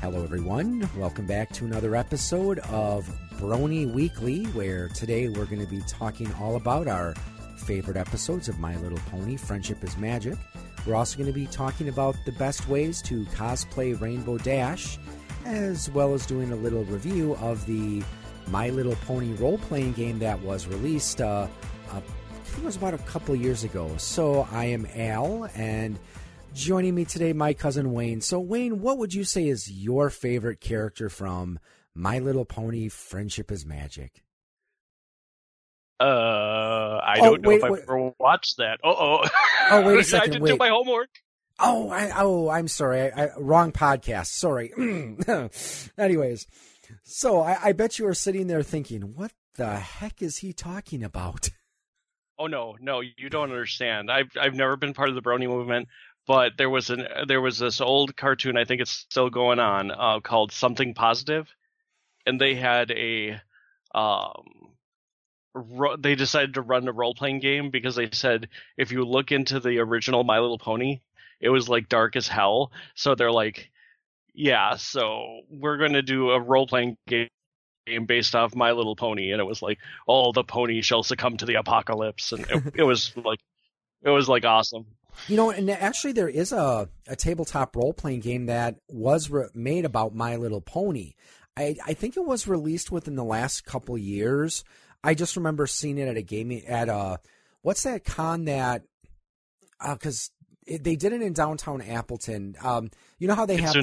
Hello, 0.00 0.22
everyone. 0.22 0.88
Welcome 0.96 1.26
back 1.26 1.50
to 1.54 1.64
another 1.64 1.96
episode 1.96 2.60
of 2.70 3.10
Brony 3.34 3.92
Weekly, 3.92 4.44
where 4.44 4.88
today 4.90 5.28
we're 5.28 5.44
going 5.44 5.60
to 5.60 5.66
be 5.66 5.82
talking 5.88 6.32
all 6.34 6.54
about 6.54 6.86
our 6.86 7.14
favorite 7.56 7.96
episodes 7.96 8.48
of 8.48 8.60
My 8.60 8.76
Little 8.76 9.00
Pony 9.10 9.36
Friendship 9.36 9.82
is 9.82 9.98
Magic. 9.98 10.38
We're 10.86 10.94
also 10.94 11.18
going 11.18 11.26
to 11.26 11.32
be 11.32 11.48
talking 11.48 11.88
about 11.88 12.14
the 12.24 12.30
best 12.32 12.68
ways 12.68 13.02
to 13.02 13.24
cosplay 13.24 14.00
Rainbow 14.00 14.38
Dash, 14.38 14.98
as 15.44 15.90
well 15.90 16.14
as 16.14 16.26
doing 16.26 16.52
a 16.52 16.56
little 16.56 16.84
review 16.84 17.34
of 17.40 17.66
the 17.66 18.00
My 18.46 18.70
Little 18.70 18.96
Pony 19.04 19.32
role 19.32 19.58
playing 19.58 19.94
game 19.94 20.20
that 20.20 20.40
was 20.42 20.68
released, 20.68 21.20
uh, 21.20 21.48
uh, 21.90 21.96
I 21.96 22.00
think 22.44 22.58
it 22.58 22.64
was 22.64 22.76
about 22.76 22.94
a 22.94 22.98
couple 22.98 23.34
years 23.34 23.64
ago. 23.64 23.90
So 23.96 24.46
I 24.52 24.66
am 24.66 24.86
Al, 24.94 25.50
and 25.56 25.98
Joining 26.58 26.96
me 26.96 27.04
today, 27.04 27.32
my 27.32 27.54
cousin 27.54 27.92
Wayne. 27.92 28.20
So, 28.20 28.40
Wayne, 28.40 28.80
what 28.80 28.98
would 28.98 29.14
you 29.14 29.22
say 29.22 29.46
is 29.46 29.70
your 29.70 30.10
favorite 30.10 30.60
character 30.60 31.08
from 31.08 31.60
My 31.94 32.18
Little 32.18 32.44
Pony 32.44 32.88
Friendship 32.88 33.52
is 33.52 33.64
Magic? 33.64 34.24
Uh, 36.00 36.04
I 36.04 37.18
oh, 37.20 37.24
don't 37.24 37.42
know 37.42 37.48
wait, 37.50 37.58
if 37.58 37.64
I've 37.64 37.78
ever 37.78 38.12
watched 38.18 38.56
that. 38.56 38.80
oh. 38.82 39.24
Oh, 39.70 39.82
wait 39.82 40.00
a 40.00 40.02
second. 40.02 40.20
I 40.20 40.32
didn't 40.32 40.42
wait. 40.42 40.50
do 40.50 40.56
my 40.56 40.70
homework. 40.70 41.10
Oh, 41.60 41.90
I, 41.90 42.10
oh, 42.16 42.48
I'm 42.48 42.66
sorry. 42.66 43.02
I, 43.02 43.26
I, 43.26 43.30
wrong 43.38 43.70
podcast. 43.70 44.26
Sorry. 44.26 44.72
Anyways, 45.96 46.48
so 47.04 47.40
I, 47.40 47.58
I 47.66 47.72
bet 47.72 48.00
you 48.00 48.08
are 48.08 48.14
sitting 48.14 48.48
there 48.48 48.64
thinking, 48.64 49.14
what 49.14 49.30
the 49.54 49.76
heck 49.76 50.22
is 50.22 50.38
he 50.38 50.52
talking 50.52 51.04
about? 51.04 51.50
Oh 52.38 52.46
no, 52.46 52.76
no, 52.80 53.00
you 53.00 53.28
don't 53.28 53.50
understand. 53.50 54.12
I've 54.12 54.30
I've 54.40 54.54
never 54.54 54.76
been 54.76 54.94
part 54.94 55.08
of 55.08 55.16
the 55.16 55.22
Brony 55.22 55.48
movement 55.48 55.88
but 56.28 56.52
there 56.58 56.68
was 56.68 56.90
an 56.90 57.08
there 57.26 57.40
was 57.40 57.58
this 57.58 57.80
old 57.80 58.14
cartoon 58.14 58.58
I 58.58 58.66
think 58.66 58.82
it's 58.82 58.92
still 58.92 59.30
going 59.30 59.58
on 59.58 59.90
uh, 59.90 60.20
called 60.20 60.52
Something 60.52 60.92
Positive, 60.94 61.48
and 62.26 62.38
they 62.38 62.54
had 62.54 62.90
a 62.90 63.40
um, 63.94 64.44
ro- 65.54 65.96
they 65.96 66.14
decided 66.14 66.54
to 66.54 66.60
run 66.60 66.86
a 66.86 66.92
role 66.92 67.14
playing 67.14 67.40
game 67.40 67.70
because 67.70 67.96
they 67.96 68.10
said 68.12 68.48
if 68.76 68.92
you 68.92 69.04
look 69.04 69.32
into 69.32 69.58
the 69.58 69.78
original 69.78 70.22
My 70.22 70.38
Little 70.38 70.58
Pony, 70.58 71.00
it 71.40 71.48
was 71.48 71.66
like 71.66 71.88
dark 71.88 72.14
as 72.14 72.28
hell. 72.28 72.72
So 72.94 73.14
they're 73.14 73.32
like, 73.32 73.70
yeah, 74.34 74.76
so 74.76 75.40
we're 75.50 75.78
going 75.78 75.94
to 75.94 76.02
do 76.02 76.32
a 76.32 76.40
role 76.40 76.66
playing 76.66 76.98
game 77.06 77.30
based 78.06 78.34
off 78.34 78.54
My 78.54 78.72
Little 78.72 78.96
Pony, 78.96 79.32
and 79.32 79.40
it 79.40 79.46
was 79.46 79.62
like, 79.62 79.78
all 80.06 80.34
the 80.34 80.44
pony 80.44 80.82
shall 80.82 81.02
succumb 81.02 81.38
to 81.38 81.46
the 81.46 81.54
apocalypse, 81.54 82.32
and 82.32 82.44
it, 82.50 82.62
it 82.80 82.82
was 82.84 83.16
like, 83.16 83.40
it 84.02 84.10
was 84.10 84.28
like 84.28 84.44
awesome. 84.44 84.84
You 85.26 85.36
know, 85.36 85.50
and 85.50 85.68
actually, 85.70 86.12
there 86.12 86.28
is 86.28 86.52
a, 86.52 86.88
a 87.06 87.16
tabletop 87.16 87.74
role 87.76 87.92
playing 87.92 88.20
game 88.20 88.46
that 88.46 88.76
was 88.88 89.30
re- 89.30 89.48
made 89.54 89.84
about 89.84 90.14
My 90.14 90.36
Little 90.36 90.60
Pony. 90.60 91.14
I, 91.56 91.76
I 91.84 91.94
think 91.94 92.16
it 92.16 92.24
was 92.24 92.46
released 92.46 92.92
within 92.92 93.16
the 93.16 93.24
last 93.24 93.64
couple 93.64 93.98
years. 93.98 94.62
I 95.02 95.14
just 95.14 95.36
remember 95.36 95.66
seeing 95.66 95.98
it 95.98 96.08
at 96.08 96.16
a 96.16 96.22
gaming 96.22 96.64
at 96.66 96.88
a 96.88 97.18
what's 97.62 97.82
that 97.82 98.04
con 98.04 98.44
that 98.44 98.82
because 99.92 100.30
uh, 100.72 100.78
they 100.80 100.96
did 100.96 101.12
it 101.12 101.22
in 101.22 101.32
downtown 101.32 101.82
Appleton. 101.82 102.56
Um, 102.62 102.90
you 103.18 103.28
know 103.28 103.34
how 103.34 103.46
they 103.46 103.56
have 103.56 103.72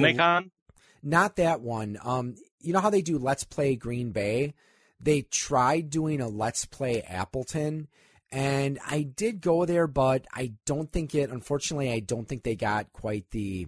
not 1.02 1.36
that 1.36 1.60
one. 1.60 1.98
Um, 2.02 2.36
you 2.60 2.72
know 2.72 2.80
how 2.80 2.90
they 2.90 3.02
do 3.02 3.18
Let's 3.18 3.44
Play 3.44 3.76
Green 3.76 4.10
Bay. 4.10 4.54
They 5.00 5.22
tried 5.22 5.90
doing 5.90 6.20
a 6.20 6.28
Let's 6.28 6.64
Play 6.64 7.02
Appleton, 7.02 7.88
and 8.36 8.78
I 8.86 9.00
did 9.00 9.40
go 9.40 9.64
there, 9.64 9.86
but 9.86 10.26
I 10.30 10.52
don't 10.66 10.92
think 10.92 11.14
it. 11.14 11.30
Unfortunately, 11.30 11.90
I 11.90 12.00
don't 12.00 12.28
think 12.28 12.42
they 12.42 12.54
got 12.54 12.92
quite 12.92 13.30
the 13.30 13.66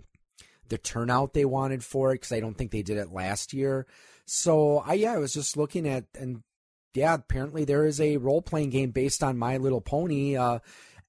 the 0.68 0.76
turnout 0.76 1.32
they 1.32 1.46
wanted 1.46 1.82
for 1.82 2.10
it 2.10 2.16
because 2.16 2.32
I 2.32 2.40
don't 2.40 2.52
think 2.52 2.70
they 2.70 2.82
did 2.82 2.98
it 2.98 3.10
last 3.10 3.54
year. 3.54 3.86
So 4.26 4.82
I 4.84 4.92
yeah, 4.92 5.14
I 5.14 5.16
was 5.16 5.32
just 5.32 5.56
looking 5.56 5.88
at 5.88 6.04
and 6.18 6.42
yeah, 6.92 7.14
apparently 7.14 7.64
there 7.64 7.86
is 7.86 7.98
a 7.98 8.18
role 8.18 8.42
playing 8.42 8.68
game 8.68 8.90
based 8.90 9.22
on 9.22 9.38
My 9.38 9.56
Little 9.56 9.80
Pony, 9.80 10.36
uh, 10.36 10.58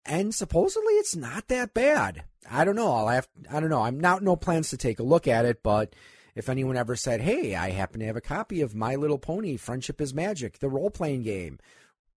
and 0.05 0.33
supposedly 0.33 0.93
it's 0.93 1.17
not 1.17 1.49
that 1.49 1.73
bad. 1.73 2.23
I 2.49 2.63
don't 2.63 2.77
know. 2.77 2.93
I'll 2.93 3.09
have 3.09 3.27
I 3.51 3.59
don't 3.59 3.69
know. 3.69 3.81
I'm 3.81 3.99
not 3.99 4.23
no 4.23 4.37
plans 4.37 4.69
to 4.69 4.77
take 4.77 4.99
a 4.99 5.03
look 5.03 5.27
at 5.27 5.43
it, 5.43 5.63
but 5.63 5.93
if 6.33 6.47
anyone 6.47 6.77
ever 6.77 6.95
said, 6.95 7.19
"Hey, 7.19 7.55
I 7.55 7.71
happen 7.71 7.99
to 7.99 8.05
have 8.05 8.15
a 8.15 8.21
copy 8.21 8.61
of 8.61 8.73
My 8.73 8.95
Little 8.95 9.19
Pony: 9.19 9.57
Friendship 9.57 9.99
is 9.99 10.13
Magic, 10.13 10.59
the 10.59 10.69
role 10.69 10.89
playing 10.89 11.23
game," 11.23 11.59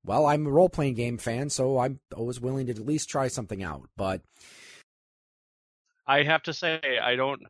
well, 0.04 0.26
I'm 0.26 0.46
a 0.46 0.50
role 0.50 0.68
playing 0.68 0.94
game 0.94 1.18
fan, 1.18 1.50
so 1.50 1.78
I'm 1.78 2.00
always 2.16 2.40
willing 2.40 2.66
to 2.66 2.72
at 2.72 2.78
least 2.78 3.08
try 3.08 3.28
something 3.28 3.62
out. 3.62 3.88
But 3.96 4.22
I 6.06 6.22
have 6.22 6.42
to 6.44 6.52
say, 6.52 6.80
I 7.02 7.16
don't. 7.16 7.42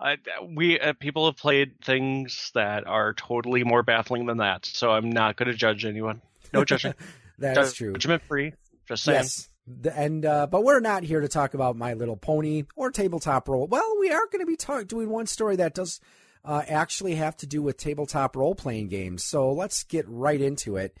I, 0.00 0.16
we 0.54 0.78
uh, 0.78 0.92
people 0.92 1.26
have 1.26 1.36
played 1.36 1.80
things 1.82 2.52
that 2.54 2.86
are 2.86 3.14
totally 3.14 3.64
more 3.64 3.82
baffling 3.82 4.26
than 4.26 4.38
that, 4.38 4.64
so 4.64 4.90
I'm 4.90 5.10
not 5.10 5.36
going 5.36 5.50
to 5.50 5.54
judge 5.54 5.84
anyone. 5.84 6.22
No 6.52 6.64
judging. 6.64 6.94
That's 7.38 7.72
true. 7.72 7.92
Judgment 7.94 8.22
free. 8.22 8.52
Just 8.86 9.04
saying. 9.04 9.16
Yes. 9.16 9.48
And 9.94 10.24
uh, 10.24 10.46
but 10.46 10.64
we're 10.64 10.80
not 10.80 11.02
here 11.02 11.20
to 11.20 11.28
talk 11.28 11.54
about 11.54 11.76
My 11.76 11.92
Little 11.94 12.16
Pony 12.16 12.64
or 12.74 12.90
tabletop 12.90 13.48
role. 13.48 13.66
Well, 13.66 13.96
we 14.00 14.10
are 14.10 14.26
going 14.32 14.40
to 14.40 14.46
be 14.46 14.56
talk- 14.56 14.86
doing 14.86 15.10
one 15.10 15.26
story 15.26 15.56
that 15.56 15.74
does 15.74 16.00
uh, 16.44 16.62
actually 16.66 17.16
have 17.16 17.36
to 17.38 17.46
do 17.46 17.60
with 17.60 17.76
tabletop 17.76 18.34
role 18.34 18.54
playing 18.54 18.88
games. 18.88 19.24
So 19.24 19.52
let's 19.52 19.82
get 19.82 20.06
right 20.08 20.40
into 20.40 20.76
it. 20.76 20.96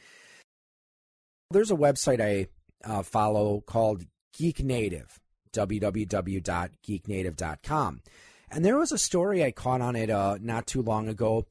There's 1.50 1.70
a 1.70 1.76
website 1.76 2.20
I 2.20 2.48
uh, 2.84 3.02
follow 3.02 3.62
called 3.62 4.04
Geek 4.36 4.62
Native, 4.62 5.18
www.geeknative.com. 5.52 8.02
And 8.50 8.64
there 8.64 8.76
was 8.76 8.92
a 8.92 8.98
story 8.98 9.42
I 9.42 9.50
caught 9.50 9.80
on 9.80 9.96
it 9.96 10.10
uh, 10.10 10.36
not 10.42 10.66
too 10.66 10.82
long 10.82 11.08
ago. 11.08 11.46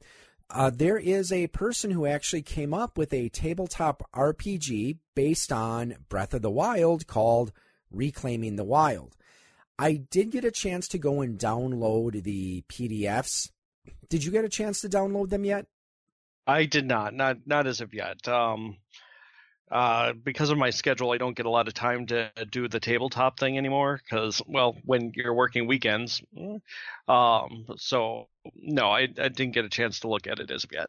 Uh, 0.50 0.70
there 0.70 0.98
is 0.98 1.32
a 1.32 1.48
person 1.48 1.90
who 1.90 2.06
actually 2.06 2.42
came 2.42 2.72
up 2.72 2.96
with 2.96 3.12
a 3.12 3.28
tabletop 3.28 4.08
RPG 4.14 4.98
based 5.16 5.50
on 5.50 5.96
Breath 6.08 6.32
of 6.32 6.42
the 6.42 6.50
Wild 6.50 7.08
called 7.08 7.50
Reclaiming 7.90 8.54
the 8.54 8.62
Wild. 8.62 9.16
I 9.80 9.94
did 9.94 10.30
get 10.30 10.44
a 10.44 10.52
chance 10.52 10.86
to 10.88 10.98
go 10.98 11.22
and 11.22 11.40
download 11.40 12.22
the 12.22 12.62
PDFs. 12.68 13.50
Did 14.08 14.22
you 14.22 14.30
get 14.30 14.44
a 14.44 14.48
chance 14.48 14.80
to 14.82 14.88
download 14.88 15.30
them 15.30 15.44
yet? 15.44 15.66
I 16.46 16.66
did 16.66 16.86
not, 16.86 17.14
not 17.14 17.38
not 17.46 17.66
as 17.66 17.80
of 17.80 17.92
yet. 17.92 18.28
Um, 18.28 18.76
uh, 19.70 20.12
because 20.12 20.50
of 20.50 20.58
my 20.58 20.70
schedule, 20.70 21.12
I 21.12 21.18
don't 21.18 21.36
get 21.36 21.46
a 21.46 21.50
lot 21.50 21.68
of 21.68 21.74
time 21.74 22.06
to 22.06 22.30
do 22.50 22.68
the 22.68 22.80
tabletop 22.80 23.38
thing 23.38 23.58
anymore. 23.58 24.00
Because, 24.02 24.40
well, 24.46 24.76
when 24.84 25.12
you're 25.14 25.34
working 25.34 25.66
weekends, 25.66 26.22
mm, 26.36 26.60
um, 27.08 27.66
so 27.76 28.28
no, 28.54 28.90
I, 28.90 29.02
I 29.02 29.28
didn't 29.28 29.52
get 29.52 29.64
a 29.64 29.70
chance 29.70 30.00
to 30.00 30.08
look 30.08 30.26
at 30.26 30.38
it 30.38 30.50
as 30.50 30.66
yet. 30.72 30.88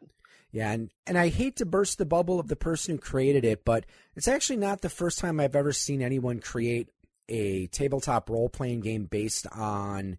Yeah, 0.52 0.72
and, 0.72 0.90
and 1.06 1.16
I 1.16 1.28
hate 1.28 1.56
to 1.56 1.66
burst 1.66 1.98
the 1.98 2.06
bubble 2.06 2.40
of 2.40 2.48
the 2.48 2.56
person 2.56 2.96
who 2.96 3.00
created 3.00 3.44
it, 3.44 3.64
but 3.64 3.86
it's 4.16 4.26
actually 4.26 4.56
not 4.56 4.80
the 4.80 4.88
first 4.88 5.20
time 5.20 5.38
I've 5.38 5.54
ever 5.54 5.72
seen 5.72 6.02
anyone 6.02 6.40
create 6.40 6.88
a 7.28 7.68
tabletop 7.68 8.28
role 8.28 8.48
playing 8.48 8.80
game 8.80 9.04
based 9.04 9.46
on 9.52 10.18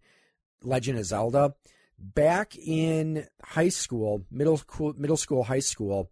Legend 0.64 1.00
of 1.00 1.06
Zelda. 1.06 1.56
Back 2.00 2.56
in 2.58 3.28
high 3.44 3.70
school, 3.70 4.24
middle 4.32 4.58
school, 4.58 4.94
middle 4.98 5.18
school, 5.18 5.44
high 5.44 5.60
school, 5.60 6.10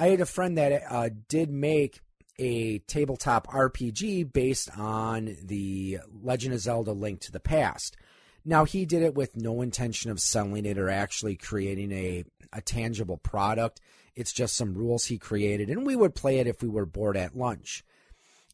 I 0.00 0.08
had 0.08 0.20
a 0.20 0.26
friend 0.26 0.56
that 0.56 0.84
uh, 0.88 1.10
did 1.28 1.50
make 1.50 2.00
a 2.38 2.78
tabletop 2.78 3.48
RPG 3.48 4.32
based 4.32 4.70
on 4.78 5.36
the 5.42 5.98
Legend 6.22 6.54
of 6.54 6.60
Zelda 6.60 6.92
Link 6.92 7.20
to 7.22 7.32
the 7.32 7.40
Past. 7.40 7.96
Now, 8.44 8.64
he 8.64 8.86
did 8.86 9.02
it 9.02 9.16
with 9.16 9.36
no 9.36 9.60
intention 9.60 10.12
of 10.12 10.20
selling 10.20 10.64
it 10.66 10.78
or 10.78 10.88
actually 10.88 11.34
creating 11.34 11.90
a, 11.90 12.24
a 12.52 12.60
tangible 12.62 13.16
product. 13.16 13.80
It's 14.14 14.32
just 14.32 14.56
some 14.56 14.74
rules 14.74 15.06
he 15.06 15.18
created, 15.18 15.68
and 15.68 15.84
we 15.84 15.96
would 15.96 16.14
play 16.14 16.38
it 16.38 16.46
if 16.46 16.62
we 16.62 16.68
were 16.68 16.86
bored 16.86 17.16
at 17.16 17.36
lunch. 17.36 17.84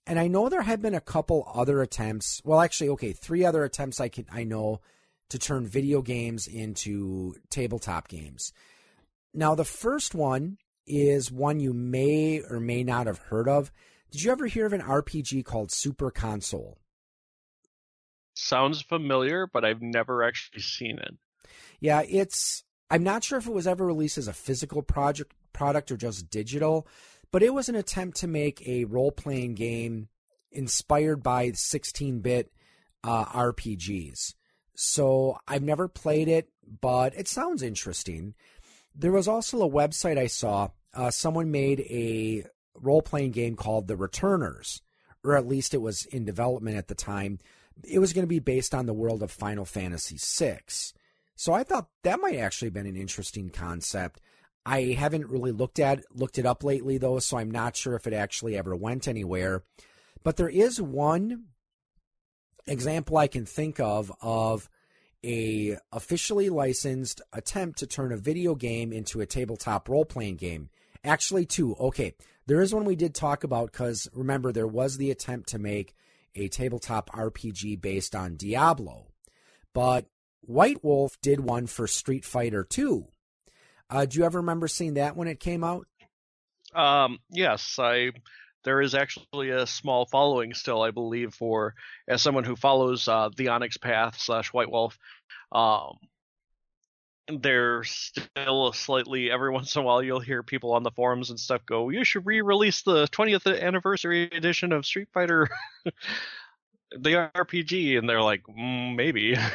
And 0.07 0.19
I 0.19 0.29
know 0.29 0.49
there 0.49 0.63
have 0.63 0.81
been 0.81 0.95
a 0.95 1.01
couple 1.01 1.47
other 1.55 1.83
attempts. 1.83 2.41
Well, 2.43 2.61
actually, 2.61 2.89
okay, 2.91 3.13
three 3.13 3.45
other 3.45 3.65
attempts 3.65 4.01
I 4.01 4.09
can 4.09 4.25
I 4.33 4.45
know 4.45 4.81
to 5.29 5.39
turn 5.39 5.67
video 5.67 6.01
games 6.01 6.47
into 6.47 7.35
tabletop 7.51 8.09
games. 8.09 8.53
Now, 9.35 9.55
the 9.55 9.65
first 9.65 10.15
one 10.15 10.59
is 10.87 11.33
one 11.33 11.61
you 11.61 11.73
may 11.73 12.41
or 12.41 12.61
may 12.61 12.83
not 12.85 13.07
have 13.07 13.19
heard 13.19 13.49
of. 13.49 13.73
Did 14.11 14.23
you 14.23 14.33
ever 14.33 14.47
hear 14.47 14.67
of 14.67 14.73
an 14.73 14.83
RPG 14.83 15.45
called 15.45 15.73
Super 15.73 16.11
Console? 16.11 16.79
Sounds 18.35 18.83
familiar, 18.83 19.47
but 19.47 19.65
I've 19.65 19.83
never 19.83 20.23
actually 20.23 20.61
seen 20.61 20.99
it. 20.99 21.15
Yeah, 21.81 22.03
it's 22.09 22.65
I'm 22.91 23.03
not 23.03 23.25
sure 23.25 23.39
if 23.39 23.47
it 23.47 23.53
was 23.53 23.67
ever 23.67 23.85
released 23.85 24.19
as 24.19 24.29
a 24.29 24.33
physical 24.33 24.83
project 24.83 25.33
product 25.53 25.91
or 25.91 25.97
just 25.97 26.31
digital, 26.31 26.87
but 27.31 27.43
it 27.43 27.55
was 27.55 27.69
an 27.69 27.75
attempt 27.75 28.19
to 28.19 28.27
make 28.27 28.67
a 28.67 28.85
role-playing 28.85 29.55
game 29.55 30.09
inspired 30.51 31.23
by 31.23 31.51
16-bit 31.51 32.53
uh, 33.03 33.25
RPGs. 33.27 34.35
So 34.75 35.39
I've 35.47 35.63
never 35.63 35.89
played 35.89 36.29
it, 36.29 36.49
but 36.81 37.15
it 37.17 37.29
sounds 37.29 37.63
interesting. 37.63 38.35
There 38.95 39.13
was 39.13 39.29
also 39.29 39.63
a 39.63 39.71
website 39.71 40.19
I 40.19 40.29
saw. 40.29 40.69
Uh, 40.93 41.11
someone 41.11 41.51
made 41.51 41.81
a 41.81 42.45
role 42.75 43.03
playing 43.03 43.33
game 43.33 43.57
called 43.57 43.89
The 43.89 43.97
Returners, 43.97 44.83
or 45.25 45.37
at 45.37 45.47
least 45.47 45.75
it 45.75 45.83
was 45.83 46.05
in 46.07 46.25
development 46.25 46.77
at 46.77 46.89
the 46.89 46.95
time. 46.95 47.39
It 47.83 47.99
was 47.99 48.13
going 48.13 48.23
to 48.23 48.29
be 48.29 48.39
based 48.39 48.75
on 48.75 48.87
the 48.87 48.95
world 48.95 49.23
of 49.23 49.31
Final 49.31 49.65
Fantasy 49.65 50.17
VI. 50.19 50.61
So 51.37 51.53
I 51.53 51.65
thought 51.65 51.89
that 52.05 52.21
might 52.21 52.37
actually 52.37 52.67
have 52.67 52.75
been 52.75 52.87
an 52.87 52.97
interesting 52.97 53.51
concept. 53.51 54.21
I 54.67 54.97
haven't 54.99 55.29
really 55.29 55.53
looked 55.53 55.79
at 55.79 56.05
looked 56.15 56.39
it 56.39 56.47
up 56.47 56.65
lately 56.65 56.97
though, 56.97 57.19
so 57.19 57.37
I'm 57.37 57.51
not 57.51 57.77
sure 57.77 57.97
if 57.97 58.07
it 58.07 58.13
actually 58.13 58.57
ever 58.57 58.75
went 58.75 59.09
anywhere. 59.09 59.65
But 60.23 60.37
there 60.37 60.49
is 60.49 60.81
one 60.81 61.47
example 62.67 63.19
I 63.19 63.27
can 63.27 63.45
think 63.45 63.79
of 63.79 64.11
of 64.23 64.71
a 65.25 65.79
officially 65.93 66.51
licensed 66.51 67.21
attempt 67.33 67.79
to 67.79 67.87
turn 67.87 68.13
a 68.13 68.17
video 68.17 68.55
game 68.55 68.93
into 68.93 69.21
a 69.21 69.27
tabletop 69.27 69.89
role 69.89 70.05
playing 70.05 70.37
game. 70.37 70.69
Actually, 71.03 71.47
two. 71.47 71.75
Okay, 71.75 72.15
there 72.47 72.61
is 72.61 72.75
one 72.75 72.85
we 72.85 72.97
did 72.97 73.15
talk 73.15 73.45
about 73.45 73.73
because 73.73 74.09
remember 74.13 74.53
there 74.53 74.67
was 74.67 74.97
the 74.97 75.11
attempt 75.11 75.49
to 75.51 75.59
make 75.59 75.95
a 76.35 76.49
tabletop 76.49 77.11
RPG 77.11 77.81
based 77.81 78.15
on 78.15 78.37
Diablo, 78.37 79.07
but 79.73 80.07
White 80.41 80.85
Wolf 80.85 81.19
did 81.23 81.41
one 81.41 81.67
for 81.67 81.87
Street 81.87 82.25
Fighter 82.25 82.65
Two. 82.65 83.09
Uh, 83.89 84.05
do 84.07 84.19
you 84.19 84.25
ever 84.25 84.39
remember 84.39 84.69
seeing 84.69 84.95
that 84.95 85.17
when 85.17 85.29
it 85.29 85.41
came 85.41 85.65
out? 85.65 85.87
Um, 86.75 87.19
yes, 87.31 87.79
I. 87.79 88.11
There 88.65 88.81
is 88.81 88.95
actually 88.95 89.51
a 89.51 89.67
small 89.67 90.07
following 90.07 90.55
still, 90.55 90.83
I 90.83 90.91
believe, 90.91 91.35
for 91.35 91.75
as 92.09 92.23
someone 92.23 92.45
who 92.45 92.57
follows 92.57 93.07
uh, 93.09 93.31
the 93.37 93.49
Onyx 93.49 93.77
Path 93.77 94.19
slash 94.19 94.53
White 94.53 94.71
Wolf. 94.71 94.99
Um, 95.53 95.99
there's 97.29 97.91
still 97.91 98.73
slightly 98.73 99.31
every 99.31 99.51
once 99.53 99.75
in 99.77 99.83
a 99.83 99.85
while 99.85 100.03
you'll 100.03 100.21
hear 100.21 100.43
people 100.43 100.73
on 100.73 100.83
the 100.83 100.91
forums 100.91 101.31
and 101.31 101.39
stuff 101.39 101.65
go, 101.67 101.91
"You 101.91 102.05
should 102.05 102.27
re-release 102.27 102.83
the 102.83 103.07
20th 103.09 103.61
anniversary 103.61 104.25
edition 104.25 104.73
of 104.73 104.87
Street 104.87 105.09
Fighter, 105.13 105.49
the 106.99 107.31
RPG," 107.35 107.99
and 107.99 108.09
they're 108.09 108.23
like, 108.23 108.43
mm, 108.45 108.95
"Maybe." 108.97 109.37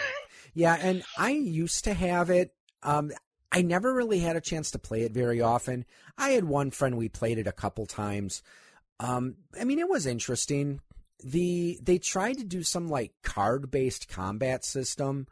Yeah, 0.56 0.78
and 0.82 1.04
I 1.16 1.30
used 1.30 1.84
to 1.84 1.94
have 1.94 2.32
it. 2.32 2.54
Um, 2.82 3.12
I 3.52 3.62
never 3.62 3.94
really 3.94 4.20
had 4.20 4.36
a 4.36 4.42
chance 4.42 4.72
to 4.72 4.80
play 4.80 5.04
it 5.04 5.12
very 5.12 5.42
often. 5.42 5.86
I 6.18 6.32
had 6.32 6.44
one 6.44 6.72
friend 6.72 6.98
we 6.98 7.08
played 7.08 7.38
it 7.38 7.48
a 7.48 7.52
couple 7.52 7.86
times. 7.86 8.42
Um, 9.00 9.36
I 9.60 9.64
mean, 9.64 9.80
it 9.80 9.90
was 9.90 10.06
interesting. 10.06 10.82
The 11.24 11.80
they 11.82 11.98
tried 11.98 12.38
to 12.38 12.44
do 12.44 12.64
some 12.64 12.88
like 12.88 13.14
card 13.24 13.72
based 13.72 14.08
combat 14.08 14.64
system, 14.64 15.28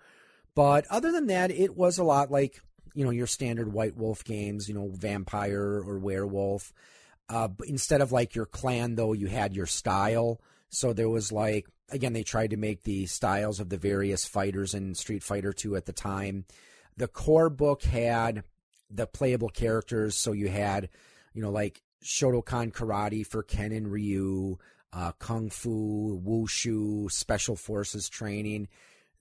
but 0.55 0.85
other 0.89 1.11
than 1.11 1.27
that, 1.27 1.51
it 1.51 1.75
was 1.75 1.97
a 1.97 2.03
lot 2.03 2.31
like 2.31 2.61
you 2.93 3.05
know 3.05 3.11
your 3.11 3.27
standard 3.27 3.71
White 3.71 3.95
Wolf 3.95 4.23
games. 4.23 4.67
You 4.67 4.75
know, 4.75 4.89
vampire 4.93 5.61
or 5.61 5.99
werewolf. 5.99 6.73
Uh, 7.29 7.49
instead 7.65 8.01
of 8.01 8.11
like 8.11 8.35
your 8.35 8.45
clan, 8.45 8.95
though, 8.95 9.13
you 9.13 9.27
had 9.27 9.53
your 9.53 9.65
style. 9.65 10.41
So 10.69 10.93
there 10.93 11.09
was 11.09 11.31
like 11.31 11.67
again, 11.89 12.13
they 12.13 12.23
tried 12.23 12.51
to 12.51 12.57
make 12.57 12.83
the 12.83 13.05
styles 13.05 13.59
of 13.59 13.69
the 13.69 13.77
various 13.77 14.25
fighters 14.25 14.73
in 14.73 14.95
Street 14.95 15.23
Fighter 15.23 15.53
2 15.53 15.75
at 15.75 15.85
the 15.85 15.93
time. 15.93 16.45
The 16.97 17.07
core 17.07 17.49
book 17.49 17.83
had 17.83 18.43
the 18.89 19.07
playable 19.07 19.49
characters, 19.49 20.15
so 20.15 20.31
you 20.31 20.49
had, 20.49 20.89
you 21.33 21.41
know, 21.41 21.51
like 21.51 21.81
Shotokan 22.07 22.71
karate 22.71 23.25
for 23.25 23.43
Ken 23.43 23.71
and 23.71 23.91
Ryu, 23.91 24.57
uh, 24.93 25.11
kung 25.19 25.49
fu, 25.49 26.21
wushu, 26.25 27.11
special 27.11 27.55
forces 27.55 28.07
training. 28.07 28.69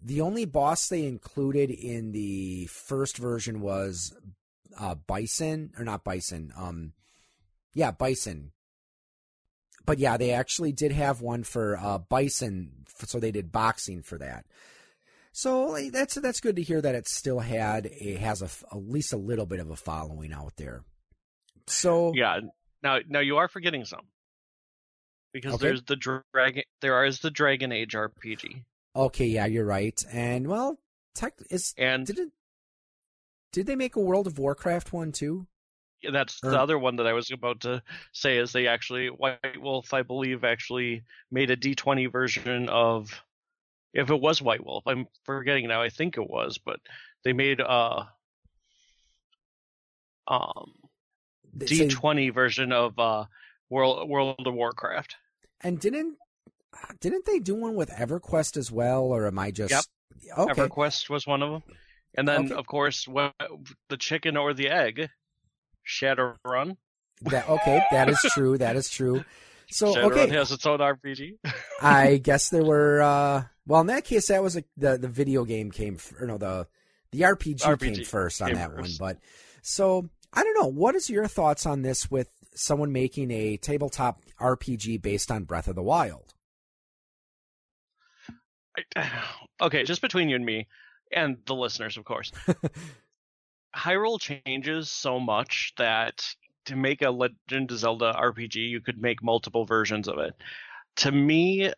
The 0.00 0.20
only 0.20 0.44
boss 0.44 0.88
they 0.88 1.04
included 1.04 1.70
in 1.70 2.12
the 2.12 2.66
first 2.66 3.18
version 3.18 3.60
was 3.60 4.16
uh, 4.78 4.94
Bison, 4.94 5.72
or 5.78 5.84
not 5.84 6.04
Bison. 6.04 6.52
Um, 6.56 6.92
yeah, 7.74 7.90
Bison 7.90 8.52
but 9.86 10.00
yeah, 10.00 10.16
they 10.16 10.32
actually 10.32 10.72
did 10.72 10.92
have 10.92 11.22
one 11.22 11.44
for 11.44 11.78
uh, 11.78 11.98
Bison, 11.98 12.84
so 13.06 13.20
they 13.20 13.30
did 13.30 13.52
boxing 13.52 14.02
for 14.02 14.18
that. 14.18 14.44
So 15.32 15.78
that's 15.90 16.16
that's 16.16 16.40
good 16.40 16.56
to 16.56 16.62
hear 16.62 16.80
that 16.80 16.94
it 16.94 17.08
still 17.08 17.38
had 17.38 17.86
it 17.86 18.18
has 18.18 18.42
a, 18.42 18.48
at 18.72 18.88
least 18.88 19.12
a 19.12 19.18
little 19.18 19.46
bit 19.46 19.60
of 19.60 19.70
a 19.70 19.76
following 19.76 20.32
out 20.32 20.56
there. 20.56 20.82
So 21.66 22.12
yeah, 22.14 22.40
now 22.86 23.00
now 23.08 23.20
you 23.20 23.36
are 23.38 23.48
forgetting 23.48 23.84
some 23.84 24.06
because 25.32 25.54
okay. 25.54 25.66
there's 25.66 25.82
the 25.82 25.96
dragon 25.96 26.62
there 26.80 27.04
is 27.04 27.20
the 27.20 27.30
Dragon 27.30 27.72
Age 27.72 27.92
RPG. 27.92 28.62
Okay, 28.94 29.26
yeah, 29.26 29.46
you're 29.46 29.66
right. 29.66 30.02
And 30.10 30.46
well, 30.46 30.78
tech 31.14 31.34
is 31.50 31.74
and 31.76 32.06
did 32.06 32.18
it, 32.18 32.30
did 33.52 33.66
they 33.66 33.76
make 33.76 33.96
a 33.96 34.00
World 34.00 34.26
of 34.26 34.38
Warcraft 34.38 34.92
one 34.92 35.12
too? 35.12 35.46
that's 36.12 36.40
the 36.40 36.60
other 36.60 36.78
one 36.78 36.96
that 36.96 37.06
I 37.06 37.14
was 37.14 37.32
about 37.32 37.60
to 37.62 37.82
say 38.12 38.38
is 38.38 38.52
they 38.52 38.68
actually 38.68 39.08
White 39.08 39.60
Wolf, 39.60 39.92
I 39.92 40.02
believe, 40.02 40.44
actually 40.44 41.02
made 41.32 41.50
a 41.50 41.56
D20 41.56 42.12
version 42.12 42.68
of 42.68 43.10
if 43.92 44.10
it 44.10 44.20
was 44.20 44.40
White 44.40 44.64
Wolf. 44.64 44.84
I'm 44.86 45.08
forgetting 45.24 45.66
now. 45.66 45.82
I 45.82 45.88
think 45.88 46.16
it 46.16 46.30
was, 46.30 46.58
but 46.58 46.78
they 47.24 47.32
made 47.32 47.60
a 47.60 48.08
um 50.28 50.72
D20 51.56 52.32
version 52.32 52.72
of 52.72 52.98
uh 52.98 53.24
World 53.70 54.08
World 54.08 54.46
of 54.46 54.54
Warcraft. 54.54 55.16
And 55.60 55.80
didn't 55.80 56.16
didn't 57.00 57.24
they 57.24 57.38
do 57.38 57.54
one 57.54 57.74
with 57.74 57.90
EverQuest 57.90 58.56
as 58.56 58.70
well, 58.70 59.04
or 59.04 59.26
am 59.26 59.38
I 59.38 59.50
just? 59.50 59.88
Yep. 60.22 60.38
Okay. 60.38 60.62
EverQuest 60.62 61.08
was 61.10 61.26
one 61.26 61.42
of 61.42 61.50
them, 61.50 61.62
and 62.16 62.28
then 62.28 62.46
okay. 62.46 62.54
of 62.54 62.66
course 62.66 63.06
the 63.06 63.96
chicken 63.96 64.36
or 64.36 64.54
the 64.54 64.68
egg 64.68 65.08
Shadowrun. 65.86 66.76
That 67.22 67.48
okay, 67.48 67.82
that 67.90 68.08
is 68.08 68.18
true. 68.34 68.58
That 68.58 68.76
is 68.76 68.90
true. 68.90 69.24
So 69.68 69.92
Shadowrun 69.92 70.12
okay, 70.12 70.28
has 70.28 70.52
its 70.52 70.64
own 70.64 70.78
RPG. 70.78 71.38
I 71.82 72.18
guess 72.22 72.50
there 72.50 72.62
were. 72.62 73.02
uh 73.02 73.42
Well, 73.66 73.80
in 73.80 73.88
that 73.88 74.04
case, 74.04 74.28
that 74.28 74.40
was 74.40 74.56
a, 74.56 74.62
the 74.76 74.96
the 74.96 75.08
video 75.08 75.44
game 75.44 75.72
came. 75.72 75.98
Or 76.20 76.28
no, 76.28 76.38
the 76.38 76.68
the 77.10 77.22
RPG, 77.22 77.62
RPG 77.62 77.96
came 77.96 78.04
first 78.04 78.40
on 78.40 78.50
came 78.50 78.58
that 78.58 78.70
first. 78.72 79.00
one. 79.00 79.14
But 79.14 79.18
so 79.62 80.08
I 80.32 80.42
don't 80.42 80.60
know. 80.60 80.68
What 80.68 80.94
is 80.94 81.08
your 81.10 81.26
thoughts 81.26 81.66
on 81.66 81.82
this 81.82 82.10
with 82.10 82.30
someone 82.54 82.92
making 82.92 83.30
a 83.30 83.56
tabletop 83.56 84.20
RPG 84.40 85.02
based 85.02 85.30
on 85.30 85.44
Breath 85.44 85.68
of 85.68 85.74
the 85.74 85.82
Wild? 85.82 86.34
Okay, 89.58 89.84
just 89.84 90.02
between 90.02 90.28
you 90.28 90.36
and 90.36 90.44
me, 90.44 90.66
and 91.10 91.38
the 91.46 91.54
listeners, 91.54 91.96
of 91.96 92.04
course. 92.04 92.30
Hyrule 93.74 94.20
changes 94.20 94.90
so 94.90 95.18
much 95.18 95.72
that 95.78 96.22
to 96.66 96.76
make 96.76 97.00
a 97.00 97.10
Legend 97.10 97.70
of 97.70 97.78
Zelda 97.78 98.12
RPG, 98.12 98.56
you 98.56 98.82
could 98.82 99.00
make 99.00 99.22
multiple 99.22 99.64
versions 99.64 100.08
of 100.08 100.18
it. 100.18 100.34
To 100.96 101.10
me, 101.10 101.72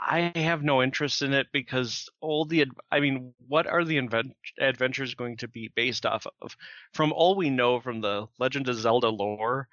I 0.00 0.32
have 0.36 0.62
no 0.62 0.82
interest 0.82 1.22
in 1.22 1.32
it 1.34 1.48
because 1.52 2.08
all 2.20 2.44
the 2.44 2.66
I 2.90 3.00
mean, 3.00 3.34
what 3.46 3.66
are 3.66 3.84
the 3.84 3.96
invent- 3.98 4.36
adventures 4.58 5.14
going 5.14 5.38
to 5.38 5.48
be 5.48 5.70
based 5.74 6.06
off 6.06 6.26
of? 6.42 6.56
From 6.92 7.12
all 7.12 7.34
we 7.36 7.50
know 7.50 7.80
from 7.80 8.00
the 8.00 8.28
Legend 8.38 8.68
of 8.68 8.76
Zelda 8.76 9.08
lore, 9.08 9.68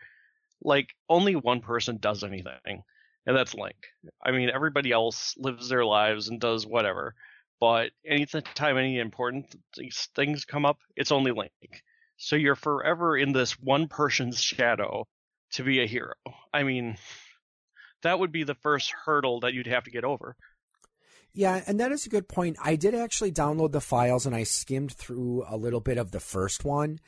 like 0.61 0.95
only 1.09 1.35
one 1.35 1.61
person 1.61 1.97
does 1.97 2.23
anything, 2.23 2.83
and 3.25 3.35
that's 3.37 3.53
Link. 3.55 3.77
I 4.23 4.31
mean, 4.31 4.49
everybody 4.49 4.91
else 4.91 5.35
lives 5.37 5.69
their 5.69 5.85
lives 5.85 6.29
and 6.29 6.39
does 6.39 6.65
whatever 6.65 7.15
but 7.59 7.91
anytime 8.05 8.77
any 8.77 8.99
important 8.99 9.55
things 10.15 10.45
come 10.45 10.65
up, 10.65 10.79
it's 10.95 11.11
only 11.11 11.31
Link. 11.31 11.83
So 12.17 12.35
you're 12.35 12.55
forever 12.55 13.17
in 13.17 13.31
this 13.31 13.59
one 13.59 13.87
person's 13.87 14.41
shadow 14.41 15.07
to 15.53 15.63
be 15.63 15.81
a 15.81 15.87
hero. 15.87 16.15
I 16.53 16.63
mean, 16.63 16.97
that 18.05 18.19
would 18.19 18.31
be 18.31 18.43
the 18.43 18.55
first 18.55 18.91
hurdle 19.05 19.41
that 19.41 19.53
you'd 19.53 19.67
have 19.67 19.83
to 19.83 19.91
get 19.91 20.03
over. 20.03 20.35
Yeah, 21.33 21.61
and 21.67 21.79
that 21.81 21.91
is 21.91 22.05
a 22.05 22.09
good 22.09 22.29
point. 22.29 22.57
I 22.63 22.77
did 22.77 22.95
actually 22.95 23.31
download 23.31 23.73
the 23.73 23.81
files 23.81 24.25
and 24.25 24.33
I 24.33 24.43
skimmed 24.43 24.93
through 24.93 25.43
a 25.47 25.57
little 25.57 25.81
bit 25.81 25.97
of 25.97 26.11
the 26.11 26.21
first 26.21 26.63
one. 26.63 26.99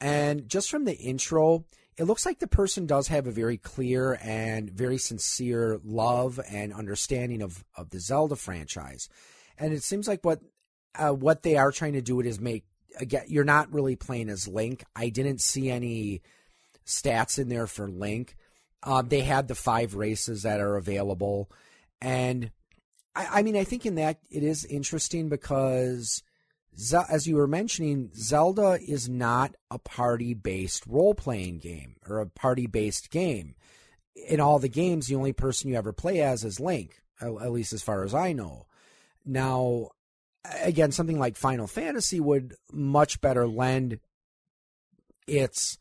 And 0.00 0.48
just 0.48 0.70
from 0.70 0.84
the 0.84 0.96
intro, 0.96 1.64
it 1.96 2.04
looks 2.04 2.24
like 2.24 2.38
the 2.38 2.46
person 2.46 2.86
does 2.86 3.08
have 3.08 3.26
a 3.26 3.32
very 3.32 3.56
clear 3.56 4.18
and 4.22 4.70
very 4.70 4.98
sincere 4.98 5.80
love 5.84 6.38
and 6.48 6.72
understanding 6.72 7.42
of, 7.42 7.64
of 7.76 7.90
the 7.90 7.98
Zelda 7.98 8.36
franchise 8.36 9.08
and 9.58 9.72
it 9.72 9.82
seems 9.82 10.08
like 10.08 10.24
what 10.24 10.40
uh, 10.94 11.12
what 11.12 11.42
they 11.42 11.56
are 11.56 11.72
trying 11.72 11.94
to 11.94 12.02
do 12.02 12.20
it 12.20 12.26
is 12.26 12.40
make 12.40 12.64
again 12.98 13.24
you're 13.28 13.44
not 13.44 13.72
really 13.72 13.96
playing 13.96 14.28
as 14.28 14.48
Link. 14.48 14.84
I 14.94 15.08
didn't 15.08 15.40
see 15.40 15.70
any 15.70 16.22
stats 16.86 17.38
in 17.38 17.48
there 17.48 17.66
for 17.66 17.88
Link. 17.88 18.36
Um, 18.82 19.08
they 19.08 19.20
had 19.20 19.48
the 19.48 19.54
five 19.54 19.94
races 19.94 20.42
that 20.42 20.60
are 20.60 20.76
available, 20.76 21.50
and 22.00 22.50
I, 23.14 23.26
I 23.38 23.42
mean 23.42 23.56
I 23.56 23.64
think 23.64 23.86
in 23.86 23.96
that 23.96 24.18
it 24.30 24.42
is 24.42 24.64
interesting 24.64 25.28
because. 25.28 26.22
As 27.10 27.26
you 27.26 27.36
were 27.36 27.46
mentioning, 27.46 28.12
Zelda 28.16 28.78
is 28.80 29.06
not 29.06 29.54
a 29.70 29.78
party 29.78 30.32
based 30.32 30.86
role 30.86 31.14
playing 31.14 31.58
game 31.58 31.96
or 32.08 32.18
a 32.18 32.26
party 32.26 32.66
based 32.66 33.10
game. 33.10 33.56
In 34.14 34.40
all 34.40 34.58
the 34.58 34.70
games, 34.70 35.06
the 35.06 35.14
only 35.14 35.34
person 35.34 35.68
you 35.68 35.76
ever 35.76 35.92
play 35.92 36.22
as 36.22 36.44
is 36.44 36.60
Link, 36.60 37.02
at 37.20 37.52
least 37.52 37.74
as 37.74 37.82
far 37.82 38.04
as 38.04 38.14
I 38.14 38.32
know. 38.32 38.64
Now, 39.26 39.90
again, 40.62 40.92
something 40.92 41.18
like 41.18 41.36
Final 41.36 41.66
Fantasy 41.66 42.20
would 42.20 42.54
much 42.72 43.20
better 43.20 43.46
lend 43.46 44.00
its 45.26 45.76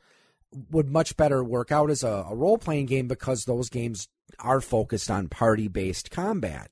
would 0.70 0.90
much 0.90 1.16
better 1.18 1.44
work 1.44 1.72
out 1.72 1.90
as 1.90 2.04
a, 2.04 2.26
a 2.30 2.36
role 2.36 2.58
playing 2.58 2.86
game 2.88 3.08
because 3.08 3.46
those 3.46 3.70
games 3.70 4.08
are 4.40 4.62
focused 4.62 5.10
on 5.12 5.30
party 5.30 5.68
based 5.68 6.12
combat. 6.12 6.70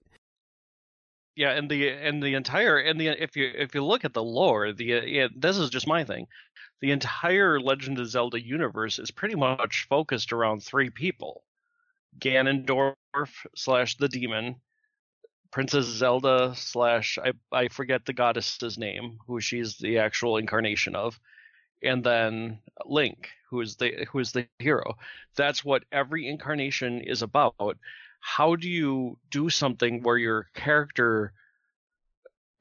yeah, 1.35 1.51
and 1.51 1.69
the 1.69 1.89
and 1.89 2.21
the 2.21 2.33
entire 2.35 2.77
and 2.77 2.99
the 2.99 3.07
if 3.07 3.37
you 3.37 3.49
if 3.55 3.73
you 3.73 3.83
look 3.85 4.03
at 4.03 4.13
the 4.13 4.23
lore, 4.23 4.73
the 4.73 4.83
yeah, 5.05 5.27
this 5.35 5.57
is 5.57 5.69
just 5.69 5.87
my 5.87 6.03
thing. 6.03 6.27
The 6.81 6.91
entire 6.91 7.59
Legend 7.61 7.97
of 7.99 8.07
Zelda 8.09 8.41
universe 8.41 8.99
is 8.99 9.11
pretty 9.11 9.35
much 9.35 9.87
focused 9.89 10.33
around 10.33 10.63
three 10.63 10.89
people: 10.89 11.43
Ganondorf 12.19 12.93
slash 13.55 13.95
the 13.97 14.09
demon, 14.09 14.57
Princess 15.51 15.85
Zelda 15.85 16.53
slash 16.55 17.17
I 17.17 17.31
I 17.51 17.69
forget 17.69 18.05
the 18.05 18.13
goddess's 18.13 18.77
name, 18.77 19.19
who 19.27 19.39
she's 19.39 19.77
the 19.77 19.99
actual 19.99 20.37
incarnation 20.37 20.95
of, 20.95 21.19
and 21.83 22.03
then 22.03 22.59
Link, 22.85 23.29
who 23.49 23.61
is 23.61 23.75
the 23.75 24.05
who 24.11 24.19
is 24.19 24.31
the 24.31 24.47
hero. 24.59 24.95
That's 25.35 25.63
what 25.63 25.83
every 25.91 26.27
incarnation 26.27 27.01
is 27.01 27.21
about. 27.21 27.77
How 28.21 28.55
do 28.55 28.69
you 28.69 29.17
do 29.31 29.49
something 29.49 30.03
where 30.03 30.17
your 30.17 30.47
character 30.53 31.33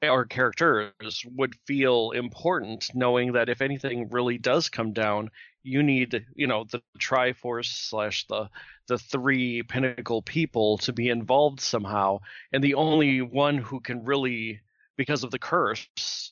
or 0.01 0.25
characters 0.25 1.25
would 1.35 1.55
feel 1.65 2.11
important 2.11 2.89
knowing 2.93 3.33
that 3.33 3.49
if 3.49 3.61
anything 3.61 4.07
really 4.09 4.37
does 4.37 4.69
come 4.69 4.93
down 4.93 5.29
you 5.63 5.83
need 5.83 6.25
you 6.35 6.47
know 6.47 6.65
the 6.71 6.81
triforce 6.97 7.65
slash 7.65 8.25
the 8.27 8.49
the 8.87 8.97
three 8.97 9.61
pinnacle 9.63 10.21
people 10.21 10.77
to 10.77 10.93
be 10.93 11.09
involved 11.09 11.59
somehow 11.59 12.17
and 12.53 12.63
the 12.63 12.75
only 12.75 13.21
one 13.21 13.57
who 13.57 13.81
can 13.81 14.05
really 14.05 14.61
because 14.95 15.25
of 15.25 15.31
the 15.31 15.39
curse 15.39 16.31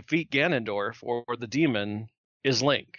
defeat 0.00 0.30
ganondorf 0.30 0.98
or, 1.02 1.24
or 1.26 1.36
the 1.36 1.46
demon 1.46 2.08
is 2.44 2.62
link. 2.62 2.98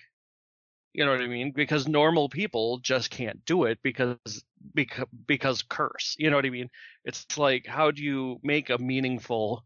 You 0.94 1.06
know 1.06 1.12
what 1.12 1.22
i 1.22 1.28
mean? 1.28 1.52
Because 1.52 1.88
normal 1.88 2.28
people 2.28 2.80
just 2.80 3.12
can't 3.12 3.46
do 3.46 3.66
it 3.66 3.80
because 3.84 4.44
because 4.74 5.06
because 5.28 5.62
curse. 5.62 6.16
You 6.18 6.30
know 6.30 6.38
what 6.38 6.46
i 6.46 6.50
mean? 6.50 6.70
It's 7.06 7.38
like 7.38 7.68
how 7.68 7.92
do 7.92 8.04
you 8.04 8.40
make 8.44 8.70
a 8.70 8.78
meaningful 8.78 9.64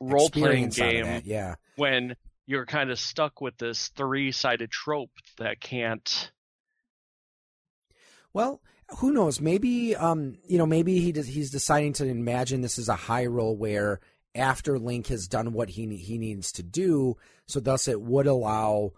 role 0.00 0.30
playing 0.30 0.70
game 0.70 1.06
that, 1.06 1.26
yeah. 1.26 1.56
when 1.76 2.16
you're 2.46 2.66
kind 2.66 2.90
of 2.90 2.98
stuck 2.98 3.40
with 3.40 3.56
this 3.56 3.88
three-sided 3.88 4.70
trope 4.70 5.12
that 5.38 5.60
can't 5.60 6.32
well 8.32 8.60
who 8.98 9.12
knows? 9.12 9.40
Maybe 9.40 9.96
um 9.96 10.36
you 10.46 10.58
know 10.58 10.66
maybe 10.66 11.00
he 11.00 11.12
does, 11.12 11.26
he's 11.26 11.50
deciding 11.50 11.94
to 11.94 12.06
imagine 12.06 12.60
this 12.60 12.78
is 12.78 12.88
a 12.88 12.94
high 12.94 13.26
Hyrule 13.26 13.56
where 13.56 14.00
after 14.34 14.78
link 14.78 15.08
has 15.08 15.28
done 15.28 15.52
what 15.52 15.70
he 15.70 15.96
he 15.96 16.18
needs 16.18 16.52
to 16.52 16.62
do. 16.62 17.16
So 17.46 17.60
thus 17.60 17.88
it 17.88 18.00
would 18.00 18.26
allow 18.26 18.92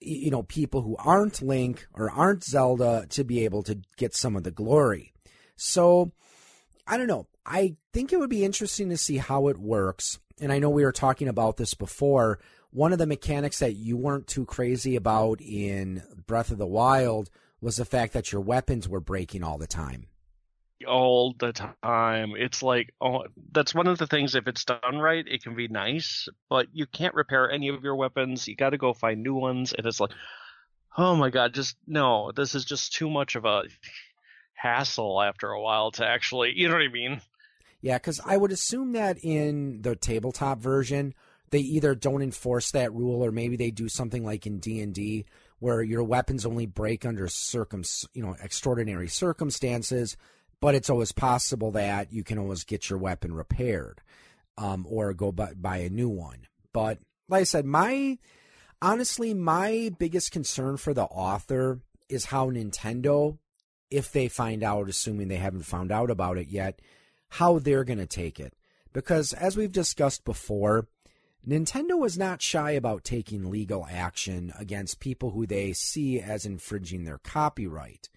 you 0.00 0.30
know 0.30 0.42
people 0.42 0.82
who 0.82 0.96
aren't 0.98 1.42
link 1.42 1.86
or 1.94 2.10
aren't 2.10 2.44
zelda 2.44 3.06
to 3.10 3.24
be 3.24 3.44
able 3.44 3.62
to 3.64 3.80
get 3.96 4.14
some 4.14 4.36
of 4.36 4.44
the 4.44 4.50
glory. 4.50 5.12
So 5.56 6.12
i 6.86 6.96
don't 6.96 7.06
know. 7.06 7.26
I 7.44 7.76
think 7.92 8.12
it 8.12 8.18
would 8.18 8.30
be 8.30 8.44
interesting 8.44 8.90
to 8.90 8.96
see 8.96 9.18
how 9.18 9.48
it 9.48 9.58
works. 9.58 10.18
And 10.40 10.52
i 10.52 10.58
know 10.58 10.70
we 10.70 10.84
were 10.84 10.92
talking 10.92 11.28
about 11.28 11.56
this 11.56 11.74
before. 11.74 12.38
One 12.70 12.92
of 12.92 12.98
the 12.98 13.06
mechanics 13.06 13.58
that 13.58 13.74
you 13.74 13.98
weren't 13.98 14.26
too 14.26 14.46
crazy 14.46 14.96
about 14.96 15.42
in 15.42 16.02
Breath 16.26 16.50
of 16.50 16.56
the 16.56 16.66
Wild 16.66 17.28
was 17.60 17.76
the 17.76 17.84
fact 17.84 18.14
that 18.14 18.32
your 18.32 18.40
weapons 18.40 18.88
were 18.88 19.00
breaking 19.00 19.44
all 19.44 19.58
the 19.58 19.66
time. 19.66 20.06
All 20.86 21.34
the 21.38 21.52
time. 21.52 22.32
It's 22.36 22.62
like, 22.62 22.94
oh, 23.00 23.24
that's 23.52 23.74
one 23.74 23.86
of 23.86 23.98
the 23.98 24.06
things, 24.06 24.34
if 24.34 24.46
it's 24.48 24.64
done 24.64 24.98
right, 24.98 25.24
it 25.26 25.42
can 25.42 25.54
be 25.54 25.68
nice, 25.68 26.28
but 26.48 26.66
you 26.72 26.86
can't 26.86 27.14
repair 27.14 27.50
any 27.50 27.68
of 27.68 27.82
your 27.82 27.96
weapons. 27.96 28.48
You 28.48 28.56
got 28.56 28.70
to 28.70 28.78
go 28.78 28.92
find 28.92 29.22
new 29.22 29.34
ones. 29.34 29.72
And 29.72 29.86
it's 29.86 30.00
like, 30.00 30.12
oh 30.96 31.16
my 31.16 31.30
God, 31.30 31.54
just 31.54 31.76
no, 31.86 32.32
this 32.32 32.54
is 32.54 32.64
just 32.64 32.92
too 32.92 33.10
much 33.10 33.34
of 33.36 33.44
a 33.44 33.62
hassle 34.54 35.20
after 35.20 35.48
a 35.48 35.60
while 35.60 35.90
to 35.92 36.06
actually, 36.06 36.52
you 36.54 36.68
know 36.68 36.74
what 36.74 36.82
I 36.82 36.88
mean? 36.88 37.20
Yeah, 37.80 37.98
because 37.98 38.20
I 38.24 38.36
would 38.36 38.52
assume 38.52 38.92
that 38.92 39.18
in 39.22 39.82
the 39.82 39.96
tabletop 39.96 40.60
version, 40.60 41.14
they 41.50 41.60
either 41.60 41.94
don't 41.94 42.22
enforce 42.22 42.70
that 42.70 42.92
rule 42.92 43.24
or 43.24 43.30
maybe 43.32 43.56
they 43.56 43.70
do 43.70 43.88
something 43.88 44.24
like 44.24 44.46
in 44.46 44.58
D&D 44.58 45.26
where 45.58 45.82
your 45.82 46.02
weapons 46.02 46.44
only 46.44 46.66
break 46.66 47.04
under 47.04 47.28
circum 47.28 47.84
you 48.14 48.22
know 48.22 48.34
extraordinary 48.42 49.06
circumstances 49.06 50.16
but 50.62 50.76
it's 50.76 50.88
always 50.88 51.12
possible 51.12 51.72
that 51.72 52.12
you 52.12 52.24
can 52.24 52.38
always 52.38 52.64
get 52.64 52.88
your 52.88 52.98
weapon 52.98 53.34
repaired 53.34 54.00
um, 54.56 54.86
or 54.88 55.12
go 55.12 55.32
buy, 55.32 55.52
buy 55.54 55.78
a 55.78 55.90
new 55.90 56.08
one 56.08 56.46
but 56.72 56.98
like 57.28 57.42
I 57.42 57.44
said 57.44 57.66
my 57.66 58.16
honestly 58.80 59.34
my 59.34 59.90
biggest 59.98 60.30
concern 60.30 60.78
for 60.78 60.94
the 60.94 61.04
author 61.04 61.80
is 62.08 62.26
how 62.26 62.50
Nintendo 62.50 63.36
if 63.90 64.10
they 64.10 64.28
find 64.28 64.62
out 64.62 64.88
assuming 64.88 65.28
they 65.28 65.36
haven't 65.36 65.64
found 65.64 65.92
out 65.92 66.10
about 66.10 66.38
it 66.38 66.48
yet 66.48 66.80
how 67.28 67.58
they're 67.58 67.84
going 67.84 67.98
to 67.98 68.06
take 68.06 68.40
it 68.40 68.54
because 68.92 69.32
as 69.32 69.56
we've 69.56 69.72
discussed 69.72 70.24
before 70.24 70.86
Nintendo 71.46 72.06
is 72.06 72.16
not 72.16 72.40
shy 72.40 72.70
about 72.70 73.02
taking 73.02 73.50
legal 73.50 73.84
action 73.90 74.52
against 74.56 75.00
people 75.00 75.30
who 75.30 75.44
they 75.44 75.72
see 75.72 76.20
as 76.20 76.46
infringing 76.46 77.02
their 77.02 77.18
copyright. 77.18 78.08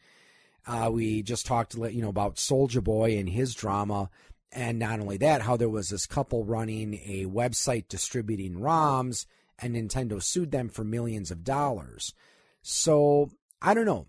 Uh, 0.67 0.89
we 0.91 1.21
just 1.21 1.45
talked, 1.45 1.75
you 1.75 2.01
know, 2.01 2.09
about 2.09 2.39
Soldier 2.39 2.81
Boy 2.81 3.17
and 3.17 3.29
his 3.29 3.53
drama, 3.53 4.09
and 4.51 4.79
not 4.79 4.99
only 4.99 5.17
that, 5.17 5.41
how 5.41 5.57
there 5.57 5.69
was 5.69 5.89
this 5.89 6.05
couple 6.05 6.43
running 6.43 6.95
a 7.05 7.25
website 7.25 7.87
distributing 7.87 8.59
ROMs, 8.59 9.25
and 9.59 9.75
Nintendo 9.75 10.21
sued 10.21 10.51
them 10.51 10.69
for 10.69 10.83
millions 10.83 11.31
of 11.31 11.43
dollars. 11.43 12.13
So 12.61 13.29
I 13.61 13.73
don't 13.73 13.85
know. 13.85 14.07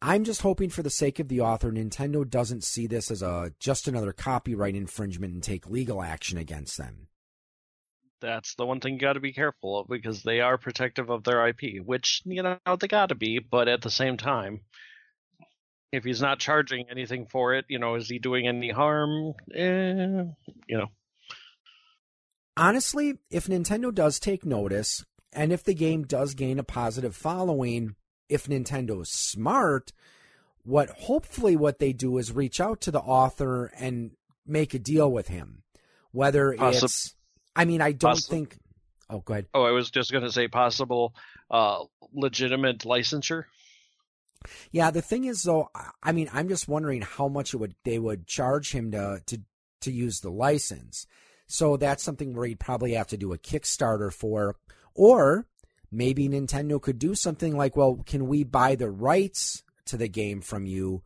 I'm 0.00 0.24
just 0.24 0.42
hoping, 0.42 0.70
for 0.70 0.82
the 0.82 0.90
sake 0.90 1.18
of 1.18 1.28
the 1.28 1.40
author, 1.40 1.72
Nintendo 1.72 2.28
doesn't 2.28 2.62
see 2.62 2.86
this 2.86 3.10
as 3.10 3.20
a 3.20 3.52
just 3.58 3.88
another 3.88 4.12
copyright 4.12 4.76
infringement 4.76 5.34
and 5.34 5.42
take 5.42 5.68
legal 5.68 6.02
action 6.02 6.38
against 6.38 6.78
them 6.78 7.08
that's 8.20 8.54
the 8.54 8.66
one 8.66 8.80
thing 8.80 8.94
you 8.94 8.98
got 8.98 9.14
to 9.14 9.20
be 9.20 9.32
careful 9.32 9.80
of 9.80 9.88
because 9.88 10.22
they 10.22 10.40
are 10.40 10.58
protective 10.58 11.10
of 11.10 11.24
their 11.24 11.48
IP, 11.48 11.84
which 11.84 12.22
you 12.24 12.42
know 12.42 12.58
they 12.78 12.88
got 12.88 13.10
to 13.10 13.14
be, 13.14 13.38
but 13.38 13.68
at 13.68 13.82
the 13.82 13.90
same 13.90 14.16
time, 14.16 14.60
if 15.92 16.04
he's 16.04 16.20
not 16.20 16.38
charging 16.38 16.86
anything 16.90 17.26
for 17.26 17.54
it, 17.54 17.64
you 17.68 17.78
know, 17.78 17.94
is 17.94 18.08
he 18.08 18.18
doing 18.18 18.46
any 18.46 18.70
harm? 18.70 19.34
Eh, 19.54 20.24
you 20.66 20.78
know. 20.78 20.86
Honestly, 22.56 23.18
if 23.30 23.46
Nintendo 23.46 23.94
does 23.94 24.18
take 24.18 24.44
notice, 24.44 25.04
and 25.32 25.52
if 25.52 25.62
the 25.62 25.74
game 25.74 26.04
does 26.04 26.34
gain 26.34 26.58
a 26.58 26.64
positive 26.64 27.14
following, 27.14 27.94
if 28.28 28.46
Nintendo's 28.46 29.10
smart, 29.10 29.92
what 30.64 30.90
hopefully 30.90 31.56
what 31.56 31.78
they 31.78 31.92
do 31.92 32.18
is 32.18 32.32
reach 32.32 32.60
out 32.60 32.80
to 32.82 32.90
the 32.90 33.00
author 33.00 33.66
and 33.78 34.10
make 34.46 34.74
a 34.74 34.78
deal 34.78 35.10
with 35.10 35.28
him, 35.28 35.62
whether 36.10 36.52
it's 36.52 37.14
I 37.58 37.64
mean, 37.64 37.80
I 37.80 37.92
don't 37.92 38.18
think. 38.18 38.56
Oh, 39.10 39.18
go 39.20 39.34
ahead. 39.34 39.46
Oh, 39.52 39.62
I 39.62 39.72
was 39.72 39.90
just 39.90 40.12
going 40.12 40.22
to 40.22 40.30
say 40.30 40.46
possible 40.48 41.14
uh, 41.50 41.84
legitimate 42.12 42.80
licensure. 42.80 43.44
Yeah, 44.70 44.90
the 44.90 45.02
thing 45.02 45.24
is, 45.24 45.42
though, 45.42 45.70
I 46.02 46.12
mean, 46.12 46.30
I'm 46.32 46.48
just 46.48 46.68
wondering 46.68 47.02
how 47.02 47.28
much 47.28 47.54
it 47.54 47.58
would 47.58 47.74
they 47.84 47.98
would 47.98 48.26
charge 48.26 48.72
him 48.72 48.90
to 48.92 49.20
to 49.26 49.40
to 49.82 49.92
use 49.92 50.20
the 50.20 50.30
license. 50.30 51.06
So 51.46 51.76
that's 51.76 52.02
something 52.02 52.34
where 52.34 52.46
he'd 52.46 52.60
probably 52.60 52.92
have 52.92 53.08
to 53.08 53.16
do 53.16 53.32
a 53.32 53.38
Kickstarter 53.38 54.12
for, 54.12 54.56
or 54.94 55.46
maybe 55.90 56.28
Nintendo 56.28 56.80
could 56.80 56.98
do 56.98 57.14
something 57.14 57.56
like, 57.56 57.76
well, 57.76 58.02
can 58.04 58.28
we 58.28 58.44
buy 58.44 58.74
the 58.74 58.90
rights 58.90 59.62
to 59.86 59.96
the 59.96 60.08
game 60.08 60.42
from 60.42 60.66
you, 60.66 61.02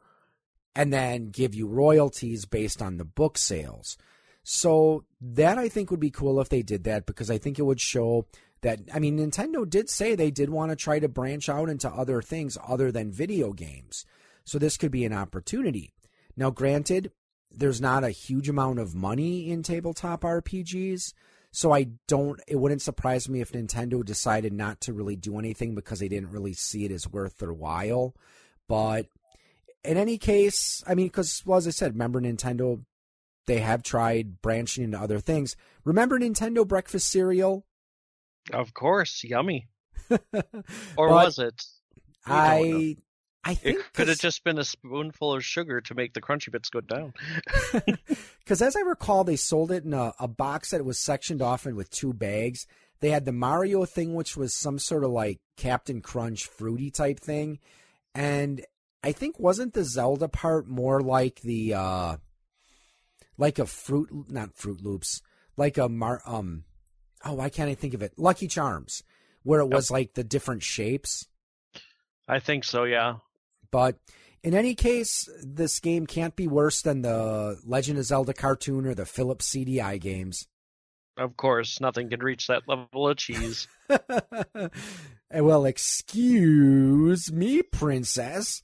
and 0.75 0.93
then 0.93 1.31
give 1.31 1.55
you 1.55 1.69
royalties 1.69 2.45
based 2.45 2.83
on 2.83 2.97
the 2.97 3.05
book 3.05 3.39
sales? 3.39 3.97
So 4.45 5.05
that 5.21 5.59
I 5.59 5.69
think 5.69 5.91
would 5.91 6.01
be 6.01 6.11
cool 6.11 6.41
if 6.41 6.49
they 6.49 6.63
did 6.63 6.85
that 6.85 7.07
because 7.07 7.31
I 7.31 7.39
think 7.39 7.59
it 7.59 7.63
would 7.63 7.81
show 7.81 8.27
that 8.63 8.81
I 8.93 8.99
mean 8.99 9.19
Nintendo 9.19 9.69
did 9.69 9.91
say 9.91 10.15
they 10.15 10.31
did 10.31 10.51
want 10.51 10.71
to 10.71 10.77
try 10.77 10.99
to 10.99 11.09
branch 11.09 11.49
out 11.49 11.69
into 11.69 11.89
other 11.91 12.23
things 12.23 12.57
other 12.67 12.91
than 12.91 13.13
video 13.13 13.53
games. 13.53 14.07
So 14.45 14.59
this 14.59 14.77
could 14.77 14.91
be 14.91 15.05
an 15.05 15.13
opportunity. 15.13 15.93
Now 16.37 16.51
granted, 16.51 17.13
there's 17.51 17.81
not 17.81 18.05
a 18.05 18.11
huge 18.11 18.49
amount 18.49 18.79
of 18.79 18.95
money 18.95 19.51
in 19.51 19.63
tabletop 19.63 20.23
RPGs, 20.23 21.13
so 21.51 21.73
I 21.73 21.89
don't 22.09 22.41
it 22.47 22.57
wouldn't 22.57 22.83
surprise 22.83 23.29
me 23.29 23.41
if 23.41 23.53
Nintendo 23.53 24.05
decided 24.05 24.53
not 24.53 24.81
to 24.83 24.93
really 24.93 25.17
do 25.17 25.39
anything 25.39 25.75
because 25.75 25.99
they 25.99 26.09
didn't 26.09 26.31
really 26.31 26.55
see 26.55 26.85
it 26.85 26.93
as 26.93 27.09
worth 27.09 27.39
their 27.39 27.53
while. 27.53 28.15
But 28.69 29.07
in 29.85 29.97
any 29.97 30.19
case, 30.19 30.83
I 30.87 30.95
mean, 30.95 31.09
because 31.09 31.43
well, 31.45 31.59
as 31.59 31.67
I 31.67 31.71
said, 31.71 31.93
remember 31.93 32.21
Nintendo 32.21 32.85
they 33.47 33.59
have 33.59 33.83
tried 33.83 34.41
branching 34.41 34.85
into 34.85 35.01
other 35.01 35.19
things. 35.19 35.57
Remember 35.85 36.19
Nintendo 36.19 36.67
breakfast 36.67 37.09
cereal? 37.09 37.67
Of 38.53 38.75
course, 38.75 39.23
yummy. 39.25 39.69
or 40.97 41.09
was 41.09 41.39
it? 41.39 41.63
I 42.27 42.97
I 43.45 43.55
think 43.55 43.81
it 43.81 43.93
could 43.93 44.09
have 44.09 44.19
just 44.19 44.45
been 44.45 44.59
a 44.59 44.65
spoonful 44.65 45.33
of 45.33 45.45
sugar 45.45 45.81
to 45.81 45.95
make 45.95 46.15
the 46.15 46.21
crunchy 46.21 46.51
bits 46.51 46.71
go 46.71 46.81
down. 46.81 47.13
Because 48.39 48.61
as 48.61 48.75
I 48.75 48.81
recall, 48.81 49.23
they 49.23 49.37
sold 49.37 49.71
it 49.71 49.85
in 49.85 49.95
a, 49.95 50.13
a 50.19 50.27
box 50.27 50.73
that 50.73 50.85
was 50.85 50.99
sectioned 50.99 51.41
off 51.41 51.65
and 51.65 51.77
with 51.77 51.91
two 51.91 52.13
bags. 52.13 52.67
They 53.01 53.11
had 53.11 53.25
the 53.25 53.33
Mario 53.33 53.85
thing, 53.85 54.15
which 54.15 54.37
was 54.37 54.53
some 54.53 54.81
sort 54.81 55.05
of 55.05 55.11
like 55.11 55.39
Captain 55.57 56.01
Crunch 56.01 56.47
fruity 56.47 56.91
type 56.91 57.21
thing, 57.21 57.61
and 58.17 58.65
I 59.03 59.13
think 59.13 59.39
wasn't 59.39 59.75
the 59.75 59.85
Zelda 59.85 60.29
part 60.29 60.67
more 60.67 61.01
like 61.01 61.41
the 61.41 61.75
uh 61.75 62.17
like 63.39 63.59
a 63.59 63.67
fruit, 63.67 64.09
not 64.29 64.57
Fruit 64.57 64.83
Loops, 64.83 65.23
like 65.57 65.79
a 65.79 65.89
mar, 65.89 66.21
um, 66.27 66.65
oh, 67.25 67.35
why 67.35 67.49
can't 67.49 67.71
I 67.71 67.75
think 67.75 67.95
of 67.95 68.03
it? 68.03 68.13
Lucky 68.17 68.49
Charms, 68.49 69.03
where 69.43 69.61
it 69.61 69.69
was 69.69 69.91
like 69.91 70.15
the 70.15 70.25
different 70.25 70.63
shapes. 70.63 71.27
I 72.29 72.39
think 72.39 72.65
so, 72.65 72.85
yeah. 72.85 73.17
But 73.71 73.97
in 74.43 74.55
any 74.55 74.75
case, 74.75 75.29
this 75.43 75.81
game 75.81 76.07
can't 76.07 76.37
be 76.37 76.47
worse 76.47 76.83
than 76.83 77.03
the 77.03 77.59
Legend 77.65 77.99
of 77.99 78.05
Zelda 78.05 78.35
cartoon 78.35 78.87
or 78.87 78.95
the 78.95 79.07
Philips 79.07 79.51
CDI 79.51 80.01
games. 80.01 80.47
Of 81.17 81.37
course, 81.37 81.81
nothing 81.81 82.09
can 82.09 82.21
reach 82.21 82.47
that 82.47 82.63
level 82.67 83.09
of 83.09 83.17
cheese. 83.17 83.69
Eh, 85.35 85.41
well, 85.41 85.65
excuse 85.65 87.33
me, 87.33 87.63
princess. 87.63 88.63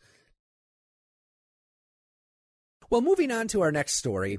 Well, 2.90 3.00
moving 3.00 3.30
on 3.30 3.48
to 3.48 3.62
our 3.62 3.72
next 3.72 3.94
story 3.94 4.38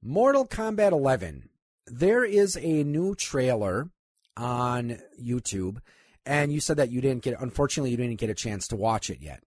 Mortal 0.00 0.46
Kombat 0.46 0.92
11. 0.92 1.48
There 1.86 2.24
is 2.24 2.56
a 2.56 2.82
new 2.84 3.14
trailer 3.14 3.90
on 4.36 4.98
YouTube, 5.20 5.78
and 6.24 6.52
you 6.52 6.60
said 6.60 6.78
that 6.78 6.90
you 6.90 7.00
didn't 7.00 7.22
get, 7.22 7.40
unfortunately, 7.40 7.90
you 7.90 7.96
didn't 7.96 8.18
get 8.18 8.30
a 8.30 8.34
chance 8.34 8.68
to 8.68 8.76
watch 8.76 9.10
it 9.10 9.20
yet. 9.20 9.42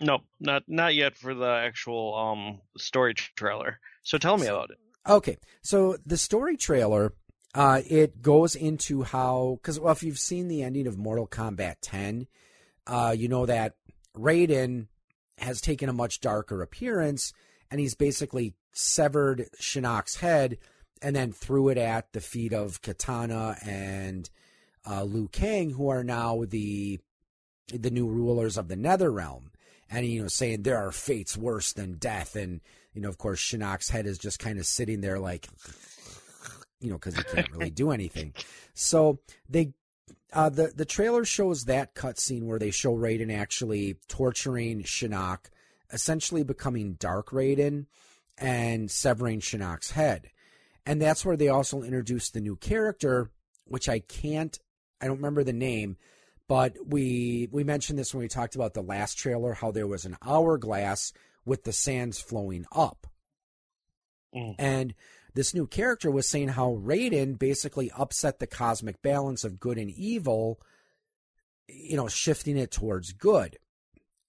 No, 0.00 0.20
not 0.38 0.62
not 0.68 0.94
yet 0.94 1.16
for 1.16 1.34
the 1.34 1.48
actual 1.48 2.14
um 2.14 2.60
story 2.76 3.14
trailer. 3.14 3.80
So 4.02 4.16
tell 4.16 4.38
me 4.38 4.46
about 4.46 4.70
it. 4.70 4.78
Okay, 5.08 5.38
so 5.62 5.96
the 6.06 6.16
story 6.16 6.56
trailer, 6.56 7.14
uh, 7.54 7.82
it 7.88 8.22
goes 8.22 8.54
into 8.54 9.02
how 9.02 9.58
because 9.60 9.80
well, 9.80 9.92
if 9.92 10.02
you've 10.02 10.18
seen 10.18 10.48
the 10.48 10.62
ending 10.62 10.86
of 10.86 10.98
Mortal 10.98 11.26
Kombat 11.26 11.76
10, 11.82 12.28
uh, 12.86 13.14
you 13.16 13.28
know 13.28 13.46
that 13.46 13.74
Raiden 14.16 14.86
has 15.38 15.60
taken 15.60 15.88
a 15.88 15.92
much 15.92 16.20
darker 16.20 16.62
appearance, 16.62 17.32
and 17.70 17.80
he's 17.80 17.94
basically 17.94 18.54
severed 18.72 19.48
Shinnok's 19.60 20.16
head 20.16 20.58
and 21.02 21.14
then 21.14 21.32
threw 21.32 21.68
it 21.68 21.78
at 21.78 22.12
the 22.12 22.20
feet 22.20 22.52
of 22.52 22.82
Kitana 22.82 23.56
and 23.66 24.28
uh, 24.88 25.04
Liu 25.04 25.28
Kang, 25.28 25.70
who 25.70 25.88
are 25.88 26.04
now 26.04 26.44
the 26.46 27.00
the 27.72 27.90
new 27.90 28.08
rulers 28.08 28.56
of 28.56 28.68
the 28.68 28.76
Nether 28.76 29.10
Realm. 29.10 29.50
And 29.90 30.06
you 30.06 30.22
know 30.22 30.28
saying 30.28 30.62
there 30.62 30.78
are 30.78 30.92
fates 30.92 31.36
worse 31.36 31.72
than 31.72 31.94
death. 31.94 32.36
And 32.36 32.60
you 32.92 33.00
know 33.00 33.08
of 33.08 33.18
course 33.18 33.40
Shinnok's 33.40 33.90
head 33.90 34.06
is 34.06 34.18
just 34.18 34.38
kind 34.38 34.58
of 34.58 34.66
sitting 34.66 35.00
there 35.00 35.18
like 35.18 35.48
you 36.80 36.90
know 36.90 36.96
because 36.96 37.16
he 37.16 37.22
can't 37.22 37.50
really 37.52 37.70
do 37.70 37.90
anything. 37.90 38.34
So 38.74 39.18
they 39.48 39.72
uh, 40.32 40.50
the 40.50 40.72
the 40.74 40.84
trailer 40.84 41.24
shows 41.24 41.64
that 41.64 41.94
cutscene 41.94 42.44
where 42.44 42.58
they 42.58 42.70
show 42.70 42.94
Raiden 42.94 43.34
actually 43.34 43.96
torturing 44.08 44.82
Shinnok 44.82 45.46
essentially 45.90 46.42
becoming 46.42 46.94
Dark 46.94 47.30
Raiden 47.30 47.86
and 48.36 48.90
severing 48.90 49.40
Shinnok's 49.40 49.92
head 49.92 50.28
and 50.88 51.00
that's 51.00 51.24
where 51.24 51.36
they 51.36 51.48
also 51.48 51.82
introduced 51.82 52.34
the 52.34 52.40
new 52.40 52.56
character 52.56 53.30
which 53.64 53.88
I 53.88 54.00
can't 54.00 54.58
I 55.00 55.06
don't 55.06 55.18
remember 55.18 55.44
the 55.44 55.52
name 55.52 55.96
but 56.48 56.76
we 56.84 57.48
we 57.52 57.62
mentioned 57.62 57.98
this 57.98 58.14
when 58.14 58.22
we 58.22 58.28
talked 58.28 58.56
about 58.56 58.72
the 58.72 58.82
last 58.82 59.18
trailer, 59.18 59.52
how 59.52 59.70
there 59.70 59.86
was 59.86 60.06
an 60.06 60.16
hourglass 60.26 61.12
with 61.44 61.64
the 61.64 61.72
sands 61.72 62.20
flowing 62.20 62.64
up. 62.72 63.06
Mm. 64.34 64.54
And 64.58 64.94
this 65.34 65.54
new 65.54 65.66
character 65.66 66.10
was 66.10 66.26
saying 66.26 66.48
how 66.48 66.80
Raiden 66.82 67.38
basically 67.38 67.90
upset 67.96 68.38
the 68.38 68.46
cosmic 68.46 69.02
balance 69.02 69.44
of 69.44 69.60
good 69.60 69.76
and 69.76 69.90
evil, 69.90 70.58
you 71.68 71.96
know, 71.96 72.08
shifting 72.08 72.56
it 72.56 72.70
towards 72.70 73.12
good. 73.12 73.58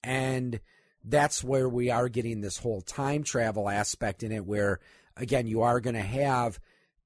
And 0.04 0.60
that's 1.04 1.42
where 1.42 1.70
we 1.70 1.90
are 1.90 2.10
getting 2.10 2.42
this 2.42 2.58
whole 2.58 2.82
time 2.82 3.24
travel 3.24 3.70
aspect 3.70 4.24
in 4.24 4.34
it, 4.34 4.46
where 4.46 4.82
again, 5.20 5.48
you 5.48 5.62
are 5.62 5.80
going 5.80 5.96
to 5.96 6.02
have 6.02 6.60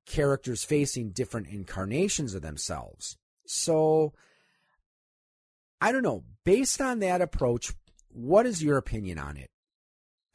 characters 0.05 0.63
facing 0.63 1.11
different 1.11 1.47
incarnations 1.47 2.33
of 2.33 2.41
themselves. 2.41 3.17
So 3.45 4.13
I 5.81 5.91
don't 5.91 6.03
know. 6.03 6.23
Based 6.45 6.81
on 6.81 6.99
that 6.99 7.21
approach, 7.21 7.73
what 8.09 8.45
is 8.45 8.63
your 8.63 8.77
opinion 8.77 9.17
on 9.17 9.37
it? 9.37 9.49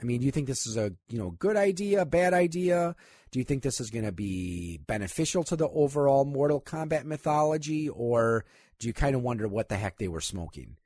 I 0.00 0.04
mean, 0.04 0.20
do 0.20 0.26
you 0.26 0.32
think 0.32 0.46
this 0.46 0.66
is 0.66 0.76
a 0.76 0.92
you 1.08 1.18
know 1.18 1.30
good 1.30 1.56
idea, 1.56 2.04
bad 2.04 2.34
idea? 2.34 2.94
Do 3.30 3.38
you 3.38 3.44
think 3.44 3.62
this 3.62 3.80
is 3.80 3.90
going 3.90 4.04
to 4.04 4.12
be 4.12 4.78
beneficial 4.86 5.44
to 5.44 5.56
the 5.56 5.68
overall 5.68 6.24
Mortal 6.24 6.60
Kombat 6.60 7.04
mythology, 7.04 7.88
or 7.88 8.44
do 8.78 8.86
you 8.86 8.94
kind 8.94 9.14
of 9.16 9.22
wonder 9.22 9.48
what 9.48 9.68
the 9.68 9.76
heck 9.76 9.98
they 9.98 10.08
were 10.08 10.20
smoking? 10.20 10.76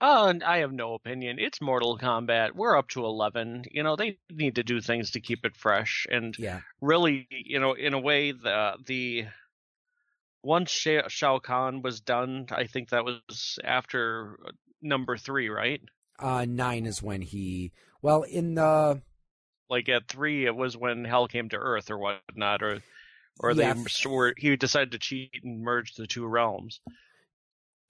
Uh, 0.00 0.34
I 0.44 0.58
have 0.58 0.72
no 0.72 0.94
opinion. 0.94 1.38
It's 1.38 1.60
Mortal 1.60 1.98
Kombat. 1.98 2.52
We're 2.54 2.76
up 2.76 2.88
to 2.90 3.04
eleven. 3.04 3.64
You 3.70 3.82
know, 3.82 3.96
they 3.96 4.18
need 4.30 4.56
to 4.56 4.62
do 4.62 4.80
things 4.80 5.12
to 5.12 5.20
keep 5.20 5.44
it 5.44 5.56
fresh, 5.56 6.06
and 6.10 6.36
yeah. 6.38 6.60
really, 6.80 7.26
you 7.30 7.60
know, 7.60 7.72
in 7.72 7.94
a 7.94 8.00
way, 8.00 8.32
the 8.32 8.74
the 8.84 9.26
once 10.42 10.70
Shao 10.70 11.38
Kahn 11.38 11.82
was 11.82 12.00
done, 12.00 12.46
I 12.50 12.66
think 12.66 12.90
that 12.90 13.04
was 13.04 13.58
after 13.64 14.38
uh, 14.46 14.50
number 14.82 15.16
three, 15.16 15.48
right? 15.48 15.80
Uh, 16.18 16.44
nine 16.46 16.86
is 16.86 17.02
when 17.02 17.22
he. 17.22 17.72
Well, 18.02 18.22
in 18.22 18.54
the. 18.54 19.00
Like 19.70 19.88
at 19.88 20.08
three, 20.08 20.44
it 20.44 20.54
was 20.54 20.76
when 20.76 21.06
Hell 21.06 21.26
came 21.26 21.48
to 21.48 21.56
Earth 21.56 21.90
or 21.90 21.96
whatnot, 21.96 22.62
or 22.62 22.80
or 23.40 23.52
yeah. 23.52 23.72
they 23.72 24.08
were 24.08 24.34
he 24.36 24.56
decided 24.56 24.92
to 24.92 24.98
cheat 24.98 25.40
and 25.42 25.62
merge 25.62 25.94
the 25.94 26.06
two 26.06 26.26
realms. 26.26 26.80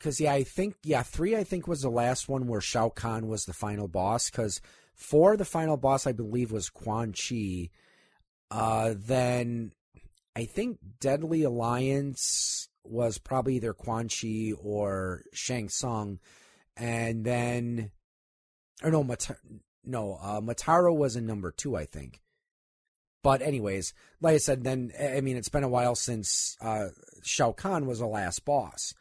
Because 0.04 0.20
yeah, 0.20 0.34
I 0.34 0.44
think 0.44 0.74
yeah, 0.82 1.02
three 1.02 1.34
I 1.34 1.44
think 1.44 1.66
was 1.66 1.80
the 1.80 1.88
last 1.88 2.28
one 2.28 2.46
where 2.46 2.60
Shao 2.60 2.90
Kahn 2.90 3.26
was 3.26 3.46
the 3.46 3.54
final 3.54 3.88
boss. 3.88 4.28
Because 4.28 4.60
four, 4.94 5.34
the 5.34 5.46
final 5.46 5.78
boss 5.78 6.06
I 6.06 6.12
believe 6.12 6.52
was 6.52 6.68
Quan 6.68 7.14
Chi. 7.14 7.70
Uh, 8.50 8.92
then 8.94 9.72
I 10.36 10.44
think 10.44 10.78
Deadly 11.00 11.42
Alliance 11.42 12.68
was 12.84 13.16
probably 13.16 13.56
either 13.56 13.72
Quan 13.72 14.08
Chi 14.10 14.52
or 14.62 15.22
Shang 15.32 15.70
Tsung, 15.70 16.18
and 16.76 17.24
then, 17.24 17.90
or 18.82 18.90
no, 18.90 19.08
no, 19.86 20.18
uh, 20.20 20.42
Motaro 20.42 20.94
was 20.94 21.16
in 21.16 21.24
number 21.24 21.50
two, 21.50 21.76
I 21.76 21.86
think. 21.86 22.20
But 23.22 23.40
anyways, 23.40 23.94
like 24.20 24.34
I 24.34 24.38
said, 24.38 24.64
then 24.64 24.92
I 25.00 25.22
mean 25.22 25.38
it's 25.38 25.48
been 25.48 25.64
a 25.64 25.68
while 25.68 25.94
since 25.94 26.58
uh, 26.60 26.88
Shao 27.22 27.52
Kahn 27.52 27.86
was 27.86 28.00
the 28.00 28.06
last 28.06 28.44
boss. 28.44 28.92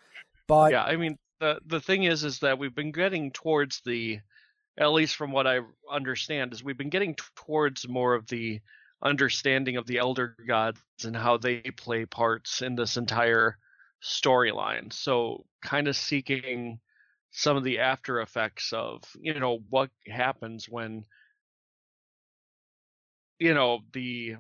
But 0.53 0.71
yeah, 0.71 0.83
I 0.83 0.97
mean 0.97 1.17
the 1.39 1.59
the 1.65 1.81
thing 1.81 2.03
is, 2.03 2.23
is 2.23 2.39
that 2.39 2.59
we've 2.59 2.75
been 2.75 2.91
getting 2.91 3.31
towards 3.31 3.81
the, 3.85 4.19
at 4.77 4.91
least 4.91 5.15
from 5.15 5.31
what 5.31 5.47
I 5.47 5.61
understand, 5.91 6.53
is 6.53 6.63
we've 6.63 6.77
been 6.77 6.89
getting 6.89 7.15
towards 7.35 7.87
more 7.87 8.13
of 8.13 8.27
the 8.27 8.61
understanding 9.01 9.77
of 9.77 9.87
the 9.87 9.97
elder 9.97 10.35
gods 10.47 10.79
and 11.03 11.15
how 11.15 11.37
they 11.37 11.61
play 11.61 12.05
parts 12.05 12.61
in 12.61 12.75
this 12.75 12.97
entire 12.97 13.57
storyline. 14.03 14.93
So 14.93 15.45
kind 15.63 15.87
of 15.87 15.95
seeking 15.95 16.79
some 17.31 17.57
of 17.57 17.63
the 17.63 17.79
after 17.79 18.21
effects 18.21 18.71
of, 18.73 19.03
you 19.19 19.39
know, 19.39 19.59
what 19.69 19.89
happens 20.07 20.69
when 20.69 21.05
you 23.39 23.53
know, 23.53 23.79
the 23.91 24.35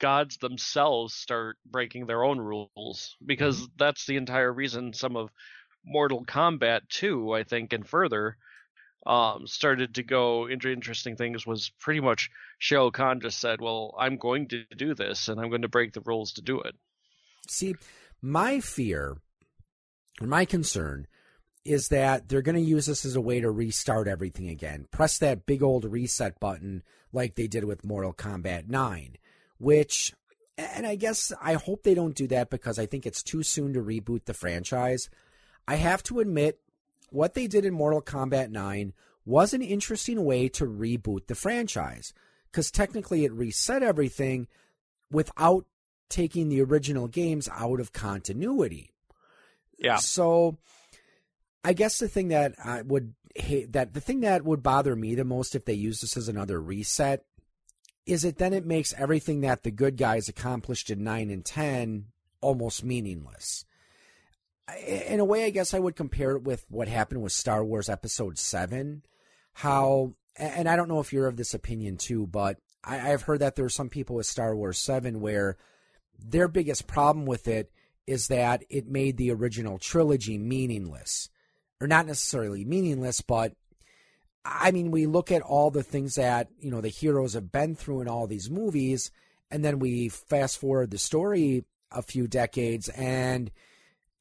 gods 0.00 0.38
themselves 0.38 1.14
start 1.14 1.56
breaking 1.64 2.06
their 2.06 2.24
own 2.24 2.38
rules 2.38 3.16
because 3.24 3.56
mm-hmm. 3.56 3.72
that's 3.78 4.06
the 4.06 4.16
entire 4.16 4.52
reason 4.52 4.92
some 4.92 5.16
of 5.16 5.30
Mortal 5.84 6.24
Kombat 6.24 6.88
2, 6.88 7.32
I 7.32 7.44
think, 7.44 7.72
and 7.72 7.86
further 7.86 8.36
um, 9.06 9.46
started 9.46 9.94
to 9.94 10.02
go 10.02 10.46
into 10.46 10.70
interesting 10.70 11.16
things 11.16 11.46
was 11.46 11.70
pretty 11.80 12.00
much 12.00 12.30
Shao 12.58 12.90
Kahn 12.90 13.20
just 13.20 13.38
said, 13.38 13.60
"Well, 13.60 13.94
I'm 13.98 14.18
going 14.18 14.48
to 14.48 14.64
do 14.76 14.94
this, 14.94 15.28
and 15.28 15.40
I'm 15.40 15.48
going 15.48 15.62
to 15.62 15.68
break 15.68 15.92
the 15.92 16.02
rules 16.02 16.32
to 16.34 16.42
do 16.42 16.60
it." 16.60 16.74
See, 17.48 17.74
my 18.20 18.60
fear, 18.60 19.16
or 20.20 20.26
my 20.26 20.44
concern, 20.44 21.06
is 21.64 21.88
that 21.88 22.28
they're 22.28 22.42
going 22.42 22.56
to 22.56 22.60
use 22.60 22.86
this 22.86 23.04
as 23.04 23.16
a 23.16 23.20
way 23.20 23.40
to 23.40 23.50
restart 23.50 24.06
everything 24.06 24.48
again. 24.48 24.86
Press 24.90 25.18
that 25.18 25.46
big 25.46 25.62
old 25.62 25.84
reset 25.84 26.38
button 26.38 26.82
like 27.12 27.34
they 27.34 27.46
did 27.46 27.64
with 27.64 27.84
Mortal 27.84 28.12
Kombat 28.12 28.68
9, 28.68 29.16
which, 29.60 30.12
and 30.58 30.86
I 30.86 30.96
guess 30.96 31.32
I 31.40 31.54
hope 31.54 31.82
they 31.82 31.94
don't 31.94 32.14
do 32.14 32.26
that 32.28 32.50
because 32.50 32.78
I 32.78 32.86
think 32.86 33.06
it's 33.06 33.22
too 33.22 33.42
soon 33.42 33.74
to 33.74 33.82
reboot 33.82 34.24
the 34.24 34.34
franchise. 34.34 35.08
I 35.68 35.76
have 35.76 36.02
to 36.04 36.18
admit, 36.18 36.58
what 37.10 37.34
they 37.34 37.46
did 37.46 37.64
in 37.64 37.74
Mortal 37.74 38.02
Kombat 38.02 38.50
9 38.50 38.92
was 39.24 39.52
an 39.52 39.62
interesting 39.62 40.24
way 40.24 40.48
to 40.48 40.64
reboot 40.64 41.26
the 41.26 41.34
franchise 41.34 42.12
because 42.50 42.70
technically 42.70 43.24
it 43.24 43.32
reset 43.32 43.82
everything 43.82 44.48
without 45.10 45.66
taking 46.08 46.48
the 46.48 46.62
original 46.62 47.06
games 47.06 47.48
out 47.52 47.80
of 47.80 47.92
continuity. 47.92 48.90
Yeah. 49.78 49.96
So 49.96 50.56
I 51.62 51.74
guess 51.74 51.98
the 51.98 52.08
thing 52.08 52.28
that 52.28 52.54
I 52.64 52.82
would 52.82 53.14
hate 53.36 53.72
that 53.72 53.92
the 53.94 54.00
thing 54.00 54.20
that 54.20 54.44
would 54.44 54.62
bother 54.62 54.96
me 54.96 55.14
the 55.14 55.24
most 55.24 55.54
if 55.54 55.64
they 55.64 55.74
use 55.74 56.00
this 56.00 56.16
as 56.16 56.28
another 56.28 56.60
reset 56.60 57.24
is 58.10 58.24
it 58.24 58.38
then 58.38 58.52
it 58.52 58.66
makes 58.66 58.94
everything 58.96 59.40
that 59.42 59.62
the 59.62 59.70
good 59.70 59.96
guys 59.96 60.28
accomplished 60.28 60.90
in 60.90 61.04
9 61.04 61.30
and 61.30 61.44
10 61.44 62.06
almost 62.40 62.84
meaningless 62.84 63.64
in 64.86 65.20
a 65.20 65.24
way, 65.24 65.44
I 65.44 65.50
guess 65.50 65.74
I 65.74 65.78
would 65.78 65.96
compare 65.96 66.32
it 66.32 66.42
with 66.42 66.64
what 66.68 66.88
happened 66.88 67.22
with 67.22 67.32
Star 67.32 67.64
Wars 67.64 67.88
Episode 67.88 68.38
7. 68.38 69.02
How, 69.54 70.14
and 70.36 70.68
I 70.68 70.76
don't 70.76 70.88
know 70.88 71.00
if 71.00 71.12
you're 71.12 71.26
of 71.26 71.36
this 71.36 71.54
opinion 71.54 71.96
too, 71.96 72.26
but 72.26 72.58
I, 72.84 73.12
I've 73.12 73.22
heard 73.22 73.40
that 73.40 73.56
there 73.56 73.64
are 73.64 73.70
some 73.70 73.88
people 73.88 74.16
with 74.16 74.26
Star 74.26 74.54
Wars 74.54 74.78
7 74.78 75.20
where 75.20 75.56
their 76.18 76.48
biggest 76.48 76.86
problem 76.86 77.26
with 77.26 77.48
it 77.48 77.70
is 78.06 78.28
that 78.28 78.64
it 78.68 78.88
made 78.88 79.16
the 79.16 79.32
original 79.32 79.78
trilogy 79.78 80.38
meaningless. 80.38 81.28
Or 81.80 81.86
not 81.86 82.06
necessarily 82.06 82.64
meaningless, 82.64 83.22
but 83.22 83.54
I 84.44 84.70
mean, 84.70 84.90
we 84.90 85.06
look 85.06 85.30
at 85.30 85.42
all 85.42 85.70
the 85.70 85.82
things 85.82 86.14
that, 86.14 86.48
you 86.58 86.70
know, 86.70 86.80
the 86.80 86.88
heroes 86.88 87.34
have 87.34 87.52
been 87.52 87.74
through 87.74 88.00
in 88.00 88.08
all 88.08 88.26
these 88.26 88.50
movies, 88.50 89.10
and 89.50 89.64
then 89.64 89.78
we 89.78 90.08
fast 90.08 90.58
forward 90.58 90.90
the 90.90 90.98
story 90.98 91.64
a 91.90 92.02
few 92.02 92.28
decades 92.28 92.88
and 92.90 93.50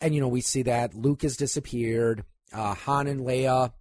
and 0.02 0.16
you 0.16 0.22
know, 0.22 0.30
we 0.30 0.42
see 0.42 0.64
that 0.64 0.96
Luke 0.96 1.24
has 1.24 1.36
disappeared, 1.36 2.24
uh, 2.54 2.74
Han 2.74 3.08
and 3.08 3.20
Leia, 3.20 3.74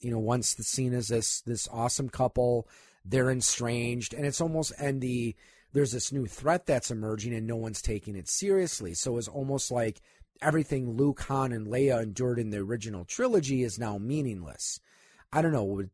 you 0.00 0.10
know, 0.10 0.18
once 0.18 0.54
the 0.54 0.62
scene 0.62 0.92
is 0.92 1.08
this 1.08 1.40
this 1.42 1.68
awesome 1.72 2.08
couple, 2.08 2.68
they're 3.04 3.30
estranged, 3.30 4.14
and 4.14 4.26
it's 4.26 4.40
almost 4.40 4.72
and 4.78 5.00
the 5.00 5.34
there's 5.72 5.92
this 5.92 6.12
new 6.12 6.26
threat 6.26 6.66
that's 6.66 6.90
emerging 6.90 7.34
and 7.34 7.46
no 7.46 7.56
one's 7.56 7.80
taking 7.80 8.14
it 8.16 8.28
seriously. 8.28 8.92
So 8.92 9.16
it's 9.16 9.28
almost 9.28 9.70
like 9.70 10.02
everything 10.42 10.96
Luke, 10.96 11.20
Han, 11.22 11.52
and 11.52 11.66
Leia 11.66 12.02
endured 12.02 12.38
in 12.38 12.50
the 12.50 12.58
original 12.58 13.04
trilogy 13.04 13.62
is 13.62 13.78
now 13.78 13.96
meaningless. 13.96 14.80
I 15.32 15.42
don't 15.42 15.52
know. 15.52 15.84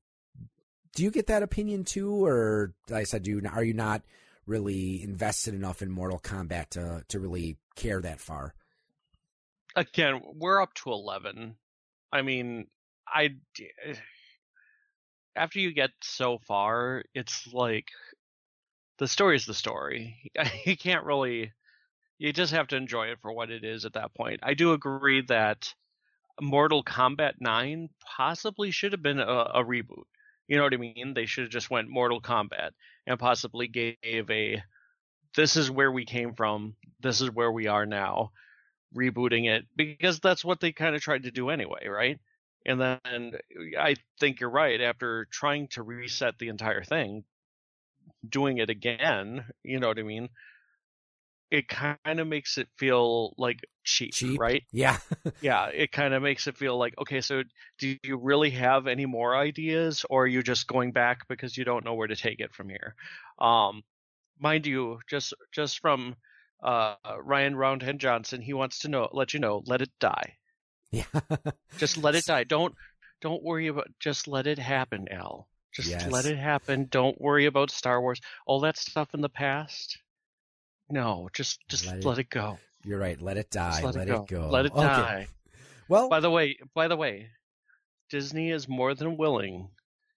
Do 0.94 1.02
you 1.02 1.10
get 1.10 1.28
that 1.28 1.42
opinion 1.42 1.84
too, 1.84 2.24
or 2.24 2.74
like 2.88 3.02
I 3.02 3.04
said, 3.04 3.22
do 3.22 3.30
you, 3.30 3.42
are 3.52 3.62
you 3.62 3.74
not 3.74 4.02
really 4.46 5.02
invested 5.02 5.54
enough 5.54 5.82
in 5.82 5.90
Mortal 5.90 6.18
Kombat 6.18 6.70
to 6.70 7.04
to 7.08 7.20
really 7.20 7.58
care 7.76 8.00
that 8.00 8.20
far? 8.20 8.54
Again, 9.76 10.20
we're 10.34 10.60
up 10.60 10.74
to 10.74 10.90
eleven. 10.90 11.56
I 12.12 12.22
mean, 12.22 12.66
I 13.06 13.36
after 15.36 15.60
you 15.60 15.72
get 15.72 15.90
so 16.02 16.38
far, 16.38 17.04
it's 17.14 17.46
like 17.52 17.86
the 18.98 19.06
story 19.06 19.36
is 19.36 19.46
the 19.46 19.54
story. 19.54 20.32
You 20.64 20.76
can't 20.76 21.04
really. 21.04 21.52
You 22.18 22.32
just 22.32 22.52
have 22.52 22.66
to 22.68 22.76
enjoy 22.76 23.08
it 23.08 23.20
for 23.22 23.32
what 23.32 23.50
it 23.50 23.62
is 23.64 23.84
at 23.84 23.92
that 23.92 24.12
point. 24.12 24.40
I 24.42 24.54
do 24.54 24.72
agree 24.72 25.22
that 25.28 25.72
Mortal 26.40 26.84
Kombat 26.84 27.34
9 27.40 27.88
possibly 28.16 28.70
should 28.70 28.92
have 28.92 29.02
been 29.02 29.20
a, 29.20 29.24
a 29.24 29.64
reboot. 29.64 30.04
You 30.46 30.56
know 30.56 30.62
what 30.62 30.74
I 30.74 30.78
mean? 30.78 31.12
They 31.14 31.26
should 31.26 31.44
have 31.44 31.52
just 31.52 31.70
went 31.70 31.88
Mortal 31.88 32.20
Kombat 32.20 32.70
and 33.06 33.18
possibly 33.18 33.68
gave 33.68 34.30
a 34.30 34.62
this 35.36 35.56
is 35.56 35.70
where 35.70 35.92
we 35.92 36.04
came 36.04 36.34
from, 36.34 36.74
this 37.00 37.20
is 37.20 37.30
where 37.30 37.52
we 37.52 37.66
are 37.66 37.86
now, 37.86 38.32
rebooting 38.96 39.48
it 39.48 39.66
because 39.76 40.20
that's 40.20 40.44
what 40.44 40.60
they 40.60 40.72
kind 40.72 40.96
of 40.96 41.02
tried 41.02 41.24
to 41.24 41.30
do 41.30 41.50
anyway, 41.50 41.86
right? 41.86 42.18
And 42.66 42.80
then 42.80 42.98
uh, 43.06 43.80
I 43.80 43.96
think 44.18 44.40
you're 44.40 44.50
right. 44.50 44.80
After 44.80 45.26
trying 45.30 45.68
to 45.68 45.82
reset 45.82 46.38
the 46.38 46.48
entire 46.48 46.82
thing, 46.82 47.24
doing 48.28 48.58
it 48.58 48.70
again, 48.70 49.44
you 49.62 49.80
know 49.80 49.88
what 49.88 49.98
I 49.98 50.02
mean? 50.02 50.28
It 51.50 51.68
kind 51.68 52.20
of 52.20 52.26
makes 52.26 52.58
it 52.58 52.68
feel 52.76 53.34
like 53.38 53.60
cheap, 53.84 54.14
Cheap? 54.14 54.38
right? 54.38 54.64
Yeah. 54.72 54.98
Yeah, 55.40 55.66
it 55.66 55.92
kind 55.92 56.14
of 56.14 56.22
makes 56.22 56.46
it 56.46 56.56
feel 56.58 56.76
like, 56.78 56.94
okay, 56.98 57.20
so 57.20 57.42
do 57.78 57.96
you 58.02 58.16
really 58.18 58.50
have 58.50 58.86
any 58.86 59.06
more 59.06 59.36
ideas, 59.36 60.04
or 60.10 60.24
are 60.24 60.26
you 60.26 60.42
just 60.42 60.66
going 60.66 60.92
back 60.92 61.28
because 61.28 61.56
you 61.56 61.64
don't 61.64 61.84
know 61.84 61.94
where 61.94 62.08
to 62.08 62.16
take 62.16 62.40
it 62.40 62.52
from 62.54 62.68
here? 62.68 62.94
Um, 63.38 63.82
mind 64.40 64.66
you, 64.66 65.00
just 65.08 65.34
just 65.52 65.80
from 65.80 66.16
uh, 66.62 66.96
Ryan 67.22 67.56
Roundhead 67.56 67.98
Johnson, 68.00 68.40
he 68.42 68.52
wants 68.54 68.80
to 68.80 68.88
know, 68.88 69.08
let 69.12 69.34
you 69.34 69.40
know, 69.40 69.62
let 69.66 69.82
it 69.82 69.90
die. 70.00 70.38
yeah. 70.90 71.04
Just 71.78 71.96
let 72.02 72.14
it 72.14 72.26
die. 72.26 72.44
Don't 72.44 72.74
don't 73.20 73.42
worry 73.42 73.68
about. 73.68 73.88
Just 74.00 74.28
let 74.28 74.46
it 74.46 74.58
happen, 74.58 75.08
Al. 75.10 75.48
Just 75.72 75.88
Yes. 75.88 76.06
let 76.06 76.26
it 76.26 76.38
happen. 76.38 76.86
Don't 76.90 77.20
worry 77.20 77.46
about 77.46 77.70
Star 77.70 78.00
Wars. 78.00 78.20
All 78.46 78.60
that 78.60 78.76
stuff 78.76 79.14
in 79.14 79.20
the 79.20 79.28
past. 79.28 79.98
No, 80.90 81.28
just 81.32 81.66
just 81.68 81.86
Let 81.86 82.04
let 82.04 82.18
it 82.18 82.20
it, 82.20 82.30
go. 82.30 82.58
You're 82.84 82.98
right. 82.98 83.20
Let 83.20 83.36
it 83.36 83.50
die. 83.50 83.82
Just 83.82 83.96
Let, 83.96 84.08
it, 84.08 84.26
go. 84.26 84.48
Let 84.50 84.66
it 84.66 84.72
Okay. 84.74 84.82
die. 84.82 85.28
Well, 85.88 86.08
By 86.08 86.20
the 86.20 86.30
way, 86.30 86.58
by 86.74 86.88
the 86.88 86.96
way, 86.96 87.30
Disney 88.10 88.50
is 88.50 88.68
more 88.68 88.94
than 88.94 89.16
willing 89.16 89.70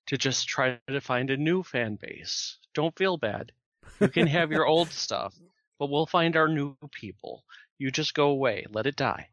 to 0.07 0.17
just 0.17 0.47
try 0.47 0.79
to 0.87 1.01
find 1.01 1.29
a 1.29 1.37
new 1.37 1.63
fan 1.63 1.95
base. 1.95 2.57
Don't 2.73 2.97
feel 2.97 3.17
bad. 3.17 3.53
You 3.99 4.11
can 4.11 4.27
have 4.27 4.51
your 4.51 4.65
old 4.65 4.91
stuff, 4.93 5.39
but 5.79 5.89
we'll 5.89 6.05
find 6.05 6.35
our 6.35 6.47
new 6.49 6.77
people. 6.91 7.45
You 7.77 7.91
just 7.91 8.13
go 8.13 8.27
away. 8.29 8.65
Let 8.69 8.87
it 8.87 8.95
die. 8.97 9.29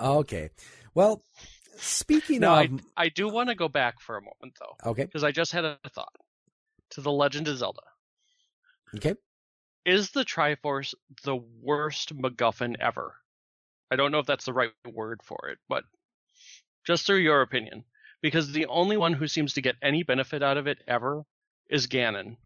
okay. 0.00 0.50
Well, 0.94 1.22
speaking 1.76 2.40
No, 2.40 2.54
of, 2.54 2.68
I 2.96 3.08
do 3.08 3.28
want 3.28 3.48
to 3.48 3.54
go 3.54 3.68
back 3.68 4.00
for 4.00 4.16
a 4.16 4.22
moment 4.22 4.56
though, 4.60 4.78
okay, 4.84 5.08
because 5.10 5.24
I 5.24 5.32
just 5.32 5.52
had 5.52 5.64
a 5.64 5.78
thought. 5.94 6.12
To 6.90 7.00
the 7.00 7.12
Legend 7.12 7.48
of 7.48 7.58
Zelda. 7.58 7.82
okay. 8.96 9.14
Is 9.84 10.10
the 10.10 10.24
Triforce 10.24 10.94
the 11.24 11.36
worst 11.36 12.16
MacGuffin 12.16 12.76
ever? 12.80 13.14
I 13.90 13.96
don't 13.96 14.12
know 14.12 14.20
if 14.20 14.26
that's 14.26 14.44
the 14.44 14.52
right 14.52 14.70
word 14.86 15.20
for 15.22 15.48
it, 15.50 15.58
but 15.68 15.84
just 16.86 17.06
through 17.06 17.18
your 17.18 17.42
opinion. 17.42 17.84
Because 18.22 18.52
the 18.52 18.66
only 18.66 18.96
one 18.96 19.14
who 19.14 19.26
seems 19.26 19.54
to 19.54 19.60
get 19.60 19.74
any 19.82 20.04
benefit 20.04 20.42
out 20.42 20.56
of 20.56 20.68
it 20.68 20.78
ever 20.86 21.24
is 21.68 21.88
Ganon. 21.88 22.36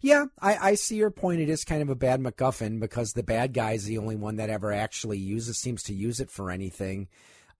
Yeah, 0.00 0.26
I, 0.40 0.56
I 0.56 0.74
see 0.74 0.96
your 0.96 1.10
point. 1.10 1.40
It 1.40 1.48
is 1.48 1.64
kind 1.64 1.82
of 1.82 1.88
a 1.88 1.94
bad 1.94 2.20
MacGuffin 2.20 2.78
because 2.78 3.12
the 3.12 3.22
bad 3.22 3.54
guy 3.54 3.72
is 3.72 3.84
the 3.84 3.98
only 3.98 4.16
one 4.16 4.36
that 4.36 4.50
ever 4.50 4.72
actually 4.72 5.18
uses 5.18 5.58
seems 5.58 5.82
to 5.84 5.94
use 5.94 6.20
it 6.20 6.30
for 6.30 6.50
anything. 6.50 7.08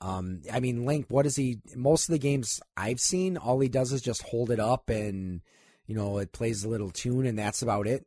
Um, 0.00 0.42
I 0.52 0.60
mean, 0.60 0.84
Link, 0.84 1.06
what 1.08 1.26
is 1.26 1.36
he? 1.36 1.60
Most 1.74 2.08
of 2.08 2.12
the 2.12 2.18
games 2.18 2.60
I've 2.76 3.00
seen, 3.00 3.36
all 3.36 3.58
he 3.60 3.68
does 3.68 3.92
is 3.92 4.02
just 4.02 4.22
hold 4.22 4.50
it 4.50 4.60
up 4.60 4.90
and 4.90 5.40
you 5.86 5.94
know 5.94 6.18
it 6.18 6.32
plays 6.32 6.64
a 6.64 6.68
little 6.68 6.90
tune, 6.90 7.26
and 7.26 7.38
that's 7.38 7.62
about 7.62 7.86
it. 7.86 8.06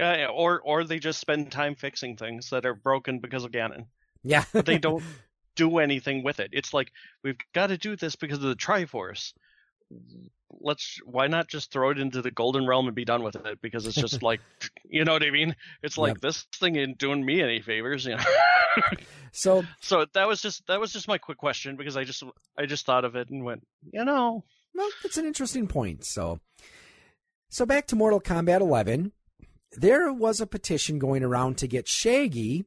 Yeah, 0.00 0.16
yeah, 0.16 0.26
or 0.28 0.60
or 0.60 0.84
they 0.84 0.98
just 0.98 1.20
spend 1.20 1.52
time 1.52 1.74
fixing 1.74 2.16
things 2.16 2.50
that 2.50 2.64
are 2.64 2.74
broken 2.74 3.18
because 3.18 3.44
of 3.44 3.50
Ganon. 3.52 3.84
Yeah, 4.22 4.44
But 4.52 4.64
they 4.66 4.78
don't 4.78 5.04
do 5.56 5.78
anything 5.78 6.22
with 6.24 6.40
it. 6.40 6.50
It's 6.52 6.72
like 6.72 6.90
we've 7.22 7.36
got 7.54 7.66
to 7.68 7.76
do 7.78 7.96
this 7.96 8.16
because 8.16 8.38
of 8.38 8.44
the 8.44 8.54
Triforce. 8.56 9.32
Let's 10.60 10.98
why 11.04 11.26
not 11.26 11.48
just 11.48 11.70
throw 11.70 11.90
it 11.90 11.98
into 11.98 12.22
the 12.22 12.30
Golden 12.30 12.66
Realm 12.66 12.86
and 12.86 12.94
be 12.94 13.04
done 13.04 13.22
with 13.22 13.36
it? 13.36 13.60
Because 13.62 13.86
it's 13.86 13.96
just 13.96 14.22
like, 14.22 14.40
you 14.88 15.04
know 15.04 15.12
what 15.12 15.22
I 15.22 15.30
mean? 15.30 15.54
It's 15.82 15.96
like 15.98 16.14
Yep. 16.14 16.20
this 16.22 16.46
thing 16.58 16.76
ain't 16.76 16.98
doing 16.98 17.24
me 17.24 17.42
any 17.42 17.60
favors, 17.60 18.04
you 18.06 18.16
know. 18.16 18.22
so 19.32 19.64
so 19.80 20.06
that 20.14 20.26
was 20.28 20.40
just 20.40 20.66
that 20.66 20.80
was 20.80 20.92
just 20.92 21.08
my 21.08 21.18
quick 21.18 21.38
question 21.38 21.76
because 21.76 21.96
I 21.96 22.04
just 22.04 22.22
I 22.58 22.66
just 22.66 22.86
thought 22.86 23.04
of 23.04 23.16
it 23.16 23.30
and 23.30 23.44
went, 23.44 23.66
you 23.92 24.04
know, 24.04 24.44
Well, 24.74 24.88
that's 25.02 25.16
an 25.18 25.26
interesting 25.26 25.66
point. 25.66 26.04
So, 26.04 26.40
so 27.48 27.66
back 27.66 27.86
to 27.88 27.96
Mortal 27.96 28.20
Kombat 28.20 28.60
11. 28.60 29.12
There 29.72 30.12
was 30.12 30.40
a 30.40 30.46
petition 30.46 30.98
going 30.98 31.22
around 31.22 31.58
to 31.58 31.68
get 31.68 31.86
Shaggy 31.86 32.64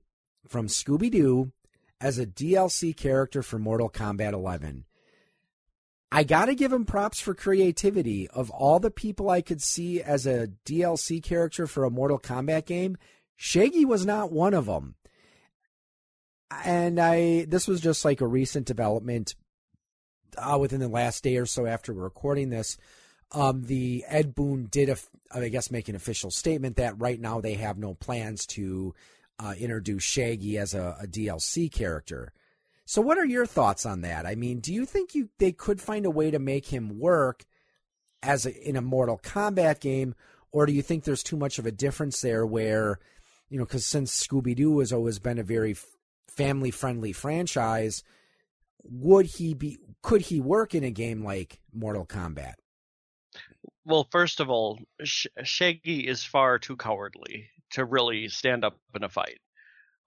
from 0.47 0.67
Scooby 0.67 1.11
Doo 1.11 1.51
as 1.99 2.17
a 2.17 2.25
DLC 2.25 2.95
character 2.95 3.43
for 3.43 3.59
Mortal 3.59 3.89
Kombat 3.89 4.33
11. 4.33 4.85
I 6.11 6.23
got 6.23 6.45
to 6.45 6.55
give 6.55 6.71
him 6.71 6.85
props 6.85 7.19
for 7.19 7.33
creativity. 7.33 8.27
Of 8.27 8.51
all 8.51 8.79
the 8.79 8.91
people 8.91 9.29
I 9.29 9.41
could 9.41 9.61
see 9.61 10.01
as 10.01 10.27
a 10.27 10.49
DLC 10.65 11.21
character 11.23 11.65
for 11.65 11.83
a 11.83 11.89
Mortal 11.89 12.19
Kombat 12.19 12.65
game, 12.65 12.97
Shaggy 13.35 13.83
was 13.83 14.05
not 14.05 14.31
one 14.31 14.53
of 14.53 14.67
them. 14.67 14.95
And 16.63 16.99
I 16.99 17.45
this 17.45 17.67
was 17.67 17.81
just 17.81 18.05
like 18.05 18.21
a 18.21 18.27
recent 18.27 18.67
development 18.67 19.33
uh, 20.37 20.57
within 20.59 20.79
the 20.79 20.87
last 20.87 21.23
day 21.23 21.37
or 21.37 21.47
so 21.47 21.65
after 21.65 21.93
we're 21.93 22.03
recording 22.03 22.49
this, 22.49 22.77
um, 23.33 23.63
the 23.63 24.05
Ed 24.07 24.35
Boon 24.35 24.67
did, 24.69 24.95
I 25.33 25.49
guess, 25.49 25.71
make 25.71 25.89
an 25.89 25.95
official 25.95 26.31
statement 26.31 26.77
that 26.77 26.99
right 26.99 27.19
now 27.19 27.41
they 27.41 27.55
have 27.55 27.77
no 27.77 27.95
plans 27.95 28.45
to 28.47 28.93
uh, 29.39 29.53
introduce 29.57 30.03
Shaggy 30.03 30.57
as 30.57 30.73
a, 30.73 30.97
a 31.01 31.07
DLC 31.07 31.71
character. 31.71 32.31
So, 32.85 33.01
what 33.01 33.17
are 33.17 33.25
your 33.25 33.45
thoughts 33.45 33.85
on 33.85 34.01
that? 34.01 34.25
I 34.25 34.35
mean, 34.35 34.59
do 34.59 34.73
you 34.73 34.85
think 34.85 35.15
you 35.15 35.29
they 35.39 35.51
could 35.51 35.81
find 35.81 36.05
a 36.05 36.11
way 36.11 36.31
to 36.31 36.39
make 36.39 36.67
him 36.67 36.99
work 36.99 37.45
as 38.21 38.45
a, 38.45 38.69
in 38.69 38.75
a 38.75 38.81
Mortal 38.81 39.19
Kombat 39.21 39.79
game, 39.79 40.15
or 40.51 40.65
do 40.65 40.73
you 40.73 40.81
think 40.81 41.03
there's 41.03 41.23
too 41.23 41.37
much 41.37 41.57
of 41.57 41.65
a 41.65 41.71
difference 41.71 42.21
there? 42.21 42.45
Where, 42.45 42.99
you 43.49 43.57
know, 43.57 43.65
because 43.65 43.85
since 43.85 44.25
Scooby 44.25 44.55
Doo 44.55 44.79
has 44.79 44.93
always 44.93 45.17
been 45.19 45.39
a 45.39 45.43
very 45.43 45.75
family 46.27 46.71
friendly 46.71 47.13
franchise, 47.13 48.03
would 48.83 49.25
he 49.25 49.53
be 49.53 49.79
could 50.01 50.21
he 50.21 50.39
work 50.39 50.75
in 50.75 50.83
a 50.83 50.91
game 50.91 51.23
like 51.23 51.61
Mortal 51.73 52.05
Kombat? 52.05 52.55
Well, 53.85 54.07
first 54.11 54.39
of 54.39 54.49
all, 54.49 54.79
Sh- 55.03 55.27
Shaggy 55.43 56.07
is 56.07 56.23
far 56.23 56.59
too 56.59 56.75
cowardly 56.77 57.49
to 57.71 57.85
really 57.85 58.29
stand 58.29 58.63
up 58.63 58.77
in 58.95 59.03
a 59.03 59.09
fight. 59.09 59.39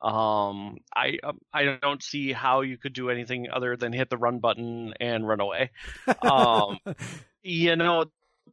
Um, 0.03 0.79
I 0.95 1.19
um, 1.25 1.39
I 1.53 1.79
don't 1.81 2.03
see 2.03 2.33
how 2.33 2.61
you 2.61 2.77
could 2.77 2.93
do 2.93 3.11
anything 3.11 3.49
other 3.51 3.77
than 3.77 3.93
hit 3.93 4.11
the 4.11 4.19
run 4.19 4.39
button 4.39 4.95
and 5.01 5.27
run 5.27 5.41
away. 5.41 5.71
Um, 6.23 6.79
you 7.43 7.77
know, 7.77 8.07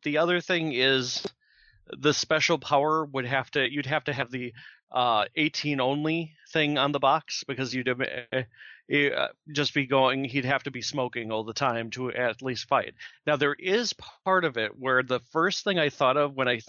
the 0.04 0.18
other 0.20 0.40
thing 0.42 0.72
is 0.74 1.26
the 1.92 2.14
special 2.14 2.58
power 2.58 3.06
would 3.06 3.26
have 3.26 3.52
to 3.52 3.72
you'd 3.72 3.86
have 3.86 4.06
to 4.06 4.14
have 4.14 4.32
the 4.32 4.54
uh 4.92 5.26
18 5.36 5.82
only 5.82 6.34
thing 6.52 6.78
on 6.78 6.92
the 6.92 7.00
box 7.00 7.44
because 7.48 7.74
you'd 7.74 7.90
have- 8.90 9.14
uh, 9.14 9.28
just 9.52 9.74
be 9.74 9.86
going. 9.86 10.24
He'd 10.26 10.46
have 10.46 10.64
to 10.64 10.72
be 10.72 10.82
smoking 10.82 11.32
all 11.32 11.44
the 11.44 11.54
time 11.54 11.90
to 11.92 12.12
at 12.12 12.42
least 12.42 12.68
fight. 12.68 12.94
Now 13.26 13.36
there 13.36 13.54
is 13.54 13.94
part 14.26 14.46
of 14.46 14.58
it 14.58 14.78
where 14.78 15.04
the 15.04 15.20
first 15.32 15.64
thing 15.64 15.80
I 15.80 15.90
thought 15.90 16.18
of 16.18 16.34
when 16.34 16.48
I 16.48 16.60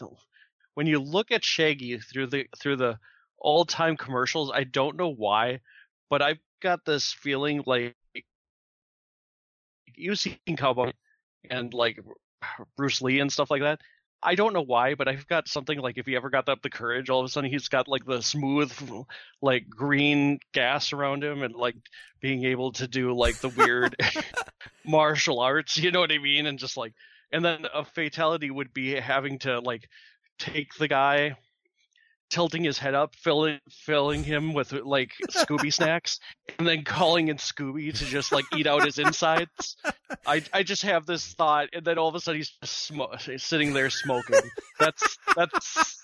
when 0.74 0.86
you 0.86 1.00
look 1.00 1.30
at 1.30 1.44
Shaggy 1.44 1.98
through 1.98 2.28
the 2.28 2.46
through 2.58 2.76
the 2.76 2.98
all 3.38 3.64
time 3.64 3.96
commercials, 3.96 4.50
I 4.52 4.64
don't 4.64 4.96
know 4.96 5.12
why, 5.12 5.60
but 6.10 6.22
I've 6.22 6.40
got 6.60 6.84
this 6.84 7.12
feeling 7.12 7.62
like 7.66 7.94
you've 9.94 10.18
seen 10.18 10.38
Cowboy 10.56 10.92
and 11.50 11.72
like 11.74 12.00
Bruce 12.76 13.02
Lee 13.02 13.20
and 13.20 13.32
stuff 13.32 13.50
like 13.50 13.62
that. 13.62 13.80
I 14.24 14.34
don't 14.34 14.54
know 14.54 14.64
why, 14.64 14.94
but 14.94 15.06
I've 15.06 15.26
got 15.26 15.48
something 15.48 15.78
like 15.78 15.98
if 15.98 16.06
he 16.06 16.16
ever 16.16 16.30
got 16.30 16.48
up 16.48 16.62
the 16.62 16.70
courage, 16.70 17.10
all 17.10 17.20
of 17.20 17.26
a 17.26 17.28
sudden 17.28 17.50
he's 17.50 17.68
got 17.68 17.88
like 17.88 18.06
the 18.06 18.22
smooth, 18.22 18.72
like 19.42 19.68
green 19.68 20.38
gas 20.52 20.92
around 20.94 21.22
him, 21.22 21.42
and 21.42 21.54
like 21.54 21.76
being 22.20 22.44
able 22.44 22.72
to 22.72 22.88
do 22.88 23.12
like 23.12 23.38
the 23.40 23.50
weird 23.50 23.94
martial 24.84 25.40
arts. 25.40 25.76
You 25.76 25.90
know 25.90 26.00
what 26.00 26.12
I 26.12 26.18
mean? 26.18 26.46
And 26.46 26.58
just 26.58 26.76
like, 26.76 26.94
and 27.30 27.44
then 27.44 27.66
a 27.72 27.84
fatality 27.84 28.50
would 28.50 28.72
be 28.72 28.94
having 28.94 29.38
to 29.40 29.60
like 29.60 29.88
take 30.38 30.74
the 30.74 30.88
guy 30.88 31.36
tilting 32.34 32.64
his 32.64 32.78
head 32.78 32.94
up, 32.94 33.14
filling 33.14 33.60
filling 33.70 34.24
him 34.24 34.54
with 34.54 34.72
like 34.72 35.12
Scooby 35.30 35.72
snacks, 35.72 36.18
and 36.58 36.66
then 36.66 36.82
calling 36.82 37.28
in 37.28 37.36
Scooby 37.36 37.96
to 37.96 38.04
just 38.04 38.32
like 38.32 38.44
eat 38.56 38.66
out 38.66 38.84
his 38.84 38.98
insides. 38.98 39.76
I 40.26 40.42
I 40.52 40.64
just 40.64 40.82
have 40.82 41.06
this 41.06 41.32
thought, 41.34 41.68
and 41.72 41.84
then 41.84 41.96
all 41.96 42.08
of 42.08 42.14
a 42.16 42.20
sudden 42.20 42.40
he's 42.40 42.50
just 42.60 42.86
sm- 42.86 43.36
sitting 43.36 43.72
there 43.72 43.88
smoking. 43.88 44.40
That's 44.80 45.16
that's 45.36 46.02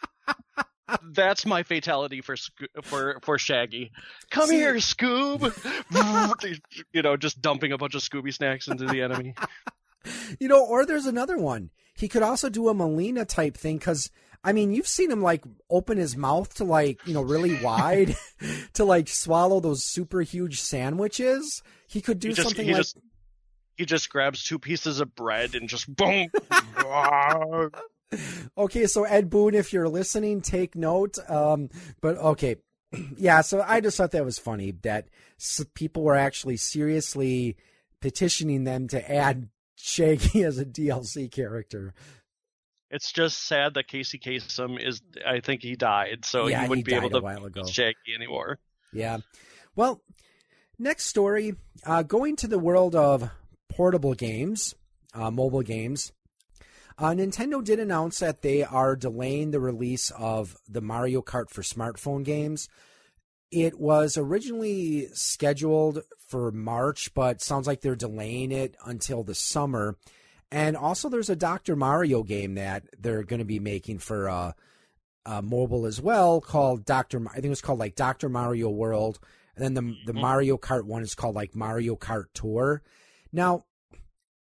that's 1.12 1.44
my 1.44 1.64
fatality 1.64 2.20
for 2.20 2.36
for 2.84 3.18
for 3.22 3.36
Shaggy. 3.36 3.90
Come 4.30 4.50
See, 4.50 4.56
here, 4.56 4.76
Scoob. 4.76 5.52
you 6.92 7.02
know, 7.02 7.16
just 7.16 7.42
dumping 7.42 7.72
a 7.72 7.78
bunch 7.78 7.96
of 7.96 8.02
Scooby 8.02 8.32
snacks 8.32 8.68
into 8.68 8.86
the 8.86 9.02
enemy. 9.02 9.34
You 10.38 10.48
know, 10.48 10.64
or 10.64 10.86
there's 10.86 11.04
another 11.04 11.36
one. 11.36 11.68
He 11.94 12.08
could 12.08 12.22
also 12.22 12.48
do 12.48 12.70
a 12.70 12.74
Mileena 12.74 13.28
type 13.28 13.54
thing 13.54 13.76
because 13.76 14.10
I 14.42 14.52
mean, 14.52 14.72
you've 14.72 14.86
seen 14.86 15.10
him 15.10 15.22
like 15.22 15.44
open 15.68 15.98
his 15.98 16.16
mouth 16.16 16.54
to 16.54 16.64
like, 16.64 17.06
you 17.06 17.12
know, 17.12 17.22
really 17.22 17.62
wide 17.62 18.16
to 18.74 18.84
like 18.84 19.08
swallow 19.08 19.60
those 19.60 19.84
super 19.84 20.22
huge 20.22 20.60
sandwiches. 20.60 21.62
He 21.86 22.00
could 22.00 22.18
do 22.18 22.28
he 22.28 22.34
just, 22.34 22.48
something 22.48 22.66
he 22.66 22.72
like 22.72 22.80
just, 22.80 22.98
he 23.76 23.84
just 23.84 24.10
grabs 24.10 24.44
two 24.44 24.58
pieces 24.58 25.00
of 25.00 25.14
bread 25.14 25.54
and 25.54 25.68
just 25.68 25.94
boom. 25.94 26.28
okay, 28.58 28.86
so 28.86 29.04
Ed 29.04 29.30
Boon, 29.30 29.54
if 29.54 29.72
you're 29.72 29.88
listening, 29.88 30.40
take 30.40 30.74
note. 30.74 31.18
Um, 31.28 31.70
but 32.00 32.16
okay, 32.18 32.56
yeah. 33.16 33.40
So 33.40 33.64
I 33.66 33.80
just 33.80 33.96
thought 33.96 34.12
that 34.12 34.24
was 34.24 34.38
funny 34.38 34.72
that 34.82 35.08
people 35.74 36.02
were 36.02 36.16
actually 36.16 36.56
seriously 36.56 37.56
petitioning 38.00 38.64
them 38.64 38.88
to 38.88 39.12
add 39.12 39.48
Shaggy 39.76 40.44
as 40.44 40.58
a 40.58 40.64
DLC 40.64 41.30
character. 41.30 41.94
It's 42.90 43.12
just 43.12 43.46
sad 43.46 43.74
that 43.74 43.86
Casey 43.86 44.18
Kasem 44.18 44.84
is. 44.84 45.00
I 45.26 45.40
think 45.40 45.62
he 45.62 45.76
died, 45.76 46.24
so 46.24 46.48
yeah, 46.48 46.62
he 46.62 46.68
wouldn't 46.68 46.88
he 46.88 46.92
be 46.92 46.96
able 46.98 47.10
to. 47.10 47.64
Shaggy 47.66 48.14
anymore. 48.16 48.58
Yeah. 48.92 49.18
Well, 49.76 50.02
next 50.78 51.06
story. 51.06 51.54
Uh, 51.86 52.02
going 52.02 52.36
to 52.36 52.48
the 52.48 52.58
world 52.58 52.96
of 52.96 53.30
portable 53.68 54.14
games, 54.14 54.74
uh, 55.14 55.30
mobile 55.30 55.62
games. 55.62 56.12
Uh, 56.98 57.12
Nintendo 57.12 57.64
did 57.64 57.78
announce 57.78 58.18
that 58.18 58.42
they 58.42 58.62
are 58.62 58.94
delaying 58.94 59.52
the 59.52 59.60
release 59.60 60.10
of 60.10 60.56
the 60.68 60.82
Mario 60.82 61.22
Kart 61.22 61.48
for 61.48 61.62
smartphone 61.62 62.24
games. 62.24 62.68
It 63.50 63.80
was 63.80 64.18
originally 64.18 65.06
scheduled 65.14 66.02
for 66.28 66.50
March, 66.50 67.14
but 67.14 67.40
sounds 67.40 67.66
like 67.66 67.80
they're 67.80 67.96
delaying 67.96 68.52
it 68.52 68.76
until 68.84 69.24
the 69.24 69.34
summer. 69.34 69.96
And 70.52 70.76
also, 70.76 71.08
there's 71.08 71.30
a 71.30 71.36
Dr. 71.36 71.76
Mario 71.76 72.22
game 72.22 72.54
that 72.54 72.84
they're 72.98 73.22
going 73.22 73.38
to 73.38 73.44
be 73.44 73.60
making 73.60 73.98
for 73.98 74.28
uh, 74.28 74.52
uh, 75.24 75.42
mobile 75.42 75.86
as 75.86 76.00
well, 76.00 76.40
called 76.40 76.84
Dr. 76.84 77.24
I 77.28 77.34
think 77.34 77.46
it 77.46 77.50
was 77.50 77.60
called 77.60 77.78
like 77.78 77.94
Dr. 77.94 78.28
Mario 78.28 78.68
World. 78.68 79.20
And 79.54 79.64
then 79.64 79.74
the 79.74 79.96
the 80.06 80.12
mm-hmm. 80.12 80.20
Mario 80.20 80.56
Kart 80.56 80.84
one 80.84 81.02
is 81.02 81.14
called 81.14 81.34
like 81.34 81.54
Mario 81.54 81.94
Kart 81.94 82.26
Tour. 82.34 82.82
Now, 83.32 83.64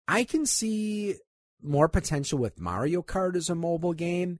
I 0.07 0.23
can 0.23 0.45
see 0.45 1.15
more 1.61 1.89
potential 1.89 2.39
with 2.39 2.59
Mario 2.59 3.01
Kart 3.01 3.35
as 3.35 3.49
a 3.49 3.55
mobile 3.55 3.93
game. 3.93 4.39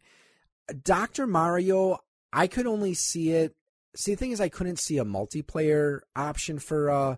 Dr. 0.84 1.28
Mario, 1.28 1.98
I 2.32 2.48
could 2.48 2.68
only 2.68 2.94
see 2.94 3.32
it. 3.32 3.56
See, 3.96 4.14
the 4.14 4.18
thing 4.18 4.32
is, 4.32 4.40
I 4.40 4.50
couldn't 4.50 4.80
see 4.80 5.00
a 5.00 5.06
multiplayer 5.06 6.02
option 6.16 6.60
for 6.60 6.90
uh 6.90 7.16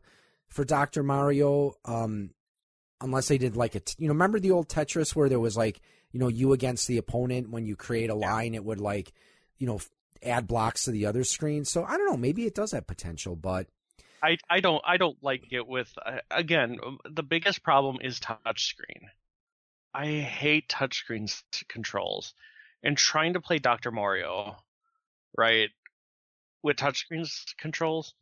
for 0.48 0.66
Dr. 0.66 1.04
Mario. 1.04 1.76
Um, 1.86 2.32
unless 3.02 3.28
they 3.28 3.38
did 3.38 3.56
like 3.56 3.76
a, 3.76 3.82
you 3.98 4.08
know, 4.08 4.14
remember 4.14 4.40
the 4.40 4.52
old 4.52 4.68
Tetris 4.68 5.16
where 5.16 5.30
there 5.30 5.40
was 5.40 5.58
like, 5.58 5.82
you 6.12 6.20
know, 6.20 6.28
you 6.28 6.54
against 6.54 6.88
the 6.88 6.98
opponent. 6.98 7.50
When 7.50 7.66
you 7.66 7.76
create 7.76 8.10
a 8.10 8.16
line, 8.16 8.56
it 8.56 8.64
would 8.64 8.80
like, 8.80 9.14
you 9.58 9.68
know, 9.68 9.80
add 10.24 10.48
blocks 10.48 10.86
to 10.86 10.92
the 10.92 11.06
other 11.06 11.24
screen. 11.24 11.66
So 11.66 11.84
I 11.84 11.98
don't 11.98 12.10
know. 12.10 12.18
Maybe 12.18 12.46
it 12.46 12.56
does 12.56 12.72
have 12.72 12.88
potential, 12.88 13.36
but 13.36 13.68
I 14.22 14.38
I 14.50 14.60
don't 14.60 14.82
I 14.86 14.98
don't 14.98 15.18
like 15.22 15.52
it 15.52 15.68
with 15.68 15.92
uh, 16.06 16.20
again 16.32 16.78
um, 16.86 17.00
the 17.10 17.24
biggest 17.24 17.64
problem 17.64 17.98
is 18.02 18.20
touchscreen. 18.20 19.08
I 19.94 20.08
hate 20.08 20.70
touchscreen 20.70 21.32
controls, 21.68 22.34
and 22.84 22.98
trying 22.98 23.34
to 23.34 23.42
play 23.42 23.58
Dr. 23.60 23.92
Mario, 23.92 24.58
right, 25.36 25.70
with 26.62 26.78
touchscreen 26.78 27.28
controls 27.58 28.14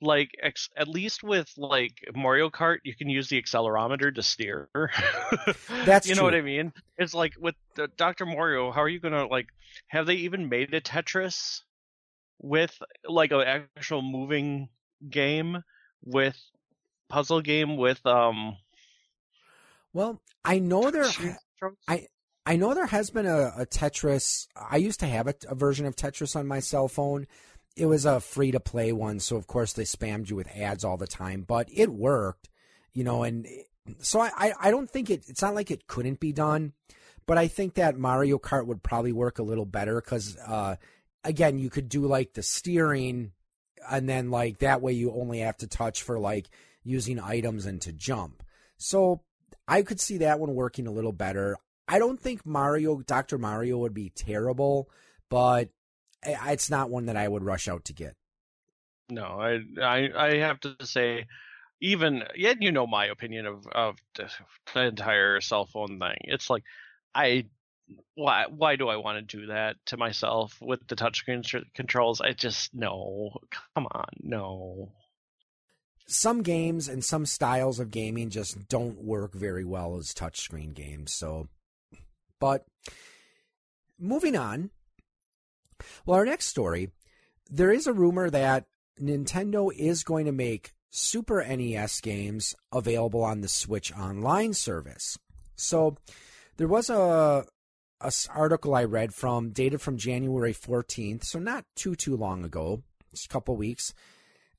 like 0.00 0.30
ex- 0.42 0.70
at 0.76 0.88
least 0.88 1.22
with 1.22 1.52
like 1.56 1.92
Mario 2.14 2.50
Kart, 2.50 2.78
you 2.84 2.94
can 2.94 3.08
use 3.08 3.28
the 3.28 3.40
accelerometer 3.40 4.14
to 4.14 4.22
steer. 4.22 4.68
That's 5.84 6.08
you 6.08 6.14
know 6.14 6.22
what 6.22 6.34
I 6.34 6.40
mean. 6.40 6.72
It's 6.96 7.14
like 7.14 7.34
with 7.38 7.54
the 7.74 7.88
Dr. 7.96 8.26
Mario, 8.26 8.70
how 8.70 8.82
are 8.82 8.88
you 8.88 9.00
gonna 9.00 9.26
like? 9.26 9.48
Have 9.88 10.06
they 10.06 10.14
even 10.14 10.48
made 10.48 10.72
a 10.74 10.80
Tetris 10.80 11.62
with 12.40 12.76
like 13.08 13.32
an 13.32 13.40
actual 13.40 14.02
moving 14.02 14.68
game 15.08 15.62
with 16.04 16.38
puzzle 17.08 17.40
game 17.40 17.76
with 17.76 18.04
um? 18.06 18.56
Well, 19.92 20.20
I 20.44 20.58
know 20.58 20.90
there. 20.90 21.08
I 21.88 22.06
I 22.46 22.56
know 22.56 22.72
there 22.72 22.86
has 22.86 23.10
been 23.10 23.26
a, 23.26 23.52
a 23.58 23.66
Tetris. 23.66 24.46
I 24.56 24.76
used 24.76 25.00
to 25.00 25.06
have 25.06 25.26
a, 25.26 25.34
a 25.48 25.54
version 25.54 25.86
of 25.86 25.96
Tetris 25.96 26.36
on 26.36 26.46
my 26.46 26.60
cell 26.60 26.88
phone 26.88 27.26
it 27.78 27.86
was 27.86 28.04
a 28.04 28.20
free 28.20 28.50
to 28.50 28.60
play 28.60 28.92
one, 28.92 29.20
so 29.20 29.36
of 29.36 29.46
course 29.46 29.72
they 29.72 29.84
spammed 29.84 30.28
you 30.28 30.36
with 30.36 30.54
ads 30.56 30.84
all 30.84 30.96
the 30.96 31.06
time, 31.06 31.44
but 31.46 31.68
it 31.72 31.90
worked, 31.90 32.48
you 32.92 33.04
know, 33.04 33.22
and 33.22 33.46
so 34.00 34.20
I, 34.20 34.52
I 34.60 34.70
don't 34.70 34.90
think 34.90 35.10
it, 35.10 35.24
it's 35.28 35.42
not 35.42 35.54
like 35.54 35.70
it 35.70 35.86
couldn't 35.86 36.20
be 36.20 36.32
done, 36.32 36.72
but 37.26 37.38
I 37.38 37.46
think 37.46 37.74
that 37.74 37.98
Mario 37.98 38.38
Kart 38.38 38.66
would 38.66 38.82
probably 38.82 39.12
work 39.12 39.38
a 39.38 39.44
little 39.44 39.64
better 39.64 40.00
because, 40.00 40.36
uh, 40.38 40.76
again, 41.24 41.58
you 41.58 41.70
could 41.70 41.88
do 41.88 42.06
like 42.06 42.34
the 42.34 42.42
steering 42.42 43.32
and 43.88 44.08
then 44.08 44.30
like 44.30 44.58
that 44.58 44.82
way 44.82 44.92
you 44.92 45.12
only 45.12 45.38
have 45.40 45.56
to 45.58 45.66
touch 45.66 46.02
for 46.02 46.18
like 46.18 46.48
using 46.82 47.20
items 47.20 47.66
and 47.66 47.80
to 47.82 47.92
jump. 47.92 48.42
So 48.76 49.22
I 49.66 49.82
could 49.82 50.00
see 50.00 50.18
that 50.18 50.40
one 50.40 50.54
working 50.54 50.86
a 50.86 50.92
little 50.92 51.12
better. 51.12 51.56
I 51.86 51.98
don't 51.98 52.20
think 52.20 52.44
Mario, 52.44 53.00
Dr. 53.00 53.38
Mario 53.38 53.78
would 53.78 53.94
be 53.94 54.10
terrible, 54.10 54.90
but 55.30 55.70
it's 56.22 56.70
not 56.70 56.90
one 56.90 57.06
that 57.06 57.16
I 57.16 57.28
would 57.28 57.44
rush 57.44 57.68
out 57.68 57.84
to 57.86 57.92
get. 57.92 58.14
No, 59.10 59.24
I 59.24 59.60
I, 59.82 60.10
I 60.14 60.36
have 60.38 60.60
to 60.60 60.76
say, 60.82 61.26
even 61.80 62.24
yet 62.34 62.60
you 62.60 62.72
know 62.72 62.86
my 62.86 63.06
opinion 63.06 63.46
of 63.46 63.66
of 63.68 63.96
the 64.74 64.80
entire 64.80 65.40
cell 65.40 65.66
phone 65.66 65.98
thing. 65.98 66.18
It's 66.24 66.50
like 66.50 66.64
I 67.14 67.46
why 68.14 68.46
why 68.48 68.76
do 68.76 68.88
I 68.88 68.96
want 68.96 69.28
to 69.28 69.38
do 69.38 69.46
that 69.46 69.76
to 69.86 69.96
myself 69.96 70.56
with 70.60 70.86
the 70.88 70.96
touchscreen 70.96 71.44
controls? 71.74 72.20
I 72.20 72.32
just 72.32 72.74
no, 72.74 73.38
come 73.74 73.86
on, 73.90 74.08
no. 74.20 74.92
Some 76.06 76.42
games 76.42 76.88
and 76.88 77.04
some 77.04 77.26
styles 77.26 77.80
of 77.80 77.90
gaming 77.90 78.30
just 78.30 78.68
don't 78.68 79.02
work 79.04 79.34
very 79.34 79.64
well 79.64 79.98
as 79.98 80.14
touchscreen 80.14 80.74
games. 80.74 81.12
So, 81.12 81.48
but 82.40 82.64
moving 83.98 84.34
on, 84.34 84.70
well, 86.06 86.16
our 86.16 86.24
next 86.24 86.46
story 86.46 86.90
there 87.50 87.72
is 87.72 87.86
a 87.86 87.92
rumor 87.92 88.30
that 88.30 88.66
Nintendo 89.00 89.72
is 89.74 90.02
going 90.02 90.26
to 90.26 90.32
make 90.32 90.72
Super 90.90 91.44
NES 91.44 92.00
games 92.00 92.54
available 92.72 93.22
on 93.22 93.40
the 93.40 93.48
Switch 93.48 93.92
Online 93.92 94.54
service. 94.54 95.18
So 95.56 95.96
there 96.56 96.68
was 96.68 96.90
a, 96.90 97.44
a 98.00 98.12
article 98.30 98.74
I 98.74 98.84
read 98.84 99.14
from 99.14 99.50
dated 99.50 99.80
from 99.80 99.96
January 99.96 100.54
14th, 100.54 101.24
so 101.24 101.38
not 101.38 101.64
too 101.76 101.94
too 101.94 102.16
long 102.16 102.44
ago, 102.44 102.82
just 103.10 103.26
a 103.26 103.28
couple 103.28 103.56
weeks. 103.56 103.94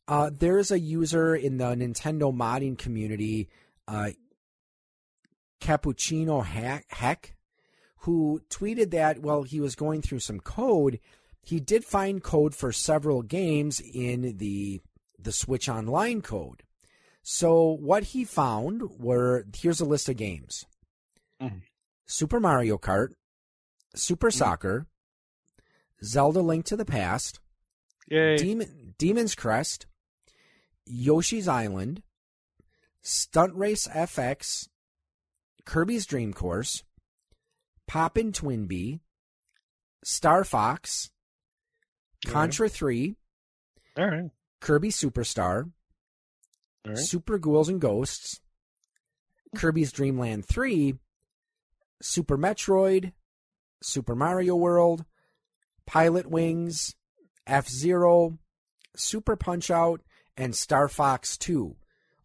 Uh, 0.08 0.32
there's 0.36 0.72
a 0.72 0.80
user 0.80 1.36
in 1.36 1.58
the 1.58 1.76
Nintendo 1.76 2.34
modding 2.36 2.78
community, 2.78 3.48
uh, 3.88 4.10
KapuccinoHeck, 5.62 7.32
who 8.04 8.42
tweeted 8.50 8.92
that 8.92 9.20
while 9.20 9.44
he 9.44 9.60
was 9.60 9.76
going 9.76 10.02
through 10.02 10.20
some 10.20 10.40
code, 10.40 11.00
he 11.42 11.60
did 11.60 11.84
find 11.84 12.24
code 12.24 12.56
for 12.56 12.72
several 12.72 13.22
games 13.22 13.82
in 13.82 14.38
the 14.38 14.82
the 15.18 15.32
Switch 15.32 15.68
Online 15.68 16.22
code. 16.22 16.64
So 17.22 17.64
what 17.64 18.04
he 18.06 18.24
found 18.24 19.00
were 19.00 19.46
here's 19.56 19.82
a 19.82 19.86
list 19.86 20.08
of 20.10 20.16
games: 20.16 20.66
Mhm. 21.42 21.62
Super 22.06 22.40
Mario 22.40 22.78
Kart, 22.78 23.14
Super 23.96 24.32
Soccer, 24.32 24.88
Zelda: 26.04 26.42
Link 26.42 26.66
to 26.66 26.78
the 26.78 26.86
Past. 26.86 27.40
Demon, 28.38 28.96
Demon's 28.98 29.36
Crest, 29.36 29.86
Yoshi's 30.86 31.48
Island, 31.48 32.02
Stunt 33.04 33.54
Race 33.54 33.88
FX, 33.88 34.68
Kirby's 35.66 36.08
Dream 36.08 36.34
Course, 36.34 36.84
Poppin' 37.90 38.32
Twinbee, 38.32 39.00
Star 40.04 40.44
Fox, 40.44 41.10
Contra 42.24 42.70
3, 42.70 43.16
All 43.98 44.06
right. 44.06 44.30
Kirby 44.62 44.90
Superstar, 44.90 45.72
All 46.86 46.92
right. 46.92 46.98
Super 47.00 47.40
Ghouls 47.40 47.68
and 47.68 47.82
Ghosts, 47.82 48.42
Kirby's 49.56 49.92
Dream 49.92 50.20
Land 50.20 50.46
3, 50.46 51.00
Super 52.00 52.38
Metroid, 52.38 53.14
Super 53.82 54.16
Mario 54.16 54.56
World, 54.56 55.04
Pilot 55.88 56.30
Wings, 56.30 56.94
F 57.48 57.68
Zero, 57.68 58.38
Super 58.96 59.36
Punch 59.36 59.72
Out, 59.72 60.02
and 60.38 60.56
Star 60.56 60.90
Fox 60.90 61.40
2. 61.40 61.76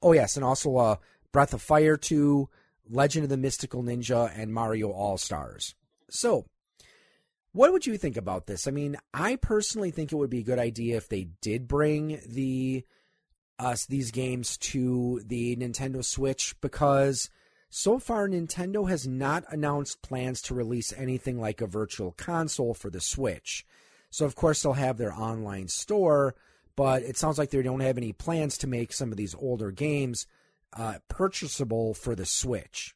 Oh, 0.02 0.12
yes, 0.12 0.36
and 0.36 0.44
also 0.44 0.76
uh, 0.76 0.96
Breath 1.32 1.54
of 1.54 1.62
Fire 1.62 1.96
2, 1.96 2.50
Legend 2.88 3.24
of 3.24 3.30
the 3.30 3.36
Mystical 3.36 3.82
Ninja, 3.82 4.30
and 4.34 4.52
Mario 4.52 4.90
All 4.90 5.16
Stars. 5.16 5.74
So, 6.10 6.46
what 7.52 7.72
would 7.72 7.86
you 7.86 7.96
think 7.96 8.16
about 8.16 8.46
this? 8.46 8.66
I 8.66 8.70
mean, 8.70 8.96
I 9.12 9.36
personally 9.36 9.90
think 9.90 10.12
it 10.12 10.16
would 10.16 10.30
be 10.30 10.40
a 10.40 10.44
good 10.44 10.58
idea 10.58 10.96
if 10.96 11.08
they 11.08 11.28
did 11.40 11.68
bring 11.68 12.20
the 12.26 12.84
us 13.58 13.86
these 13.86 14.10
games 14.10 14.56
to 14.58 15.22
the 15.24 15.56
Nintendo 15.56 16.04
Switch 16.04 16.56
because 16.60 17.30
so 17.70 17.98
far 17.98 18.28
Nintendo 18.28 18.88
has 18.88 19.06
not 19.06 19.44
announced 19.48 20.02
plans 20.02 20.42
to 20.42 20.54
release 20.54 20.92
anything 20.92 21.40
like 21.40 21.60
a 21.60 21.66
virtual 21.66 22.12
console 22.12 22.74
for 22.74 22.90
the 22.90 23.00
Switch. 23.00 23.64
So 24.10 24.26
of 24.26 24.34
course 24.34 24.62
they'll 24.62 24.74
have 24.74 24.98
their 24.98 25.12
online 25.12 25.68
store, 25.68 26.34
but 26.76 27.02
it 27.02 27.16
sounds 27.16 27.38
like 27.38 27.50
they 27.50 27.62
don't 27.62 27.80
have 27.80 27.98
any 27.98 28.12
plans 28.12 28.58
to 28.58 28.66
make 28.66 28.92
some 28.92 29.10
of 29.10 29.16
these 29.16 29.34
older 29.34 29.70
games 29.70 30.26
uh, 30.74 30.98
purchasable 31.08 31.94
for 31.94 32.14
the 32.14 32.26
Switch. 32.26 32.94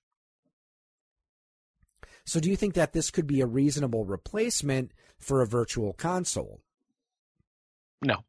So 2.24 2.40
do 2.40 2.50
you 2.50 2.56
think 2.56 2.74
that 2.74 2.92
this 2.92 3.10
could 3.10 3.26
be 3.26 3.40
a 3.40 3.46
reasonable 3.46 4.04
replacement 4.04 4.92
for 5.18 5.40
a 5.40 5.46
virtual 5.46 5.94
console? 5.94 6.60
No. 8.02 8.24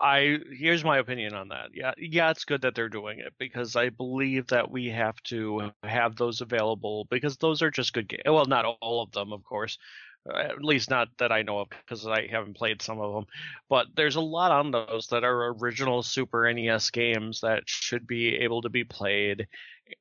I 0.00 0.38
here's 0.50 0.82
my 0.82 0.98
opinion 0.98 1.32
on 1.34 1.48
that. 1.48 1.68
Yeah, 1.74 1.92
yeah, 1.96 2.30
it's 2.30 2.44
good 2.44 2.62
that 2.62 2.74
they're 2.74 2.88
doing 2.88 3.20
it 3.20 3.34
because 3.38 3.76
I 3.76 3.90
believe 3.90 4.48
that 4.48 4.68
we 4.68 4.88
have 4.88 5.22
to 5.24 5.70
have 5.84 6.16
those 6.16 6.40
available 6.40 7.06
because 7.08 7.36
those 7.36 7.62
are 7.62 7.70
just 7.70 7.92
good 7.92 8.08
games. 8.08 8.22
Well, 8.26 8.46
not 8.46 8.64
all 8.64 9.02
of 9.02 9.12
them, 9.12 9.32
of 9.32 9.44
course. 9.44 9.78
At 10.26 10.62
least 10.62 10.88
not 10.88 11.08
that 11.18 11.32
I 11.32 11.42
know 11.42 11.60
of 11.60 11.68
because 11.70 12.06
I 12.06 12.28
haven't 12.28 12.56
played 12.56 12.80
some 12.80 13.00
of 13.00 13.12
them. 13.12 13.26
But 13.68 13.88
there's 13.96 14.16
a 14.16 14.20
lot 14.20 14.52
on 14.52 14.70
those 14.70 15.08
that 15.08 15.24
are 15.24 15.54
original 15.54 16.02
Super 16.02 16.52
NES 16.52 16.90
games 16.90 17.40
that 17.40 17.64
should 17.66 18.06
be 18.06 18.36
able 18.36 18.62
to 18.62 18.68
be 18.68 18.84
played 18.84 19.48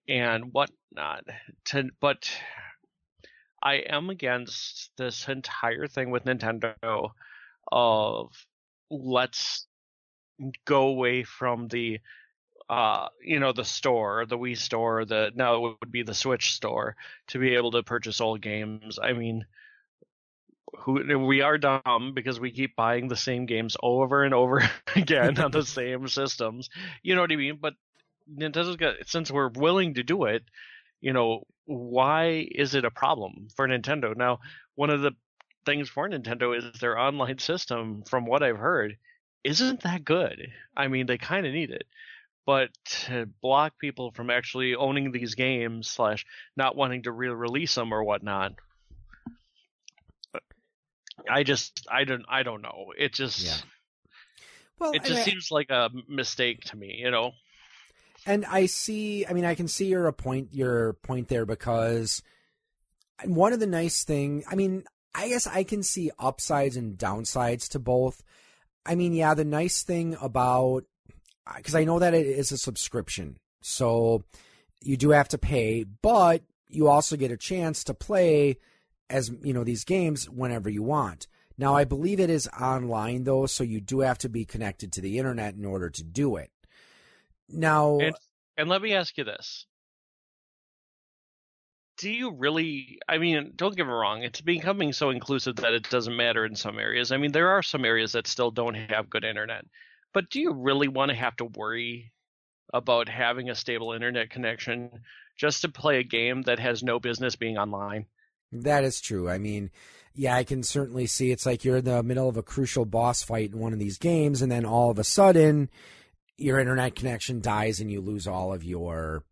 and 0.08 0.54
whatnot. 0.54 1.26
To, 1.66 1.90
but 2.00 2.32
I 3.64 3.76
am 3.76 4.10
against 4.10 4.92
this 4.98 5.28
entire 5.28 5.88
thing 5.88 6.12
with 6.12 6.26
Nintendo 6.26 7.12
of 7.72 8.32
let's 8.90 9.66
go 10.66 10.88
away 10.88 11.24
from 11.24 11.68
the 11.68 12.00
uh 12.70 13.08
you 13.24 13.40
know 13.40 13.54
the 13.54 13.66
store 13.66 14.26
the 14.26 14.38
wii 14.38 14.58
store 14.58 15.06
the 15.06 15.32
now 15.36 15.56
it 15.56 15.78
would 15.82 15.92
be 15.92 16.04
the 16.04 16.14
switch 16.14 16.54
store 16.54 16.96
to 17.28 17.40
be 17.40 17.56
able 17.56 17.72
to 17.72 17.84
purchase 17.84 18.22
old 18.22 18.42
games 18.42 19.00
i 19.02 19.14
mean 19.14 19.46
who 20.80 21.20
we 21.20 21.42
are 21.42 21.58
dumb 21.58 22.14
because 22.14 22.40
we 22.40 22.52
keep 22.52 22.76
buying 22.76 23.08
the 23.08 23.16
same 23.16 23.46
games 23.46 23.76
over 23.82 24.24
and 24.24 24.34
over 24.34 24.62
again 24.96 25.40
on 25.40 25.52
the 25.52 25.66
same 25.66 26.08
systems. 26.08 26.70
You 27.04 27.16
know 27.16 27.22
what 27.22 27.32
i 27.32 27.36
mean? 27.36 27.58
But 27.62 27.74
nintendo's 28.32 28.76
got 28.78 28.96
since 29.08 29.32
we're 29.32 29.50
willing 29.50 29.96
to 29.96 30.04
do 30.04 30.26
it 30.26 30.44
you 31.02 31.12
know 31.12 31.44
why 31.66 32.48
is 32.52 32.76
it 32.76 32.86
a 32.86 32.92
problem 32.92 33.48
for 33.56 33.68
nintendo? 33.68 34.16
Now 34.16 34.40
one 34.76 34.92
of 34.92 35.02
the 35.02 35.12
things 35.66 35.90
for 35.90 36.08
nintendo 36.08 36.56
is 36.56 36.80
their 36.80 36.98
online 36.98 37.40
system 37.40 38.04
from 38.04 38.26
what 38.26 38.44
i've 38.44 38.58
heard 38.58 38.96
isn't 39.44 39.84
that 39.84 40.06
good. 40.06 40.52
I 40.76 40.88
mean, 40.88 41.08
they 41.08 41.18
kind 41.18 41.46
of 41.46 41.54
need 41.54 41.72
it, 41.72 41.86
but 42.46 42.70
to 43.06 43.28
block 43.42 43.74
people 43.80 44.12
from 44.12 44.30
actually 44.30 44.76
owning 44.76 45.12
these 45.12 45.36
games 45.36 45.90
slash 45.90 46.26
not 46.56 46.76
wanting 46.76 47.04
to 47.04 47.12
re-release 47.12 47.76
them 47.76 47.94
or 47.94 48.04
whatnot, 48.04 48.54
I 51.30 51.44
just 51.44 51.88
I 51.92 52.04
don't 52.04 52.26
I 52.30 52.44
don't 52.44 52.62
know. 52.62 52.94
It 52.98 53.14
just 53.14 53.44
Yeah. 53.44 53.58
Well, 54.80 54.92
it 54.94 55.04
just 55.04 55.22
I- 55.22 55.24
seems 55.24 55.52
like 55.52 55.70
a 55.70 55.90
mistake 56.08 56.62
to 56.66 56.78
me. 56.78 56.96
You 57.00 57.12
know. 57.12 57.34
And 58.26 58.46
I 58.46 58.68
see, 58.68 59.26
I 59.26 59.34
mean, 59.34 59.46
I 59.46 59.56
can 59.56 59.68
see 59.68 59.88
your 59.88 60.12
point, 60.12 60.50
your 60.52 60.94
point 60.94 61.28
there 61.28 61.46
because 61.46 62.22
one 63.26 63.52
of 63.52 63.60
the 63.60 63.66
nice 63.66 64.04
thing, 64.04 64.44
I 64.48 64.54
mean, 64.54 64.84
I 65.16 65.28
guess 65.30 65.48
I 65.48 65.64
can 65.64 65.82
see 65.84 66.12
upsides 66.20 66.78
and 66.78 66.98
downsides 66.98 67.68
to 67.70 67.80
both. 67.80 68.24
I 68.86 68.94
mean, 68.94 69.14
yeah, 69.14 69.34
the 69.34 69.46
nice 69.46 69.82
thing 69.82 70.18
about, 70.22 70.84
because 71.56 71.76
I 71.76 71.84
know 71.84 72.00
that 72.00 72.14
it 72.14 72.26
is 72.26 72.52
a 72.52 72.58
subscription, 72.58 73.38
so 73.62 74.24
you 74.82 74.98
do 74.98 75.10
have 75.10 75.28
to 75.30 75.38
pay, 75.38 75.84
but 75.84 76.44
you 76.68 76.88
also 76.88 77.18
get 77.18 77.32
a 77.32 77.38
chance 77.38 77.84
to 77.86 77.94
play 77.94 78.58
as 79.12 79.32
you 79.44 79.54
know 79.54 79.64
these 79.64 79.84
games 79.84 80.30
whenever 80.30 80.70
you 80.70 80.84
want. 80.84 81.28
Now, 81.58 81.76
I 81.76 81.84
believe 81.84 82.20
it 82.20 82.30
is 82.30 82.50
online 82.60 83.24
though, 83.24 83.46
so 83.46 83.64
you 83.64 83.82
do 83.82 84.00
have 84.00 84.18
to 84.20 84.30
be 84.30 84.46
connected 84.46 84.92
to 84.94 85.02
the 85.02 85.20
internet 85.20 85.56
in 85.56 85.66
order 85.66 85.90
to 85.90 86.04
do 86.04 86.38
it. 86.38 86.50
Now, 87.50 88.00
And, 88.00 88.16
and 88.58 88.70
let 88.70 88.82
me 88.82 88.94
ask 88.94 89.18
you 89.18 89.24
this. 89.24 89.66
Do 91.98 92.10
you 92.10 92.32
really, 92.32 93.00
I 93.08 93.20
mean, 93.20 93.54
don't 93.56 93.76
get 93.76 93.86
me 93.86 93.92
wrong, 93.92 94.24
it's 94.24 94.42
becoming 94.42 94.92
so 94.92 95.12
inclusive 95.12 95.58
that 95.58 95.74
it 95.74 95.88
doesn't 95.90 96.16
matter 96.16 96.46
in 96.46 96.56
some 96.56 96.80
areas. 96.80 97.12
I 97.12 97.18
mean, 97.18 97.32
there 97.32 97.50
are 97.50 97.62
some 97.62 97.86
areas 97.86 98.14
that 98.14 98.26
still 98.26 98.50
don't 98.50 98.74
have 98.74 99.10
good 99.10 99.24
internet. 99.24 99.66
But 100.14 100.30
do 100.30 100.40
you 100.40 100.54
really 100.54 100.88
want 100.88 101.10
to 101.10 101.16
have 101.16 101.36
to 101.38 101.46
worry 101.46 102.12
about 102.74 103.08
having 103.08 103.50
a 103.50 103.56
stable 103.56 103.94
internet 103.94 104.30
connection 104.30 105.04
just 105.38 105.62
to 105.62 105.70
play 105.70 106.00
a 106.00 106.04
game 106.04 106.42
that 106.44 106.60
has 106.60 106.82
no 106.82 107.00
business 107.00 107.36
being 107.36 107.58
online? 107.58 108.08
That 108.52 108.84
is 108.84 109.00
true. 109.02 109.30
I 109.30 109.38
mean, 109.38 109.72
yeah, 110.14 110.36
I 110.36 110.44
can 110.44 110.64
certainly 110.64 111.06
see 111.08 111.32
it's 111.32 111.46
like 111.46 111.64
you're 111.64 111.78
in 111.78 111.86
the 111.86 112.04
middle 112.04 112.28
of 112.28 112.38
a 112.38 112.44
crucial 112.44 112.86
boss 112.86 113.24
fight 113.24 113.52
in 113.54 113.60
one 113.60 113.74
of 113.74 113.80
these 113.80 113.98
games, 113.98 114.42
and 114.42 114.52
then 114.52 114.66
all 114.66 114.92
of 114.92 115.00
a 115.00 115.04
sudden, 115.04 115.70
your 116.38 116.60
internet 116.60 116.96
connection 116.96 117.40
dies 117.42 117.80
and 117.80 117.92
you 117.92 118.02
lose 118.02 118.28
all 118.28 118.54
of 118.54 118.64
your, 118.64 119.24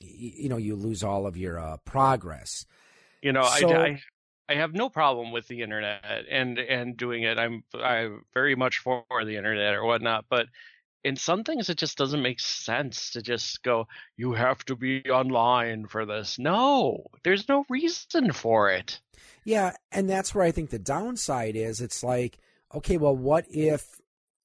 you 0.00 0.48
know, 0.48 0.56
you 0.56 0.76
lose 0.76 1.02
all 1.02 1.26
of 1.26 1.36
your 1.36 1.58
uh, 1.58 1.76
progress. 1.84 2.64
You 3.22 3.32
know, 3.32 3.44
So- 3.44 3.70
I, 3.70 3.86
I 3.86 4.00
I 4.46 4.56
have 4.56 4.74
no 4.74 4.90
problem 4.90 5.32
with 5.32 5.48
the 5.48 5.62
internet 5.62 6.04
and 6.30 6.58
and 6.58 6.98
doing 6.98 7.22
it. 7.22 7.38
I'm 7.38 7.64
I'm 7.74 8.24
very 8.34 8.54
much 8.54 8.78
for 8.78 9.04
the 9.10 9.36
internet 9.36 9.74
or 9.74 9.84
whatnot, 9.84 10.26
but 10.28 10.48
in 11.04 11.16
some 11.16 11.44
things 11.44 11.68
it 11.68 11.76
just 11.76 11.98
doesn't 11.98 12.22
make 12.22 12.40
sense 12.40 13.10
to 13.10 13.22
just 13.22 13.62
go. 13.62 13.86
You 14.16 14.32
have 14.32 14.64
to 14.64 14.74
be 14.74 15.02
online 15.10 15.86
for 15.86 16.06
this. 16.06 16.38
No, 16.38 17.06
there's 17.22 17.48
no 17.48 17.64
reason 17.68 18.32
for 18.32 18.70
it. 18.70 19.00
Yeah, 19.44 19.72
and 19.92 20.08
that's 20.08 20.34
where 20.34 20.44
I 20.44 20.50
think 20.50 20.70
the 20.70 20.78
downside 20.78 21.54
is. 21.54 21.80
It's 21.80 22.02
like, 22.02 22.38
okay, 22.74 22.96
well, 22.96 23.16
what 23.16 23.44
if? 23.50 23.86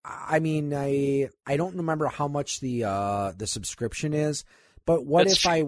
I 0.03 0.39
mean, 0.39 0.73
I 0.73 1.29
I 1.45 1.57
don't 1.57 1.77
remember 1.77 2.07
how 2.07 2.27
much 2.27 2.59
the 2.59 2.83
uh 2.83 3.31
the 3.35 3.47
subscription 3.47 4.13
is, 4.13 4.43
but 4.85 5.05
what 5.05 5.27
That's 5.27 5.45
if 5.45 5.47
I? 5.47 5.63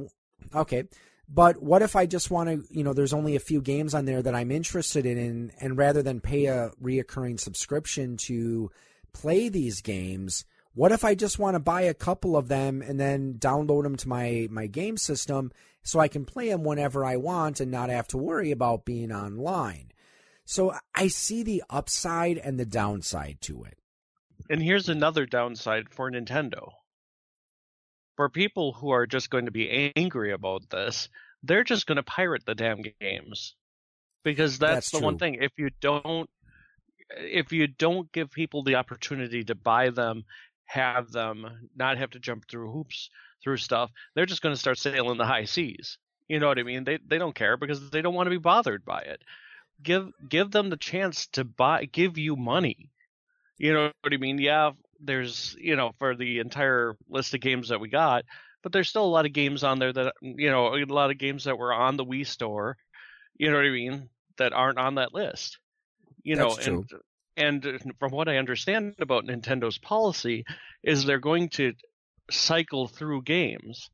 Okay, 0.54 0.84
but 1.30 1.62
what 1.62 1.82
if 1.82 1.96
I 1.96 2.06
just 2.06 2.30
want 2.30 2.50
to? 2.50 2.76
You 2.76 2.84
know, 2.84 2.94
there's 2.94 3.14
only 3.14 3.36
a 3.36 3.42
few 3.42 3.62
games 3.62 3.94
on 3.94 4.06
there 4.06 4.22
that 4.22 4.36
I'm 4.36 4.52
interested 4.52 5.06
in, 5.06 5.18
and, 5.18 5.52
and 5.60 5.78
rather 5.78 6.04
than 6.04 6.20
pay 6.20 6.46
a 6.48 6.72
reoccurring 6.82 7.39
subscription 7.39 8.18
to 8.18 8.70
play 9.14 9.48
these 9.48 9.82
games. 9.82 10.44
What 10.74 10.91
if 10.91 11.03
I 11.03 11.15
just 11.15 11.38
want 11.38 11.55
to 11.55 11.59
buy 11.59 11.82
a 11.82 11.93
couple 11.93 12.38
of 12.38 12.47
them 12.47 12.82
and 12.82 12.99
then 12.99 13.36
download 13.36 13.84
them 13.84 13.97
to 13.97 14.07
my, 14.07 14.47
my 14.49 14.67
game 14.67 14.97
system 14.97 15.51
so 15.84 15.99
I 15.99 16.07
can 16.07 16.26
play 16.26 16.49
them 16.49 16.63
whenever 16.63 17.03
I 17.03 17.17
want 17.17 17.59
and 17.59 17.69
not 17.69 17.89
have 17.89 18.07
to 18.09 18.17
worry 18.17 18.51
about 18.51 18.86
being 18.86 19.11
online? 19.11 19.91
So 20.45 20.74
I 20.95 21.07
see 21.07 21.43
the 21.43 21.63
upside 21.69 22.38
and 22.38 22.59
the 22.59 22.65
downside 22.65 23.39
to 23.41 23.63
it. 23.63 23.78
And 24.49 24.61
here's 24.61 24.89
another 24.89 25.26
downside 25.26 25.89
for 25.89 26.09
Nintendo. 26.09 26.72
For 28.15 28.30
people 28.30 28.74
who 28.74 28.91
are 28.91 29.07
just 29.07 29.30
going 29.30 29.45
to 29.45 29.51
be 29.51 29.91
angry 29.95 30.32
about 30.32 30.69
this, 30.69 31.09
they're 31.43 31.63
just 31.63 31.86
going 31.86 31.97
to 31.97 32.03
pirate 32.03 32.45
the 32.45 32.55
damn 32.55 32.82
games. 32.99 33.55
Because 34.24 34.59
that's, 34.59 34.91
That's 34.91 35.01
the 35.01 35.05
one 35.05 35.17
thing. 35.17 35.36
If 35.41 35.51
you 35.57 35.69
don't 35.82 36.30
if 37.17 37.51
you 37.51 37.67
don't 37.67 38.11
give 38.11 38.32
people 38.32 38.63
the 38.63 38.76
opportunity 38.76 39.43
to 39.43 39.55
buy 39.55 39.89
them, 39.89 40.24
have 40.72 41.11
them 41.11 41.69
not 41.76 41.97
have 41.97 42.11
to 42.11 42.19
jump 42.19 42.47
through 42.49 42.72
hoops 42.72 43.09
through 43.43 43.57
stuff. 43.57 43.91
They're 44.15 44.26
just 44.26 44.41
going 44.41 44.55
to 44.55 44.59
start 44.59 44.78
sailing 44.78 45.17
the 45.17 45.26
high 45.26 45.43
seas. 45.43 45.97
You 46.30 46.39
know 46.39 46.47
what 46.47 46.59
I 46.59 46.63
mean? 46.63 46.86
They 46.86 46.97
they 47.05 47.17
don't 47.17 47.36
care 47.36 47.57
because 47.57 47.89
they 47.89 48.01
don't 48.01 48.13
want 48.13 48.28
to 48.28 48.32
be 48.32 48.38
bothered 48.38 48.86
by 48.86 49.01
it. 49.01 49.22
Give 49.84 50.11
give 50.30 50.49
them 50.49 50.69
the 50.69 50.78
chance 50.78 51.28
to 51.34 51.43
buy 51.43 51.86
give 51.86 52.17
you 52.17 52.38
money. 52.38 52.89
You 53.57 53.74
know 53.74 53.91
what 54.01 54.13
I 54.13 54.17
mean? 54.17 54.38
Yeah, 54.38 54.72
there's 55.01 55.57
you 55.59 55.76
know 55.76 55.91
for 55.99 56.15
the 56.15 56.39
entire 56.39 56.95
list 57.09 57.34
of 57.34 57.41
games 57.41 57.67
that 57.69 57.82
we 57.82 57.89
got, 57.89 58.24
but 58.63 58.72
there's 58.72 58.88
still 58.88 59.05
a 59.05 59.15
lot 59.15 59.26
of 59.26 59.34
games 59.34 59.65
on 59.65 59.78
there 59.80 59.91
that 59.91 60.13
you 60.22 60.49
know 60.49 60.74
a 60.74 60.86
lot 60.86 61.11
of 61.11 61.17
games 61.17 61.43
that 61.43 61.57
were 61.57 61.74
on 61.74 61.97
the 61.97 62.05
Wii 62.05 62.26
store. 62.26 62.78
You 63.38 63.51
know 63.51 63.57
what 63.57 63.65
I 63.65 63.72
mean? 63.72 64.07
That 64.38 64.53
aren't 64.53 64.80
on 64.80 64.95
that 64.95 65.13
list. 65.13 65.57
You 66.24 66.38
That's 66.38 66.57
know, 66.57 66.63
true. 66.63 66.86
and 66.91 67.01
and 67.38 67.94
from 68.00 68.12
what 68.12 68.28
I 68.28 68.38
understand 68.38 68.96
about 69.00 69.26
Nintendo's 69.26 69.78
policy 69.78 70.46
is 70.84 71.06
they're 71.06 71.20
going 71.20 71.50
to 71.50 71.74
cycle 72.30 72.88
through 72.88 73.24
games. 73.24 73.90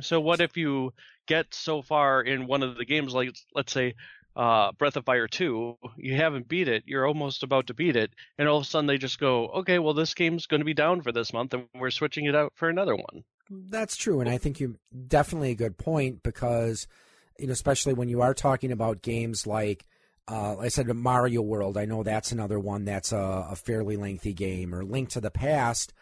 So 0.00 0.20
what 0.20 0.40
if 0.40 0.56
you 0.56 0.92
get 1.26 1.54
so 1.54 1.82
far 1.82 2.22
in 2.22 2.46
one 2.46 2.62
of 2.62 2.76
the 2.76 2.84
games, 2.84 3.14
like 3.14 3.34
let's 3.54 3.72
say 3.72 3.94
uh, 4.36 4.72
Breath 4.72 4.96
of 4.96 5.04
Fire 5.04 5.26
2, 5.26 5.78
you 5.96 6.14
haven't 6.14 6.48
beat 6.48 6.68
it, 6.68 6.84
you're 6.86 7.06
almost 7.06 7.42
about 7.42 7.68
to 7.68 7.74
beat 7.74 7.96
it, 7.96 8.10
and 8.38 8.48
all 8.48 8.58
of 8.58 8.64
a 8.64 8.66
sudden 8.66 8.86
they 8.86 8.98
just 8.98 9.18
go, 9.18 9.48
okay, 9.48 9.78
well 9.78 9.94
this 9.94 10.14
game's 10.14 10.46
going 10.46 10.60
to 10.60 10.66
be 10.66 10.74
down 10.74 11.00
for 11.00 11.12
this 11.12 11.32
month, 11.32 11.54
and 11.54 11.66
we're 11.74 11.90
switching 11.90 12.26
it 12.26 12.34
out 12.34 12.52
for 12.54 12.68
another 12.68 12.94
one. 12.94 13.24
That's 13.48 13.96
true, 13.96 14.20
and 14.20 14.28
I 14.28 14.38
think 14.38 14.60
you 14.60 14.76
definitely 15.08 15.52
a 15.52 15.56
good 15.56 15.78
point 15.78 16.22
because 16.22 16.86
you 17.38 17.46
know, 17.46 17.52
especially 17.52 17.94
when 17.94 18.08
you 18.08 18.20
are 18.22 18.34
talking 18.34 18.72
about 18.72 19.02
games 19.02 19.46
like. 19.46 19.86
Uh, 20.28 20.56
I 20.58 20.68
said, 20.68 20.88
Mario 20.88 21.42
World. 21.42 21.76
I 21.76 21.84
know 21.84 22.02
that's 22.02 22.32
another 22.32 22.58
one 22.58 22.84
that's 22.84 23.12
a, 23.12 23.46
a 23.50 23.56
fairly 23.56 23.96
lengthy 23.96 24.32
game, 24.32 24.74
or 24.74 24.84
Link 24.84 25.10
to 25.10 25.20
the 25.20 25.30
Past. 25.30 25.92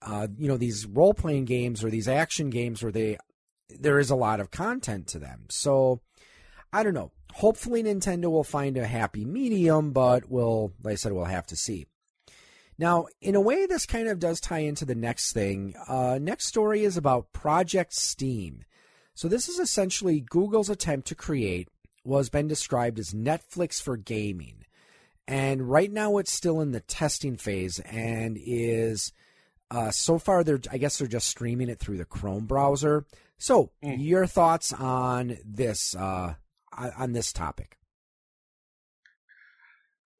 Uh, 0.00 0.28
you 0.38 0.48
know, 0.48 0.56
these 0.56 0.86
role 0.86 1.14
playing 1.14 1.46
games 1.46 1.82
or 1.82 1.90
these 1.90 2.08
action 2.08 2.50
games 2.50 2.82
where 2.82 2.92
they 2.92 3.16
there 3.68 3.98
is 3.98 4.10
a 4.10 4.16
lot 4.16 4.40
of 4.40 4.50
content 4.50 5.06
to 5.08 5.18
them. 5.18 5.46
So 5.48 6.00
I 6.72 6.82
don't 6.82 6.94
know. 6.94 7.12
Hopefully, 7.34 7.82
Nintendo 7.82 8.30
will 8.30 8.44
find 8.44 8.76
a 8.76 8.86
happy 8.86 9.24
medium, 9.24 9.92
but 9.92 10.30
we'll, 10.30 10.72
like 10.82 10.92
I 10.92 10.96
said, 10.96 11.12
we'll 11.12 11.24
have 11.24 11.46
to 11.46 11.56
see. 11.56 11.86
Now, 12.78 13.06
in 13.20 13.34
a 13.34 13.40
way, 13.40 13.66
this 13.66 13.86
kind 13.86 14.08
of 14.08 14.18
does 14.18 14.40
tie 14.40 14.60
into 14.60 14.84
the 14.84 14.94
next 14.94 15.32
thing. 15.32 15.74
Uh, 15.88 16.18
next 16.20 16.46
story 16.46 16.84
is 16.84 16.96
about 16.96 17.32
Project 17.32 17.92
Stream. 17.92 18.64
So 19.14 19.28
this 19.28 19.48
is 19.48 19.58
essentially 19.58 20.20
Google's 20.20 20.68
attempt 20.68 21.06
to 21.08 21.14
create 21.14 21.68
has 22.06 22.28
been 22.28 22.48
described 22.48 22.98
as 22.98 23.12
Netflix 23.12 23.80
for 23.80 23.96
gaming. 23.96 24.64
And 25.26 25.70
right 25.70 25.90
now 25.90 26.18
it's 26.18 26.32
still 26.32 26.60
in 26.60 26.72
the 26.72 26.80
testing 26.80 27.36
phase 27.36 27.78
and 27.80 28.38
is 28.40 29.12
uh, 29.70 29.90
so 29.90 30.18
far 30.18 30.44
they're 30.44 30.60
I 30.70 30.76
guess 30.76 30.98
they're 30.98 31.08
just 31.08 31.28
streaming 31.28 31.68
it 31.70 31.78
through 31.78 31.96
the 31.96 32.04
Chrome 32.04 32.44
browser. 32.46 33.06
So 33.38 33.70
Mm. 33.82 33.96
your 34.04 34.26
thoughts 34.26 34.72
on 34.72 35.38
this 35.44 35.96
uh, 35.96 36.34
on 36.76 37.12
this 37.12 37.32
topic? 37.32 37.78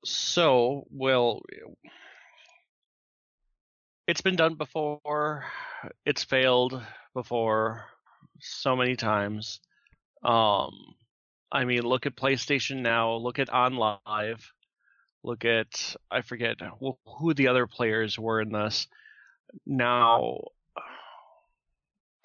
So, 0.05 0.87
well, 0.91 1.43
it's 4.07 4.21
been 4.21 4.37
done 4.37 4.55
before. 4.55 5.45
It's 6.05 6.25
failed 6.25 6.83
before 7.15 7.87
so 8.41 8.77
many 8.77 8.97
times. 8.97 9.61
Um, 10.23 10.73
I 11.55 11.65
mean, 11.65 11.83
look 11.85 12.05
at 12.07 12.17
PlayStation 12.17 12.83
Now. 12.83 13.15
Look 13.15 13.39
at 13.39 13.49
OnLive. 13.49 14.43
Look 15.23 15.45
at 15.45 15.97
I 16.11 16.21
forget 16.23 16.57
wh- 16.61 16.99
who 17.19 17.33
the 17.33 17.49
other 17.49 17.67
players 17.69 18.19
were 18.19 18.41
in 18.41 18.53
this. 18.53 18.89
Now, 19.65 20.41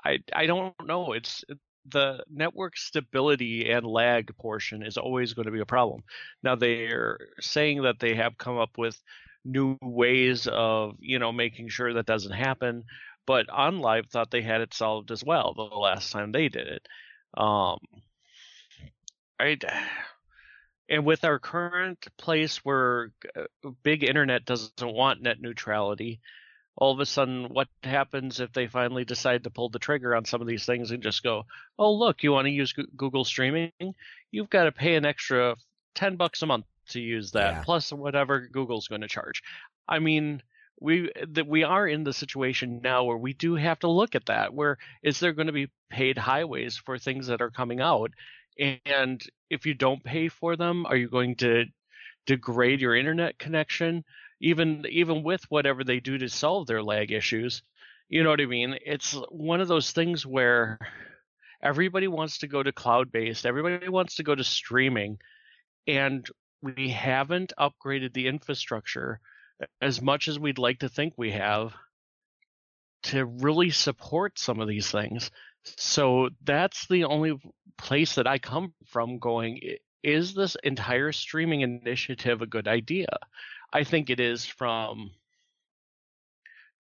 I 0.04 0.20
I 0.34 0.48
don't 0.48 0.76
know. 0.86 1.14
It's 1.14 1.44
the 1.88 2.24
network 2.30 2.76
stability 2.78 3.70
and 3.72 3.86
lag 3.86 4.36
portion 4.38 4.84
is 4.84 4.98
always 4.98 5.34
going 5.34 5.46
to 5.46 5.52
be 5.52 5.62
a 5.62 5.66
problem. 5.66 6.04
Now 6.44 6.56
they're 6.56 7.20
saying 7.40 7.84
that 7.84 8.00
they 8.00 8.16
have 8.16 8.38
come 8.38 8.58
up 8.58 8.78
with 8.78 9.02
new 9.46 9.78
ways 9.82 10.48
of, 10.52 10.96
you 11.00 11.20
know, 11.20 11.32
making 11.32 11.70
sure 11.70 11.94
that 11.94 12.06
doesn't 12.06 12.34
happen, 12.34 12.84
but 13.26 13.48
OnLive 13.48 14.10
thought 14.10 14.32
they 14.32 14.42
had 14.42 14.62
it 14.62 14.74
solved 14.74 15.12
as 15.12 15.24
well 15.24 15.54
the 15.56 15.64
last 15.64 16.12
time 16.12 16.32
they 16.32 16.50
did 16.50 16.68
it. 16.68 16.88
Um 17.38 17.78
I 19.40 19.58
and 20.90 21.06
with 21.06 21.24
our 21.24 21.40
current 21.40 22.08
place 22.18 22.58
where 22.66 23.12
uh, 23.36 23.70
big 23.84 24.04
internet 24.04 24.46
doesn't 24.46 24.82
want 24.82 25.22
net 25.22 25.40
neutrality, 25.40 26.20
all 26.76 26.92
of 26.94 27.00
a 27.00 27.06
sudden 27.06 27.46
what 27.50 27.68
happens 27.84 28.40
if 28.40 28.52
they 28.54 28.68
finally 28.68 29.06
decide 29.06 29.44
to 29.44 29.52
pull 29.52 29.70
the 29.70 29.80
trigger 29.80 30.16
on 30.16 30.26
some 30.26 30.42
of 30.42 30.48
these 30.48 30.66
things 30.66 30.92
and 30.92 31.04
just 31.04 31.24
go, 31.24 31.46
"Oh, 31.78 31.94
look, 31.94 32.24
you 32.24 32.32
want 32.32 32.46
to 32.46 32.52
use 32.52 32.74
Google 32.74 33.24
streaming? 33.26 33.72
You've 34.32 34.50
got 34.50 34.66
to 34.66 34.72
pay 34.72 34.96
an 34.96 35.06
extra 35.06 35.56
10 35.96 36.16
bucks 36.16 36.42
a 36.42 36.48
month 36.48 36.66
to 36.90 37.02
use 37.02 37.32
that 37.32 37.56
Yeah. 37.56 37.62
plus 37.62 37.92
whatever 37.94 38.48
Google's 38.48 38.88
going 38.88 39.02
to 39.02 39.08
charge." 39.08 39.44
I 39.88 40.00
mean, 40.00 40.42
we 40.80 41.12
that 41.30 41.48
we 41.48 41.64
are 41.64 41.88
in 41.88 42.04
the 42.04 42.14
situation 42.14 42.82
now 42.84 43.04
where 43.04 43.18
we 43.18 43.34
do 43.34 43.56
have 43.56 43.80
to 43.80 43.90
look 43.90 44.16
at 44.16 44.28
that. 44.28 44.54
Where 44.54 44.78
is 45.04 45.20
there 45.20 45.34
going 45.34 45.48
to 45.48 45.54
be 45.54 45.70
paid 45.90 46.18
highways 46.18 46.78
for 46.78 46.98
things 46.98 47.28
that 47.28 47.42
are 47.42 47.52
coming 47.52 47.82
out? 47.82 48.12
And 48.60 49.22
if 49.50 49.66
you 49.66 49.74
don't 49.74 50.04
pay 50.04 50.28
for 50.28 50.56
them, 50.56 50.86
are 50.86 50.96
you 50.96 51.10
going 51.10 51.36
to 51.38 51.66
degrade 52.26 52.82
your 52.82 52.96
internet 52.96 53.40
connection? 53.40 54.04
Even 54.42 54.86
even 54.90 55.24
with 55.24 55.44
whatever 55.50 55.84
they 55.84 56.00
do 56.00 56.18
to 56.18 56.30
solve 56.30 56.68
their 56.68 56.84
lag 56.84 57.12
issues, 57.12 57.62
you 58.10 58.24
know 58.24 58.30
what 58.30 58.42
I 58.42 58.46
mean? 58.46 58.78
It's 58.86 59.14
one 59.30 59.62
of 59.62 59.68
those 59.68 59.92
things 59.92 60.26
where 60.26 60.80
everybody 61.62 62.08
wants 62.08 62.40
to 62.40 62.48
go 62.48 62.64
to 62.64 62.72
cloud 62.72 63.12
based, 63.12 63.46
everybody 63.46 63.90
wants 63.90 64.16
to 64.16 64.24
go 64.24 64.36
to 64.36 64.44
streaming, 64.44 65.18
and 65.88 66.28
we 66.62 66.90
haven't 66.90 67.54
upgraded 67.60 68.14
the 68.14 68.28
infrastructure 68.28 69.20
as 69.82 70.02
much 70.02 70.28
as 70.28 70.40
we'd 70.40 70.58
like 70.58 70.80
to 70.80 70.90
think 70.90 71.14
we 71.18 71.32
have 71.32 71.74
to 73.04 73.26
really 73.26 73.70
support 73.70 74.40
some 74.40 74.60
of 74.60 74.68
these 74.68 74.90
things. 74.90 75.32
So 75.78 76.30
that's 76.44 76.88
the 76.88 77.06
only 77.06 77.40
place 77.78 78.16
that 78.16 78.28
I 78.28 78.40
come 78.40 78.74
from 78.86 79.20
going, 79.20 79.60
is 80.04 80.34
this 80.34 80.56
entire 80.64 81.12
streaming 81.12 81.62
initiative 81.62 82.42
a 82.42 82.48
good 82.48 82.68
idea? 82.68 83.08
I 83.72 83.84
think 83.84 84.10
it 84.10 84.20
is 84.20 84.46
from 84.46 85.12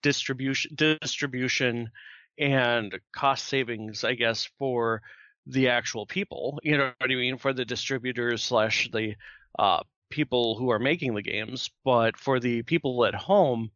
distribution 0.02 0.76
distribution 0.76 1.92
and 2.38 2.98
cost 3.14 3.46
savings, 3.46 4.04
I 4.04 4.14
guess, 4.14 4.50
for 4.58 5.02
the 5.46 5.70
actual 5.70 6.06
people. 6.06 6.60
You 6.64 6.78
know 6.78 6.92
what 6.98 7.12
I 7.12 7.16
mean? 7.16 7.38
For 7.38 7.54
the 7.54 7.66
distributors 7.66 8.44
slash 8.44 8.90
the 8.92 9.16
uh, 9.58 9.84
people 10.10 10.58
who 10.58 10.72
are 10.72 10.80
making 10.80 11.16
the 11.16 11.22
games, 11.22 11.70
but 11.84 12.18
for 12.18 12.40
the 12.40 12.64
people 12.64 13.06
at 13.06 13.16
home, 13.16 13.72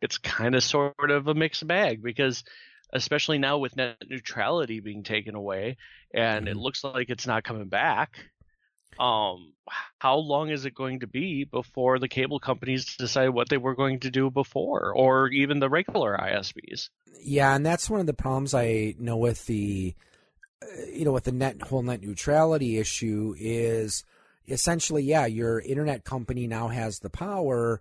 it's 0.00 0.18
kind 0.18 0.54
of 0.54 0.62
sort 0.62 1.10
of 1.10 1.28
a 1.28 1.34
mixed 1.34 1.66
bag 1.66 2.02
because 2.02 2.44
especially 2.92 3.38
now 3.38 3.58
with 3.58 3.76
net 3.76 3.96
neutrality 4.08 4.80
being 4.80 5.02
taken 5.02 5.34
away 5.34 5.76
and 6.14 6.48
it 6.48 6.56
Mhm. 6.56 6.58
looks 6.58 6.84
like 6.84 7.10
it's 7.10 7.26
not 7.26 7.44
coming 7.44 7.68
back 7.68 8.18
um 8.98 9.52
how 9.98 10.16
long 10.16 10.50
is 10.50 10.64
it 10.64 10.74
going 10.74 11.00
to 11.00 11.06
be 11.06 11.44
before 11.44 11.98
the 11.98 12.08
cable 12.08 12.40
companies 12.40 12.96
decide 12.96 13.28
what 13.30 13.48
they 13.48 13.56
were 13.58 13.74
going 13.76 14.00
to 14.00 14.10
do 14.10 14.30
before 14.30 14.92
or 14.94 15.28
even 15.28 15.60
the 15.60 15.68
regular 15.70 16.16
ISPs 16.20 16.90
Yeah, 17.20 17.54
and 17.54 17.64
that's 17.66 17.90
one 17.90 18.00
of 18.00 18.06
the 18.06 18.14
problems 18.14 18.54
I 18.54 18.94
know 18.98 19.16
with 19.16 19.46
the, 19.46 19.94
uh, 20.62 20.66
you 20.92 21.04
know, 21.04 21.12
with 21.12 21.24
the 21.24 21.32
net 21.32 21.62
whole 21.62 21.82
net 21.82 22.02
neutrality 22.02 22.78
issue 22.78 23.34
is 23.38 24.04
essentially, 24.48 25.02
yeah, 25.04 25.26
your 25.26 25.60
internet 25.60 26.04
company 26.04 26.46
now 26.46 26.68
has 26.68 27.00
the 27.00 27.10
power 27.10 27.80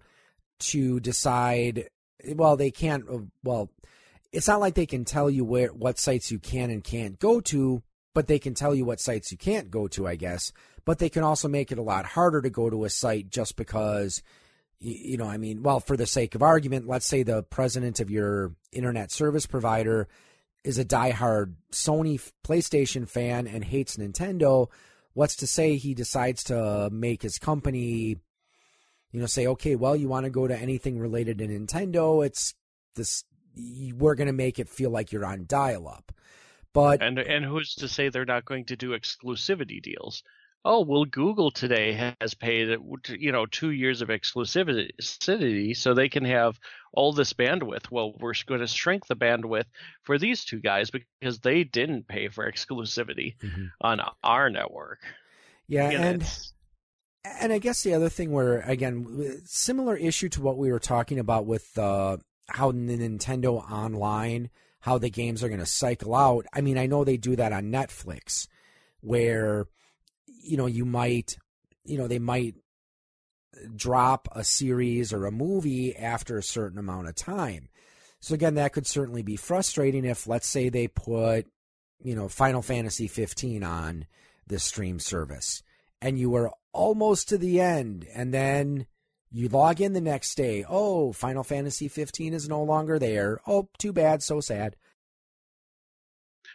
to 0.59 0.99
decide. 1.01 1.89
Well, 2.35 2.57
they 2.57 2.71
can't. 2.71 3.09
uh, 3.09 3.19
Well, 3.43 3.69
it's 4.31 4.47
not 4.47 4.59
like 4.59 4.75
they 4.75 4.85
can 4.85 5.05
tell 5.05 5.29
you 5.29 5.45
where 5.45 5.69
what 5.69 5.99
sites 5.99 6.31
you 6.31 6.39
can 6.39 6.69
and 6.69 6.83
can't 6.83 7.19
go 7.19 7.39
to, 7.41 7.81
but 8.13 8.27
they 8.27 8.39
can 8.39 8.53
tell 8.53 8.75
you 8.75 8.85
what 8.85 8.99
sites 8.99 9.31
you 9.31 9.37
can't 9.37 9.71
go 9.71 9.87
to, 9.89 10.07
I 10.07 10.15
guess. 10.15 10.51
But 10.85 10.99
they 10.99 11.09
can 11.09 11.23
also 11.23 11.47
make 11.47 11.71
it 11.71 11.77
a 11.77 11.83
lot 11.83 12.05
harder 12.05 12.41
to 12.41 12.49
go 12.49 12.69
to 12.69 12.85
a 12.85 12.89
site 12.89 13.29
just 13.29 13.55
because 13.55 14.21
you 14.79 15.17
know, 15.17 15.25
I 15.25 15.37
mean, 15.37 15.63
well, 15.63 15.79
for 15.79 15.97
the 15.97 16.05
sake 16.05 16.35
of 16.35 16.43
argument, 16.43 16.87
let's 16.87 17.07
say 17.07 17.23
the 17.23 17.43
president 17.43 17.99
of 17.99 18.11
your 18.11 18.53
internet 18.71 19.11
service 19.11 19.45
provider 19.45 20.07
is 20.63 20.77
a 20.77 20.85
diehard 20.85 21.55
Sony 21.71 22.31
PlayStation 22.45 23.07
fan 23.07 23.47
and 23.47 23.63
hates 23.63 23.97
Nintendo. 23.97 24.69
What's 25.13 25.37
to 25.37 25.47
say 25.47 25.77
he 25.77 25.95
decides 25.95 26.43
to 26.45 26.89
make 26.91 27.23
his 27.23 27.39
company, 27.39 28.17
you 29.11 29.19
know, 29.19 29.25
say, 29.25 29.47
okay, 29.47 29.75
well, 29.75 29.95
you 29.95 30.07
want 30.07 30.25
to 30.25 30.29
go 30.29 30.47
to 30.47 30.55
anything 30.55 30.99
related 30.99 31.39
to 31.39 31.47
Nintendo? 31.47 32.23
It's 32.23 32.53
this, 32.95 33.23
we're 33.95 34.15
going 34.15 34.27
to 34.27 34.33
make 34.33 34.59
it 34.59 34.69
feel 34.69 34.89
like 34.89 35.11
you're 35.11 35.25
on 35.25 35.45
dial 35.47 35.87
up. 35.87 36.11
But 36.73 37.01
and 37.01 37.17
and 37.17 37.43
who's 37.43 37.75
to 37.75 37.87
say 37.87 38.09
they're 38.09 38.25
not 38.25 38.45
going 38.45 38.65
to 38.65 38.75
do 38.75 38.91
exclusivity 38.91 39.81
deals 39.81 40.23
oh 40.67 40.81
well 40.81 41.05
google 41.05 41.49
today 41.49 42.13
has 42.19 42.33
paid 42.33 42.77
you 43.17 43.31
know 43.31 43.45
two 43.45 43.71
years 43.71 44.01
of 44.01 44.09
exclusivity 44.09 45.75
so 45.75 45.93
they 45.93 46.09
can 46.09 46.25
have 46.25 46.59
all 46.93 47.13
this 47.13 47.33
bandwidth 47.33 47.89
well 47.89 48.13
we're 48.19 48.33
going 48.45 48.59
to 48.59 48.67
shrink 48.67 49.07
the 49.07 49.15
bandwidth 49.15 49.65
for 50.03 50.17
these 50.17 50.43
two 50.43 50.59
guys 50.59 50.91
because 50.91 51.39
they 51.39 51.63
didn't 51.63 52.07
pay 52.07 52.27
for 52.27 52.51
exclusivity 52.51 53.37
mm-hmm. 53.37 53.65
on 53.81 54.01
our 54.23 54.49
network 54.49 54.99
yeah 55.67 55.89
and 55.89 56.27
and 57.23 57.53
i 57.53 57.59
guess 57.59 57.83
the 57.83 57.93
other 57.93 58.09
thing 58.09 58.31
where 58.31 58.59
again 58.61 59.41
similar 59.45 59.95
issue 59.95 60.27
to 60.27 60.41
what 60.41 60.57
we 60.57 60.71
were 60.71 60.79
talking 60.79 61.19
about 61.19 61.45
with 61.45 61.77
uh, 61.77 62.17
how 62.49 62.71
the 62.71 62.77
nintendo 62.77 63.69
online 63.71 64.49
how 64.81 64.97
the 64.97 65.09
games 65.09 65.43
are 65.43 65.49
going 65.49 65.59
to 65.59 65.65
cycle 65.65 66.15
out 66.15 66.45
i 66.53 66.61
mean 66.61 66.77
i 66.77 66.85
know 66.85 67.03
they 67.03 67.17
do 67.17 67.35
that 67.35 67.53
on 67.53 67.71
netflix 67.71 68.47
where 69.01 69.67
you 70.47 70.57
know, 70.57 70.65
you 70.65 70.85
might, 70.85 71.37
you 71.83 71.97
know, 71.97 72.07
they 72.07 72.19
might 72.19 72.55
drop 73.75 74.27
a 74.31 74.43
series 74.43 75.11
or 75.11 75.25
a 75.25 75.31
movie 75.31 75.95
after 75.95 76.37
a 76.37 76.43
certain 76.43 76.77
amount 76.77 77.07
of 77.07 77.15
time. 77.15 77.69
So 78.19 78.33
again, 78.33 78.55
that 78.55 78.73
could 78.73 78.87
certainly 78.87 79.21
be 79.21 79.35
frustrating 79.35 80.05
if, 80.05 80.27
let's 80.27 80.47
say, 80.47 80.69
they 80.69 80.87
put, 80.87 81.45
you 82.01 82.15
know, 82.15 82.27
Final 82.29 82.61
Fantasy 82.61 83.07
15 83.07 83.63
on 83.63 84.05
the 84.47 84.59
stream 84.59 84.99
service, 84.99 85.61
and 86.01 86.17
you 86.17 86.29
were 86.29 86.51
almost 86.71 87.29
to 87.29 87.37
the 87.37 87.59
end, 87.59 88.07
and 88.13 88.33
then 88.33 88.87
you 89.31 89.49
log 89.49 89.81
in 89.81 89.93
the 89.93 90.01
next 90.01 90.35
day. 90.35 90.65
Oh, 90.67 91.11
Final 91.13 91.43
Fantasy 91.43 91.87
15 91.87 92.33
is 92.33 92.47
no 92.47 92.63
longer 92.63 92.97
there. 92.99 93.39
Oh, 93.47 93.69
too 93.77 93.93
bad, 93.93 94.23
so 94.23 94.39
sad. 94.39 94.75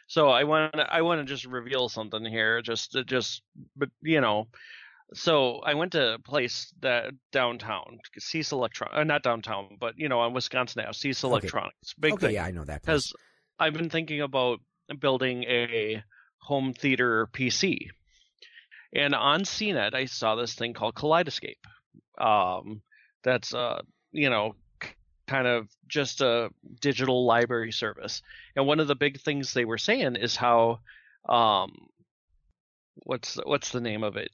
So 0.07 0.29
I 0.29 0.45
want 0.45 0.75
to 0.75 0.83
I 0.93 1.01
want 1.01 1.21
to 1.21 1.25
just 1.25 1.47
reveal 1.47 1.89
something 1.89 2.25
here, 2.25 2.61
just 2.61 2.97
just 3.07 3.43
but 3.75 3.89
you 4.03 4.21
know, 4.21 4.49
so 5.15 5.61
I 5.65 5.75
went 5.75 5.93
to 5.93 6.15
a 6.15 6.19
place 6.19 6.73
that 6.81 7.13
downtown, 7.31 7.99
Cease 8.19 8.53
Electron, 8.53 8.91
uh, 8.93 9.05
not 9.05 9.23
downtown, 9.23 9.77
but 9.81 9.95
you 9.97 10.09
know, 10.09 10.21
on 10.21 10.35
Wisconsin 10.35 10.83
Ave, 10.83 10.93
Cease 10.93 11.23
Electronics, 11.23 11.95
okay. 11.95 12.01
big 12.01 12.13
okay, 12.15 12.27
thing. 12.27 12.35
Yeah, 12.35 12.45
I 12.45 12.51
know 12.51 12.65
that 12.65 12.83
because 12.83 13.15
I've 13.59 13.73
been 13.73 13.91
thinking 13.91 14.21
about 14.21 14.61
building 14.99 15.45
a 15.45 16.03
home 16.39 16.75
theater 16.75 17.29
PC, 17.33 17.89
and 18.95 19.15
on 19.15 19.45
CNET 19.45 19.95
I 19.95 20.05
saw 20.07 20.35
this 20.35 20.55
thing 20.55 20.75
called 20.75 20.95
Kaleidoscape. 20.95 21.57
Um, 22.19 22.83
that's 23.23 23.55
uh, 23.55 23.83
you 24.13 24.31
know, 24.31 24.55
kind 25.27 25.47
of 25.47 25.69
just 25.89 26.21
a 26.21 26.51
digital 26.81 27.25
library 27.25 27.73
service. 27.73 28.23
And 28.57 28.67
one 28.67 28.81
of 28.81 28.89
the 28.89 28.95
big 28.95 29.21
things 29.21 29.53
they 29.53 29.65
were 29.65 29.79
saying 29.79 30.17
is 30.17 30.37
how 30.37 30.81
um 31.29 31.87
what's 32.97 33.39
what's 33.45 33.71
the 33.71 33.81
name 33.81 34.03
of 34.03 34.17
it? 34.17 34.31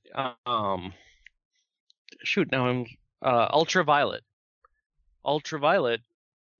Um 0.46 0.92
shoot, 2.24 2.50
now 2.50 2.66
I'm 2.66 2.86
uh 3.22 3.48
ultraviolet. 3.50 4.22
Ultraviolet 5.24 6.00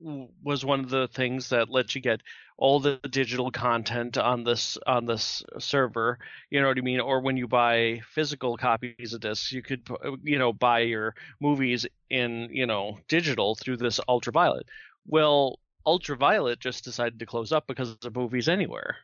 was 0.01 0.65
one 0.65 0.81
of 0.81 0.91
the 0.91 1.09
things 1.09 1.49
that 1.49 1.71
let 1.71 1.95
you 1.95 2.01
get 2.01 2.21
all 2.57 2.81
the 2.81 3.01
digital 3.11 3.51
content 3.51 4.17
on 4.17 4.45
this 4.45 4.79
on 4.87 5.07
this 5.07 5.43
server 5.59 6.19
you 6.51 6.61
know 6.61 6.69
what 6.69 6.79
i 6.79 6.81
mean? 6.81 7.01
Or 7.01 7.21
when 7.21 7.37
you 7.37 7.49
buy 7.49 8.01
physical 8.13 8.57
copies 8.57 9.13
of 9.13 9.21
discs 9.21 9.53
you 9.53 9.63
could 9.63 9.83
uh, 9.91 10.13
you 10.23 10.39
know 10.39 10.53
buy 10.53 10.81
your 10.81 11.15
movies 11.41 11.87
in 12.11 12.49
you 12.53 12.67
know 12.67 12.99
digital 13.09 13.55
through 13.55 13.79
this 13.79 14.01
ultraviolet. 14.09 14.67
Well 15.07 15.59
ultraviolet 15.87 16.61
just 16.61 16.85
decided 16.85 17.19
to 17.19 17.27
close 17.27 17.53
up 17.53 17.67
because 17.67 17.97
of 18.05 18.15
movies 18.15 18.49
anywhere. 18.49 18.97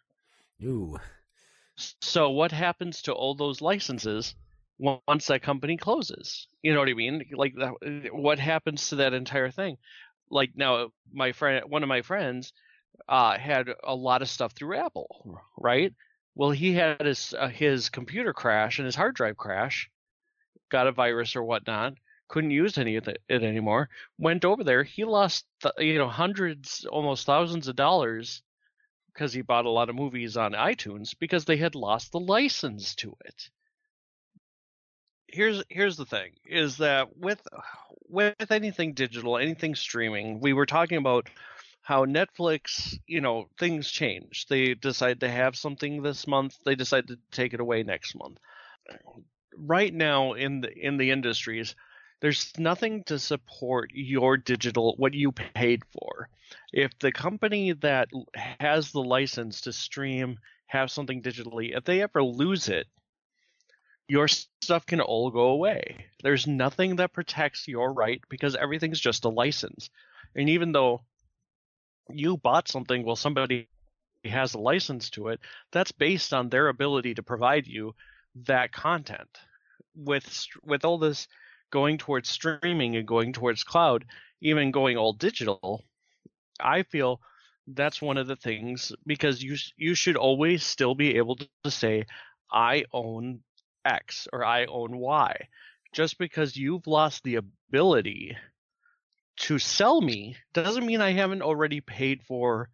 Ooh. 0.63 0.99
So 1.77 2.31
what 2.31 2.53
happens 2.53 3.03
to 3.03 3.13
all 3.13 3.35
those 3.35 3.61
licenses 3.61 4.35
once 4.79 5.27
that 5.27 5.43
company 5.43 5.77
closes? 5.77 6.47
You 6.63 6.73
know 6.73 6.81
what 6.81 6.89
i 6.89 6.95
mean? 6.95 7.25
Like 7.33 7.55
uh, 7.61 7.73
what 8.13 8.39
happens 8.39 8.89
to 8.89 8.97
that 8.97 9.13
entire 9.13 9.51
thing 9.51 9.77
like 10.31 10.53
now 10.57 10.89
my 11.13 11.33
friend 11.33 11.65
one 11.69 11.83
of 11.83 11.89
my 11.89 12.03
friends 12.03 12.53
uh, 13.09 13.39
had 13.39 13.69
a 13.85 13.95
lot 13.95 14.23
of 14.23 14.29
stuff 14.29 14.53
through 14.53 14.77
Apple, 14.77 15.41
right? 15.59 15.93
Well, 16.35 16.51
he 16.51 16.73
had 16.75 17.01
his 17.01 17.35
uh, 17.39 17.49
his 17.49 17.89
computer 17.91 18.33
crash 18.33 18.79
and 18.79 18.87
his 18.87 18.97
hard 18.97 19.15
drive 19.15 19.37
crash, 19.37 19.91
got 20.71 20.87
a 20.87 20.93
virus 20.93 21.37
or 21.37 21.45
whatnot, 21.45 21.95
couldn't 22.29 22.51
use 22.51 22.79
any 22.79 22.97
of 22.97 23.09
it 23.09 23.21
anymore. 23.29 23.89
Went 24.19 24.45
over 24.45 24.65
there, 24.65 24.83
he 24.83 25.05
lost 25.05 25.47
you 25.79 25.99
know 25.99 26.09
hundreds, 26.09 26.85
almost 26.91 27.27
thousands 27.27 27.69
of 27.69 27.77
dollars 27.77 28.43
because 29.13 29.33
he 29.33 29.43
bought 29.43 29.67
a 29.67 29.71
lot 29.71 29.89
of 29.89 29.95
movies 29.97 30.37
on 30.37 30.53
iTunes 30.53 31.17
because 31.19 31.45
they 31.45 31.57
had 31.57 31.75
lost 31.75 32.13
the 32.13 32.21
license 32.21 32.95
to 32.97 33.17
it. 33.25 33.51
Here's 35.35 35.65
here's 35.69 35.97
the 35.97 36.07
thing: 36.07 36.31
is 36.47 36.77
that 36.77 37.17
with 37.17 37.41
with 38.09 38.53
anything 38.53 38.95
digital, 38.95 39.37
anything 39.37 39.75
streaming, 39.75 40.39
we 40.39 40.53
were 40.53 40.65
talking 40.65 40.97
about 40.97 41.29
how 41.83 42.05
Netflix, 42.07 42.97
you 43.09 43.21
know, 43.21 43.49
things 43.59 43.91
change. 43.91 44.47
They 44.47 44.75
decide 44.75 45.21
to 45.21 45.29
have 45.29 45.57
something 45.57 46.03
this 46.03 46.29
month, 46.29 46.57
they 46.65 46.77
decide 46.77 47.09
to 47.09 47.19
take 47.33 47.53
it 47.53 47.59
away 47.59 47.83
next 47.83 48.15
month. 48.15 48.39
Right 49.57 49.93
now 49.93 50.35
in 50.35 50.61
the 50.61 50.73
in 50.73 50.99
the 50.99 51.11
industries, 51.11 51.75
there's 52.21 52.53
nothing 52.57 53.03
to 53.05 53.19
support 53.19 53.91
your 53.93 54.37
digital 54.37 54.95
what 54.99 55.15
you 55.15 55.33
paid 55.33 55.83
for. 55.91 56.29
If 56.73 56.97
the 57.01 57.11
company 57.11 57.73
that 57.73 58.09
has 58.61 58.93
the 58.93 59.03
license 59.03 59.63
to 59.63 59.73
stream 59.73 60.39
have 60.67 60.93
something 60.93 61.23
digitally, 61.23 61.77
if 61.77 61.85
they 61.85 62.03
ever 62.03 62.23
lose 62.23 62.69
it, 62.69 62.87
your 64.09 64.29
stuff 64.29 64.87
can 64.87 65.01
all 65.01 65.31
go 65.31 65.49
away. 65.49 66.07
There's 66.23 66.47
nothing 66.47 66.97
that 66.97 67.13
protects 67.13 67.67
your 67.69 67.93
right 67.93 68.21
because 68.29 68.55
everything's 68.55 69.01
just 69.01 69.25
a 69.25 69.29
license. 69.31 69.91
And 70.35 70.49
even 70.51 70.73
though 70.73 71.03
you 72.11 72.37
bought 72.37 72.69
something 72.69 73.05
well 73.05 73.17
somebody 73.17 73.69
has 74.25 74.55
a 74.55 74.59
license 74.59 75.11
to 75.11 75.29
it 75.29 75.41
that's 75.73 75.93
based 75.93 76.33
on 76.33 76.49
their 76.49 76.69
ability 76.69 77.15
to 77.15 77.23
provide 77.23 77.67
you 77.67 77.95
that 78.35 78.73
content 78.73 79.29
with 79.95 80.47
with 80.65 80.85
all 80.85 80.99
this 80.99 81.29
going 81.71 81.99
towards 81.99 82.29
streaming 82.29 82.97
and 82.97 83.07
going 83.07 83.33
towards 83.33 83.65
cloud 83.65 84.05
even 84.41 84.71
going 84.71 84.97
all 84.97 85.13
digital 85.13 85.85
i 86.61 86.83
feel 86.83 87.21
that's 87.69 88.03
one 88.03 88.19
of 88.19 88.27
the 88.27 88.37
things 88.37 88.93
because 89.07 89.43
you 89.43 89.57
you 89.77 89.95
should 89.95 90.17
always 90.17 90.63
still 90.63 90.95
be 90.95 91.17
able 91.17 91.37
to 91.37 91.71
say 91.71 92.05
i 92.53 92.85
own 92.93 93.41
x 93.85 94.29
or 94.33 94.45
i 94.45 94.65
own 94.67 94.97
y 94.97 95.49
just 95.93 96.19
because 96.19 96.57
you've 96.57 96.87
lost 96.87 97.23
the 97.23 97.37
ability 97.37 98.37
to 99.37 99.59
sell 99.59 100.01
me 100.01 100.37
doesn't 100.53 100.87
mean 100.87 101.01
I 101.01 101.13
haven't 101.13 101.43
already 101.43 101.81
paid 101.81 102.23
for 102.23 102.69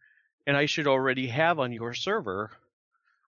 and 0.46 0.56
I 0.56 0.66
should 0.66 0.86
already 0.86 1.28
have 1.28 1.58
on 1.58 1.72
your 1.72 1.94
server 1.94 2.50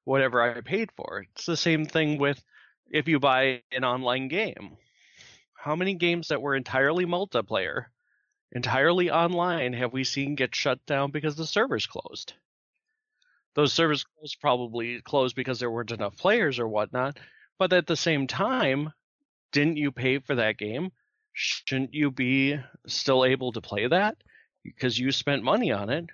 whatever 0.05 0.43
I 0.43 0.61
paid 0.61 0.91
for. 0.97 1.27
It's 1.35 1.47
the 1.47 1.57
same 1.57 1.85
thing 1.85 2.19
with 2.19 2.43
if 2.91 3.09
you 3.09 3.21
buy 3.21 3.63
an 3.71 3.85
online 3.85 4.29
game. 4.29 4.77
How 5.55 5.77
many 5.77 5.95
games 5.95 6.29
that 6.29 6.43
were 6.43 6.57
entirely 6.57 7.07
multiplayer, 7.07 7.85
entirely 8.51 9.11
online, 9.11 9.73
have 9.75 9.93
we 9.93 10.03
seen 10.03 10.35
get 10.35 10.55
shut 10.55 10.85
down 10.87 11.13
because 11.13 11.37
the 11.37 11.47
servers 11.47 11.87
closed? 11.87 12.33
Those 13.55 13.73
servers 13.73 14.05
closed 14.05 14.41
probably 14.41 15.01
closed 15.03 15.37
because 15.37 15.61
there 15.61 15.71
weren't 15.71 15.93
enough 15.93 16.17
players 16.17 16.59
or 16.59 16.67
whatnot, 16.67 17.19
but 17.69 17.77
at 17.77 17.87
the 17.87 17.97
same 17.97 18.27
time, 18.27 18.93
didn't 19.53 19.77
you 19.77 19.93
pay 19.93 20.19
for 20.19 20.35
that 20.35 20.59
game? 20.59 20.91
shouldn't 21.33 21.95
you 21.95 22.11
be 22.11 22.59
still 22.87 23.25
able 23.25 23.53
to 23.53 23.61
play 23.61 23.87
that 23.87 24.17
because 24.63 24.99
you 24.99 25.13
spent 25.13 25.43
money 25.43 25.73
on 25.73 25.91
it? 25.91 26.07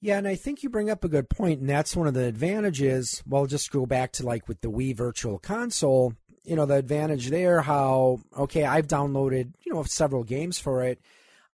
Yeah, 0.00 0.18
and 0.18 0.26
I 0.26 0.34
think 0.34 0.62
you 0.62 0.68
bring 0.68 0.90
up 0.90 1.04
a 1.04 1.08
good 1.08 1.30
point, 1.30 1.60
and 1.60 1.68
that's 1.68 1.94
one 1.94 2.08
of 2.08 2.14
the 2.14 2.24
advantages. 2.24 3.22
Well, 3.26 3.46
just 3.46 3.70
go 3.70 3.86
back 3.86 4.12
to 4.12 4.26
like 4.26 4.48
with 4.48 4.60
the 4.60 4.70
Wii 4.70 4.96
Virtual 4.96 5.38
Console, 5.38 6.14
you 6.42 6.56
know, 6.56 6.66
the 6.66 6.74
advantage 6.74 7.30
there, 7.30 7.60
how, 7.60 8.18
okay, 8.36 8.64
I've 8.64 8.88
downloaded, 8.88 9.52
you 9.64 9.72
know, 9.72 9.84
several 9.84 10.24
games 10.24 10.58
for 10.58 10.82
it. 10.82 11.00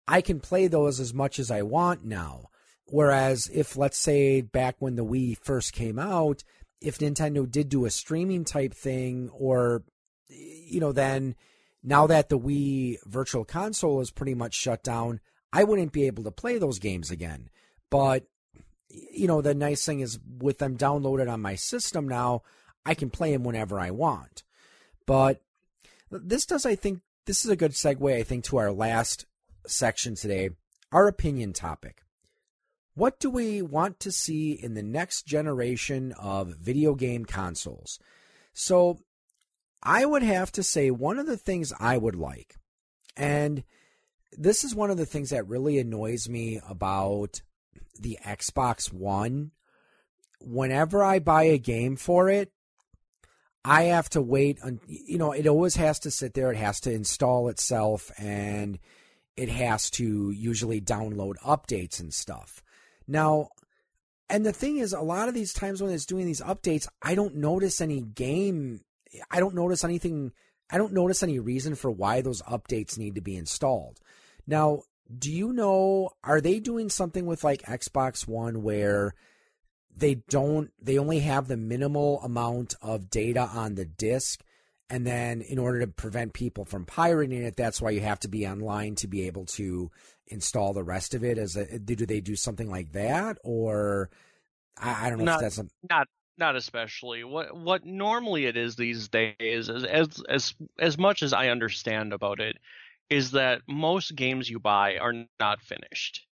I 0.06 0.20
can 0.20 0.38
play 0.38 0.68
those 0.68 1.00
as 1.00 1.12
much 1.12 1.40
as 1.40 1.50
I 1.50 1.62
want 1.62 2.04
now. 2.04 2.50
Whereas 2.84 3.50
if, 3.52 3.76
let's 3.76 3.98
say, 3.98 4.42
back 4.42 4.76
when 4.78 4.94
the 4.94 5.04
Wii 5.04 5.36
first 5.38 5.72
came 5.72 5.98
out, 5.98 6.44
if 6.80 6.98
Nintendo 6.98 7.50
did 7.50 7.68
do 7.68 7.84
a 7.84 7.90
streaming 7.90 8.44
type 8.44 8.74
thing, 8.74 9.30
or, 9.32 9.84
you 10.28 10.80
know, 10.80 10.92
then 10.92 11.34
now 11.82 12.06
that 12.06 12.28
the 12.28 12.38
Wii 12.38 12.98
Virtual 13.06 13.44
Console 13.44 14.00
is 14.00 14.10
pretty 14.10 14.34
much 14.34 14.54
shut 14.54 14.82
down, 14.82 15.20
I 15.52 15.64
wouldn't 15.64 15.92
be 15.92 16.06
able 16.06 16.24
to 16.24 16.30
play 16.30 16.58
those 16.58 16.78
games 16.78 17.10
again. 17.10 17.48
But 17.90 18.26
you 18.88 19.26
know, 19.26 19.42
the 19.42 19.54
nice 19.54 19.84
thing 19.84 20.00
is 20.00 20.18
with 20.38 20.58
them 20.58 20.76
downloaded 20.76 21.30
on 21.30 21.40
my 21.40 21.54
system 21.54 22.08
now, 22.08 22.42
I 22.84 22.94
can 22.94 23.10
play 23.10 23.32
them 23.32 23.44
whenever 23.44 23.78
I 23.78 23.90
want. 23.90 24.42
But 25.06 25.42
this 26.10 26.46
does, 26.46 26.66
I 26.66 26.74
think, 26.74 27.00
this 27.26 27.44
is 27.44 27.50
a 27.50 27.56
good 27.56 27.72
segue, 27.72 28.14
I 28.14 28.22
think, 28.22 28.44
to 28.44 28.58
our 28.58 28.72
last 28.72 29.26
section 29.66 30.14
today, 30.14 30.50
our 30.92 31.08
opinion 31.08 31.52
topic. 31.52 32.02
What 32.96 33.20
do 33.20 33.28
we 33.28 33.60
want 33.60 34.00
to 34.00 34.10
see 34.10 34.52
in 34.52 34.72
the 34.72 34.82
next 34.82 35.26
generation 35.26 36.12
of 36.18 36.56
video 36.56 36.94
game 36.94 37.26
consoles? 37.26 37.98
So 38.54 39.00
I 39.82 40.06
would 40.06 40.22
have 40.22 40.50
to 40.52 40.62
say 40.62 40.90
one 40.90 41.18
of 41.18 41.26
the 41.26 41.36
things 41.36 41.74
I 41.78 41.98
would 41.98 42.16
like, 42.16 42.56
and 43.14 43.64
this 44.32 44.64
is 44.64 44.74
one 44.74 44.90
of 44.90 44.96
the 44.96 45.04
things 45.04 45.28
that 45.28 45.46
really 45.46 45.78
annoys 45.78 46.26
me 46.26 46.58
about 46.66 47.42
the 48.00 48.18
Xbox 48.24 48.90
One. 48.90 49.50
Whenever 50.40 51.04
I 51.04 51.18
buy 51.18 51.42
a 51.42 51.58
game 51.58 51.96
for 51.96 52.30
it, 52.30 52.50
I 53.62 53.82
have 53.84 54.08
to 54.10 54.22
wait. 54.22 54.58
You 54.86 55.18
know, 55.18 55.32
it 55.32 55.46
always 55.46 55.76
has 55.76 55.98
to 56.00 56.10
sit 56.10 56.32
there. 56.32 56.50
It 56.50 56.56
has 56.56 56.80
to 56.80 56.92
install 56.92 57.48
itself, 57.48 58.10
and 58.16 58.78
it 59.36 59.50
has 59.50 59.90
to 59.90 60.30
usually 60.30 60.80
download 60.80 61.34
updates 61.44 62.00
and 62.00 62.14
stuff. 62.14 62.62
Now, 63.06 63.48
and 64.28 64.44
the 64.44 64.52
thing 64.52 64.78
is, 64.78 64.92
a 64.92 65.00
lot 65.00 65.28
of 65.28 65.34
these 65.34 65.52
times 65.52 65.82
when 65.82 65.92
it's 65.92 66.06
doing 66.06 66.26
these 66.26 66.40
updates, 66.40 66.88
I 67.00 67.14
don't 67.14 67.36
notice 67.36 67.80
any 67.80 68.00
game. 68.00 68.80
I 69.30 69.38
don't 69.38 69.54
notice 69.54 69.84
anything. 69.84 70.32
I 70.68 70.78
don't 70.78 70.92
notice 70.92 71.22
any 71.22 71.38
reason 71.38 71.76
for 71.76 71.90
why 71.90 72.20
those 72.20 72.42
updates 72.42 72.98
need 72.98 73.14
to 73.14 73.20
be 73.20 73.36
installed. 73.36 74.00
Now, 74.46 74.82
do 75.16 75.32
you 75.32 75.52
know, 75.52 76.10
are 76.24 76.40
they 76.40 76.58
doing 76.58 76.90
something 76.90 77.26
with 77.26 77.44
like 77.44 77.62
Xbox 77.62 78.26
One 78.26 78.62
where 78.62 79.14
they 79.96 80.16
don't, 80.28 80.72
they 80.82 80.98
only 80.98 81.20
have 81.20 81.46
the 81.46 81.56
minimal 81.56 82.20
amount 82.22 82.74
of 82.82 83.08
data 83.08 83.42
on 83.42 83.76
the 83.76 83.84
disk? 83.84 84.42
And 84.90 85.06
then 85.06 85.40
in 85.40 85.58
order 85.58 85.80
to 85.80 85.86
prevent 85.86 86.32
people 86.32 86.64
from 86.64 86.84
pirating 86.84 87.42
it, 87.42 87.56
that's 87.56 87.80
why 87.80 87.90
you 87.90 88.00
have 88.00 88.20
to 88.20 88.28
be 88.28 88.46
online 88.46 88.96
to 88.96 89.08
be 89.08 89.26
able 89.26 89.44
to 89.46 89.90
install 90.28 90.72
the 90.72 90.82
rest 90.82 91.14
of 91.14 91.24
it. 91.24 91.38
As 91.38 91.56
a, 91.56 91.78
do 91.78 92.06
they 92.06 92.20
do 92.20 92.36
something 92.36 92.70
like 92.70 92.92
that, 92.92 93.38
or 93.44 94.10
I, 94.76 95.06
I 95.06 95.10
don't 95.10 95.18
know 95.18 95.24
not, 95.24 95.36
if 95.36 95.40
that's 95.42 95.58
a, 95.58 95.66
not 95.88 96.08
not 96.38 96.56
especially. 96.56 97.24
What 97.24 97.56
what 97.56 97.84
normally 97.84 98.46
it 98.46 98.56
is 98.56 98.76
these 98.76 99.08
days 99.08 99.34
is 99.40 99.68
as 99.84 100.22
as 100.28 100.54
as 100.78 100.98
much 100.98 101.22
as 101.22 101.32
I 101.32 101.48
understand 101.48 102.12
about 102.12 102.40
it 102.40 102.56
is 103.08 103.32
that 103.32 103.62
most 103.68 104.16
games 104.16 104.50
you 104.50 104.58
buy 104.58 104.98
are 104.98 105.14
not 105.38 105.62
finished. 105.62 106.26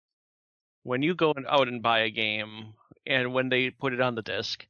When 0.84 1.02
you 1.02 1.14
go 1.14 1.34
out 1.48 1.68
and 1.68 1.82
buy 1.82 2.00
a 2.00 2.10
game, 2.10 2.74
and 3.06 3.32
when 3.32 3.48
they 3.48 3.70
put 3.70 3.92
it 3.92 4.00
on 4.00 4.14
the 4.14 4.22
disc, 4.22 4.66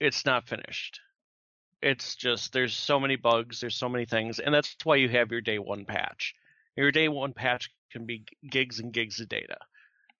it's 0.00 0.24
not 0.24 0.48
finished 0.48 1.00
it's 1.82 2.16
just 2.16 2.52
there's 2.52 2.74
so 2.74 2.98
many 2.98 3.16
bugs, 3.16 3.60
there's 3.60 3.76
so 3.76 3.88
many 3.88 4.04
things, 4.04 4.38
and 4.38 4.54
that's 4.54 4.76
why 4.84 4.96
you 4.96 5.08
have 5.08 5.30
your 5.30 5.40
day 5.40 5.58
one 5.58 5.84
patch. 5.84 6.34
Your 6.78 6.92
day 6.92 7.08
one 7.08 7.32
patch 7.32 7.72
can 7.90 8.06
be 8.06 8.22
gigs 8.48 8.78
and 8.78 8.92
gigs 8.92 9.18
of 9.18 9.28
data. 9.28 9.58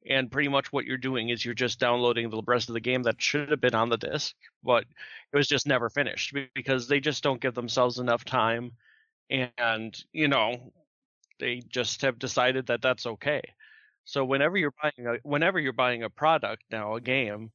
And 0.04 0.28
pretty 0.28 0.48
much 0.48 0.72
what 0.72 0.86
you're 0.86 0.96
doing 0.96 1.28
is 1.28 1.44
you're 1.44 1.54
just 1.54 1.78
downloading 1.78 2.30
the 2.30 2.42
rest 2.44 2.68
of 2.68 2.72
the 2.72 2.80
game 2.80 3.04
that 3.04 3.22
should 3.22 3.50
have 3.50 3.60
been 3.60 3.76
on 3.76 3.90
the 3.90 3.96
disc, 3.96 4.34
but 4.64 4.82
it 5.32 5.36
was 5.36 5.46
just 5.46 5.68
never 5.68 5.88
finished 5.88 6.34
because 6.56 6.88
they 6.88 6.98
just 6.98 7.22
don't 7.22 7.40
give 7.40 7.54
themselves 7.54 8.00
enough 8.00 8.24
time. 8.24 8.72
And, 9.30 9.96
you 10.12 10.26
know, 10.26 10.72
they 11.38 11.62
just 11.68 12.02
have 12.02 12.18
decided 12.18 12.66
that 12.66 12.82
that's 12.82 13.06
okay. 13.06 13.42
So 14.04 14.24
whenever 14.24 14.56
you're 14.56 14.74
buying 14.82 15.06
a 15.06 15.18
whenever 15.22 15.60
you're 15.60 15.72
buying 15.72 16.02
a 16.02 16.10
product 16.10 16.64
now, 16.72 16.96
a 16.96 17.00
game, 17.00 17.52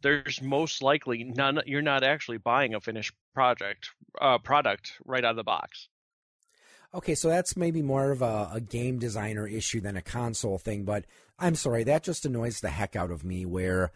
there's 0.00 0.40
most 0.40 0.80
likely 0.80 1.24
none 1.24 1.60
you're 1.66 1.82
not 1.82 2.04
actually 2.04 2.38
buying 2.38 2.74
a 2.74 2.80
finished 2.80 3.14
project 3.34 3.90
uh, 4.20 4.38
product 4.38 4.92
right 5.04 5.24
out 5.24 5.30
of 5.30 5.36
the 5.36 5.42
box 5.42 5.88
okay 6.94 7.14
so 7.14 7.28
that's 7.28 7.56
maybe 7.56 7.82
more 7.82 8.10
of 8.10 8.22
a, 8.22 8.50
a, 8.54 8.60
game 8.60 8.98
designer 8.98 9.46
issue 9.46 9.80
than 9.80 9.96
a 9.96 10.02
console 10.02 10.58
thing 10.58 10.84
but 10.84 11.04
i'm 11.38 11.54
sorry 11.54 11.84
that 11.84 12.02
just 12.02 12.24
annoys 12.24 12.60
the 12.60 12.70
heck 12.70 12.96
out 12.96 13.10
of 13.10 13.24
me 13.24 13.44
where 13.44 13.92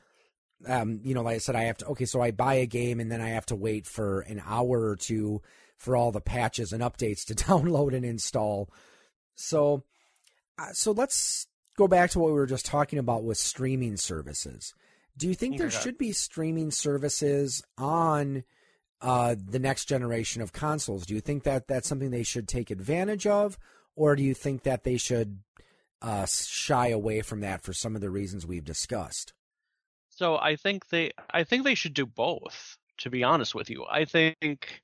um, 0.66 1.01
you 1.03 1.14
know 1.14 1.22
like 1.22 1.36
i 1.36 1.38
said 1.38 1.57
i 1.57 1.64
have 1.64 1.76
to 1.76 1.86
okay 1.86 2.05
so 2.05 2.20
i 2.20 2.30
buy 2.30 2.55
a 2.55 2.66
game 2.66 3.01
and 3.01 3.11
then 3.11 3.20
i 3.20 3.28
have 3.28 3.47
to 3.47 3.57
wait 3.57 3.86
for 3.86 4.20
an 4.22 4.43
hour 4.47 4.88
or 4.88 4.97
two 4.97 5.40
for 5.82 5.97
all 5.97 6.12
the 6.12 6.20
patches 6.20 6.72
and 6.72 6.80
updates 6.82 7.24
to 7.26 7.34
download 7.34 7.95
and 7.95 8.05
install. 8.05 8.70
So 9.34 9.82
uh, 10.59 10.72
so 10.72 10.93
let's 10.93 11.47
go 11.76 11.88
back 11.88 12.11
to 12.11 12.20
what 12.20 12.28
we 12.28 12.34
were 12.34 12.47
just 12.47 12.66
talking 12.66 12.99
about 12.99 13.24
with 13.24 13.38
streaming 13.38 13.97
services. 13.97 14.74
Do 15.16 15.28
you 15.28 15.34
think 15.34 15.59
there 15.59 15.70
should 15.70 15.99
be 15.99 16.12
streaming 16.12 16.70
services 16.70 17.62
on 17.76 18.45
uh, 19.03 19.34
the 19.38 19.59
next 19.59 19.86
generation 19.86 20.40
of 20.40 20.53
consoles? 20.53 21.05
Do 21.05 21.14
you 21.14 21.20
think 21.20 21.42
that 21.42 21.66
that's 21.66 21.88
something 21.88 22.11
they 22.11 22.22
should 22.22 22.48
take 22.48 22.70
advantage 22.70 23.26
of, 23.26 23.59
or 23.96 24.16
do 24.16 24.22
you 24.22 24.34
think 24.34 24.62
that 24.62 24.84
they 24.84 24.96
should 24.96 25.40
uh, 26.00 26.26
shy 26.26 26.88
away 26.88 27.20
from 27.20 27.40
that 27.40 27.62
for 27.62 27.72
some 27.72 27.94
of 27.94 28.00
the 28.00 28.11
reasons 28.11 28.46
we've 28.46 28.64
discussed? 28.64 29.32
So 30.11 30.36
I 30.36 30.57
think 30.57 30.88
they, 30.88 31.11
I 31.30 31.44
think 31.44 31.64
they 31.64 31.74
should 31.74 31.94
do 31.94 32.07
both. 32.07 32.78
To 32.98 33.11
be 33.11 33.24
honest 33.24 33.55
with 33.55 33.68
you, 33.68 33.84
I 33.90 34.05
think 34.05 34.82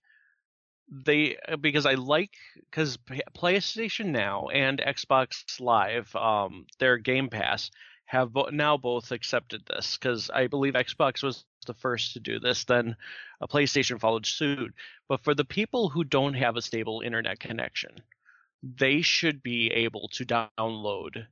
they 0.91 1.37
because 1.61 1.87
I 1.87 1.95
like 1.95 2.33
because 2.71 2.97
PlayStation 3.37 4.07
Now 4.07 4.49
and 4.49 4.81
Xbox 4.81 5.61
Live, 5.61 6.17
um, 6.17 6.67
their 6.79 6.97
Game 6.97 7.29
Pass 7.29 7.71
have 8.09 8.33
bo- 8.33 8.49
now 8.51 8.79
both 8.79 9.13
accepted 9.13 9.63
this 9.67 9.99
because 9.99 10.31
I 10.31 10.47
believe 10.47 10.73
Xbox 10.73 11.23
was 11.23 11.45
the 11.67 11.75
first 11.75 12.15
to 12.15 12.21
do 12.21 12.41
this. 12.41 12.65
Then 12.65 12.97
a 13.43 13.47
PlayStation 13.47 14.01
followed 14.01 14.25
suit. 14.25 14.75
But 15.09 15.23
for 15.23 15.35
the 15.35 15.45
people 15.45 15.91
who 15.91 16.05
don't 16.05 16.33
have 16.33 16.57
a 16.57 16.63
stable 16.63 17.03
internet 17.05 17.39
connection, 17.39 17.91
they 18.63 19.03
should 19.03 19.43
be 19.43 19.71
able 19.71 20.09
to 20.15 20.25
download 20.25 21.27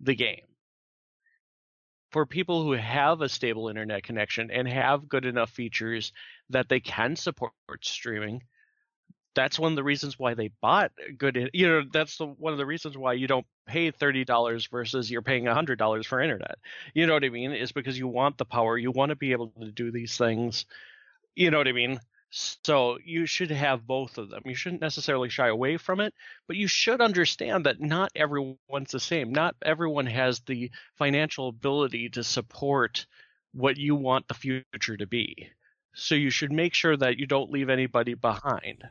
the 0.00 0.14
game. 0.14 0.44
For 2.12 2.26
people 2.26 2.64
who 2.64 2.72
have 2.72 3.22
a 3.22 3.28
stable 3.28 3.68
internet 3.68 4.02
connection 4.02 4.50
and 4.50 4.68
have 4.68 5.08
good 5.08 5.24
enough 5.24 5.50
features 5.50 6.12
that 6.50 6.68
they 6.68 6.80
can 6.80 7.16
support 7.16 7.54
streaming, 7.80 8.42
that's 9.34 9.58
one 9.58 9.72
of 9.72 9.76
the 9.76 9.84
reasons 9.84 10.18
why 10.18 10.34
they 10.34 10.50
bought 10.60 10.92
good 11.18 11.50
you 11.52 11.68
know 11.68 11.82
that's 11.92 12.18
the, 12.18 12.26
one 12.26 12.52
of 12.52 12.58
the 12.58 12.66
reasons 12.66 12.96
why 12.96 13.12
you 13.12 13.26
don't 13.26 13.46
pay 13.66 13.92
$30 13.92 14.68
versus 14.70 15.10
you're 15.10 15.22
paying 15.22 15.44
$100 15.44 16.06
for 16.06 16.20
internet. 16.20 16.58
You 16.94 17.06
know 17.06 17.14
what 17.14 17.24
i 17.24 17.28
mean? 17.28 17.52
Is 17.52 17.72
because 17.72 17.98
you 17.98 18.08
want 18.08 18.38
the 18.38 18.44
power. 18.44 18.76
You 18.76 18.90
want 18.90 19.10
to 19.10 19.16
be 19.16 19.32
able 19.32 19.52
to 19.60 19.70
do 19.70 19.92
these 19.92 20.16
things. 20.16 20.66
You 21.36 21.50
know 21.50 21.58
what 21.58 21.68
i 21.68 21.72
mean? 21.72 22.00
So 22.32 22.98
you 23.04 23.26
should 23.26 23.50
have 23.50 23.86
both 23.86 24.18
of 24.18 24.30
them. 24.30 24.42
You 24.44 24.54
shouldn't 24.54 24.82
necessarily 24.82 25.30
shy 25.30 25.48
away 25.48 25.76
from 25.76 26.00
it 26.00 26.14
but 26.46 26.56
you 26.56 26.66
should 26.66 27.00
understand 27.00 27.66
that 27.66 27.80
not 27.80 28.10
everyone's 28.16 28.90
the 28.92 29.00
same. 29.00 29.32
Not 29.32 29.56
everyone 29.62 30.06
has 30.06 30.40
the 30.40 30.70
financial 30.96 31.48
ability 31.48 32.10
to 32.10 32.24
support 32.24 33.06
what 33.52 33.76
you 33.76 33.94
want 33.94 34.28
the 34.28 34.34
future 34.34 34.96
to 34.96 35.06
be. 35.06 35.48
So 35.94 36.14
you 36.14 36.30
should 36.30 36.52
make 36.52 36.74
sure 36.74 36.96
that 36.96 37.18
you 37.18 37.26
don't 37.26 37.50
leave 37.50 37.68
anybody 37.68 38.14
behind 38.14 38.84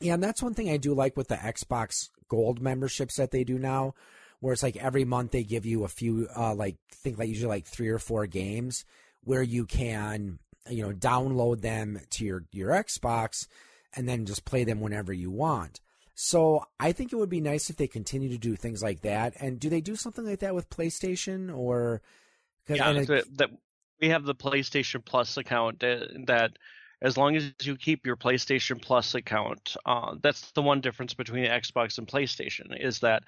yeah, 0.00 0.14
and 0.14 0.22
that's 0.22 0.42
one 0.42 0.54
thing 0.54 0.70
I 0.70 0.76
do 0.76 0.94
like 0.94 1.16
with 1.16 1.28
the 1.28 1.36
Xbox 1.36 2.08
Gold 2.28 2.60
memberships 2.60 3.16
that 3.16 3.30
they 3.30 3.44
do 3.44 3.58
now, 3.58 3.94
where 4.40 4.52
it's 4.52 4.62
like 4.62 4.76
every 4.76 5.04
month 5.04 5.32
they 5.32 5.42
give 5.42 5.66
you 5.66 5.84
a 5.84 5.88
few, 5.88 6.28
uh, 6.36 6.54
like 6.54 6.76
I 6.92 6.96
think 6.96 7.18
like 7.18 7.28
usually 7.28 7.48
like 7.48 7.66
three 7.66 7.88
or 7.88 7.98
four 7.98 8.26
games 8.26 8.84
where 9.24 9.42
you 9.42 9.66
can, 9.66 10.38
you 10.68 10.82
know, 10.82 10.92
download 10.92 11.60
them 11.60 12.00
to 12.10 12.24
your 12.24 12.44
your 12.52 12.70
Xbox 12.70 13.46
and 13.94 14.08
then 14.08 14.26
just 14.26 14.44
play 14.44 14.64
them 14.64 14.80
whenever 14.80 15.12
you 15.12 15.30
want. 15.30 15.80
So 16.14 16.64
I 16.80 16.92
think 16.92 17.12
it 17.12 17.16
would 17.16 17.28
be 17.28 17.40
nice 17.40 17.70
if 17.70 17.76
they 17.76 17.86
continue 17.86 18.28
to 18.30 18.38
do 18.38 18.56
things 18.56 18.82
like 18.82 19.02
that. 19.02 19.34
And 19.40 19.60
do 19.60 19.70
they 19.70 19.80
do 19.80 19.94
something 19.94 20.26
like 20.26 20.40
that 20.40 20.54
with 20.54 20.68
PlayStation 20.68 21.56
or? 21.56 22.02
Yeah, 22.68 22.90
it, 22.90 23.38
that 23.38 23.50
we 24.00 24.08
have 24.08 24.24
the 24.24 24.34
PlayStation 24.34 25.04
Plus 25.04 25.36
account 25.36 25.82
uh, 25.82 26.06
that 26.26 26.58
as 27.00 27.16
long 27.16 27.36
as 27.36 27.52
you 27.62 27.76
keep 27.76 28.06
your 28.06 28.16
PlayStation 28.16 28.80
Plus 28.80 29.14
account. 29.14 29.76
Uh, 29.86 30.16
that's 30.22 30.50
the 30.52 30.62
one 30.62 30.80
difference 30.80 31.14
between 31.14 31.44
Xbox 31.44 31.98
and 31.98 32.06
PlayStation 32.06 32.78
is 32.78 33.00
that 33.00 33.22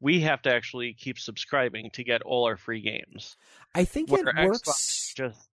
we 0.00 0.20
have 0.20 0.42
to 0.42 0.52
actually 0.54 0.94
keep 0.94 1.18
subscribing 1.18 1.90
to 1.94 2.04
get 2.04 2.22
all 2.22 2.44
our 2.44 2.56
free 2.56 2.80
games. 2.80 3.36
I 3.74 3.84
think 3.84 4.12
it 4.12 4.24
works. 4.24 5.12
just 5.16 5.48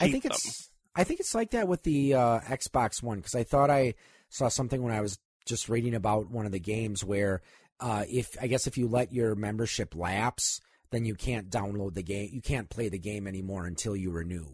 I 0.00 0.10
think 0.10 0.22
them. 0.24 0.32
it's 0.32 0.70
I 0.94 1.04
think 1.04 1.20
it's 1.20 1.34
like 1.34 1.50
that 1.50 1.68
with 1.68 1.82
the 1.82 2.14
uh, 2.14 2.40
Xbox 2.40 3.02
One 3.02 3.18
because 3.18 3.34
I 3.34 3.44
thought 3.44 3.70
I 3.70 3.94
saw 4.28 4.48
something 4.48 4.82
when 4.82 4.94
I 4.94 5.00
was 5.00 5.18
just 5.46 5.68
reading 5.68 5.94
about 5.94 6.30
one 6.30 6.46
of 6.46 6.52
the 6.52 6.60
games 6.60 7.04
where 7.04 7.42
uh, 7.80 8.04
if 8.08 8.36
I 8.40 8.46
guess 8.46 8.66
if 8.66 8.78
you 8.78 8.86
let 8.86 9.12
your 9.12 9.34
membership 9.34 9.96
lapse, 9.96 10.60
then 10.90 11.04
you 11.04 11.16
can't 11.16 11.50
download 11.50 11.94
the 11.94 12.02
game. 12.02 12.30
You 12.32 12.42
can't 12.42 12.70
play 12.70 12.88
the 12.88 12.98
game 12.98 13.26
anymore 13.26 13.66
until 13.66 13.96
you 13.96 14.10
renew 14.10 14.46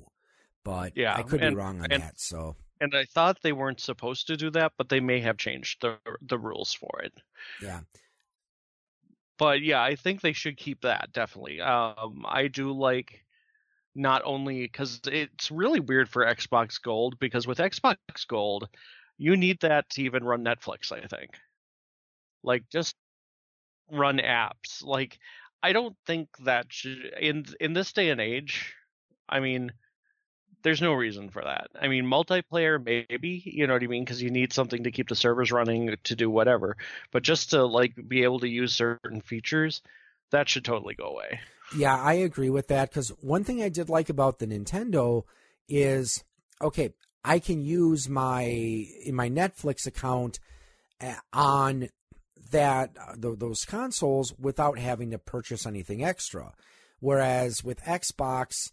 but 0.64 0.96
yeah, 0.96 1.14
I 1.14 1.22
could 1.22 1.42
and, 1.42 1.54
be 1.54 1.60
wrong 1.60 1.80
on 1.80 1.90
and, 1.90 2.02
that. 2.02 2.20
So, 2.20 2.56
and 2.80 2.94
I 2.94 3.04
thought 3.04 3.38
they 3.42 3.52
weren't 3.52 3.80
supposed 3.80 4.26
to 4.28 4.36
do 4.36 4.50
that, 4.50 4.72
but 4.76 4.88
they 4.88 5.00
may 5.00 5.20
have 5.20 5.36
changed 5.36 5.82
the 5.82 5.96
the 6.22 6.38
rules 6.38 6.74
for 6.74 7.00
it. 7.02 7.12
Yeah. 7.62 7.80
But 9.38 9.62
yeah, 9.62 9.80
I 9.80 9.94
think 9.94 10.20
they 10.20 10.32
should 10.32 10.56
keep 10.56 10.82
that 10.82 11.12
definitely. 11.12 11.60
Um, 11.60 12.24
I 12.28 12.48
do 12.48 12.72
like 12.72 13.24
not 13.94 14.22
only 14.24 14.62
because 14.62 15.00
it's 15.06 15.50
really 15.50 15.80
weird 15.80 16.08
for 16.08 16.24
Xbox 16.24 16.80
Gold 16.80 17.18
because 17.18 17.46
with 17.46 17.58
Xbox 17.58 17.96
Gold, 18.28 18.68
you 19.16 19.36
need 19.36 19.60
that 19.60 19.88
to 19.90 20.02
even 20.02 20.24
run 20.24 20.44
Netflix. 20.44 20.92
I 20.92 21.06
think, 21.06 21.30
like 22.42 22.64
just 22.70 22.94
run 23.90 24.18
apps. 24.18 24.82
Like 24.82 25.18
I 25.62 25.72
don't 25.72 25.96
think 26.06 26.28
that 26.44 26.66
should 26.70 26.98
in 27.20 27.44
in 27.60 27.72
this 27.72 27.92
day 27.92 28.10
and 28.10 28.20
age. 28.20 28.74
I 29.28 29.40
mean, 29.40 29.72
there's 30.62 30.82
no 30.82 30.92
reason 30.92 31.28
for 31.30 31.42
that. 31.42 31.68
I 31.80 31.88
mean, 31.88 32.04
multiplayer 32.04 32.82
maybe, 32.82 33.42
you 33.44 33.66
know 33.66 33.74
what 33.74 33.82
I 33.82 33.86
mean, 33.86 34.04
because 34.04 34.22
you 34.22 34.30
need 34.30 34.52
something 34.52 34.84
to 34.84 34.90
keep 34.90 35.08
the 35.08 35.14
servers 35.14 35.52
running 35.52 35.94
to 36.04 36.16
do 36.16 36.30
whatever. 36.30 36.76
But 37.12 37.22
just 37.22 37.50
to 37.50 37.64
like 37.64 37.94
be 38.08 38.24
able 38.24 38.40
to 38.40 38.48
use 38.48 38.74
certain 38.74 39.20
features, 39.20 39.82
that 40.30 40.48
should 40.48 40.64
totally 40.64 40.94
go 40.94 41.06
away. 41.06 41.40
Yeah, 41.76 41.96
I 41.96 42.14
agree 42.14 42.50
with 42.50 42.68
that 42.68 42.90
because 42.90 43.10
one 43.20 43.44
thing 43.44 43.62
I 43.62 43.68
did 43.68 43.88
like 43.88 44.08
about 44.08 44.38
the 44.38 44.46
Nintendo 44.46 45.24
is 45.68 46.24
okay, 46.60 46.90
I 47.24 47.38
can 47.38 47.62
use 47.62 48.08
my 48.08 48.42
in 48.42 49.14
my 49.14 49.28
Netflix 49.28 49.86
account 49.86 50.38
uh, 51.00 51.14
on 51.32 51.88
that 52.50 52.96
those 53.16 53.64
consoles 53.64 54.32
without 54.38 54.78
having 54.78 55.10
to 55.10 55.18
purchase 55.18 55.66
anything 55.66 56.02
extra. 56.02 56.52
Whereas 57.00 57.62
with 57.62 57.82
Xbox, 57.82 58.72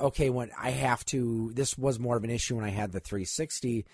okay, 0.00 0.30
when 0.30 0.50
I 0.58 0.70
have 0.70 1.04
to, 1.06 1.52
this 1.54 1.76
was 1.76 1.98
more 1.98 2.16
of 2.16 2.24
an 2.24 2.30
issue 2.30 2.56
when 2.56 2.64
I 2.64 2.70
had 2.70 2.92
the 2.92 3.00
360 3.00 3.84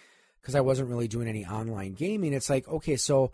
because 0.41 0.55
I 0.55 0.61
wasn't 0.61 0.89
really 0.89 1.09
doing 1.09 1.29
any 1.29 1.47
online 1.47 1.95
gaming. 1.95 2.33
It's 2.33 2.51
like, 2.51 2.69
okay, 2.69 2.97
so 2.97 3.33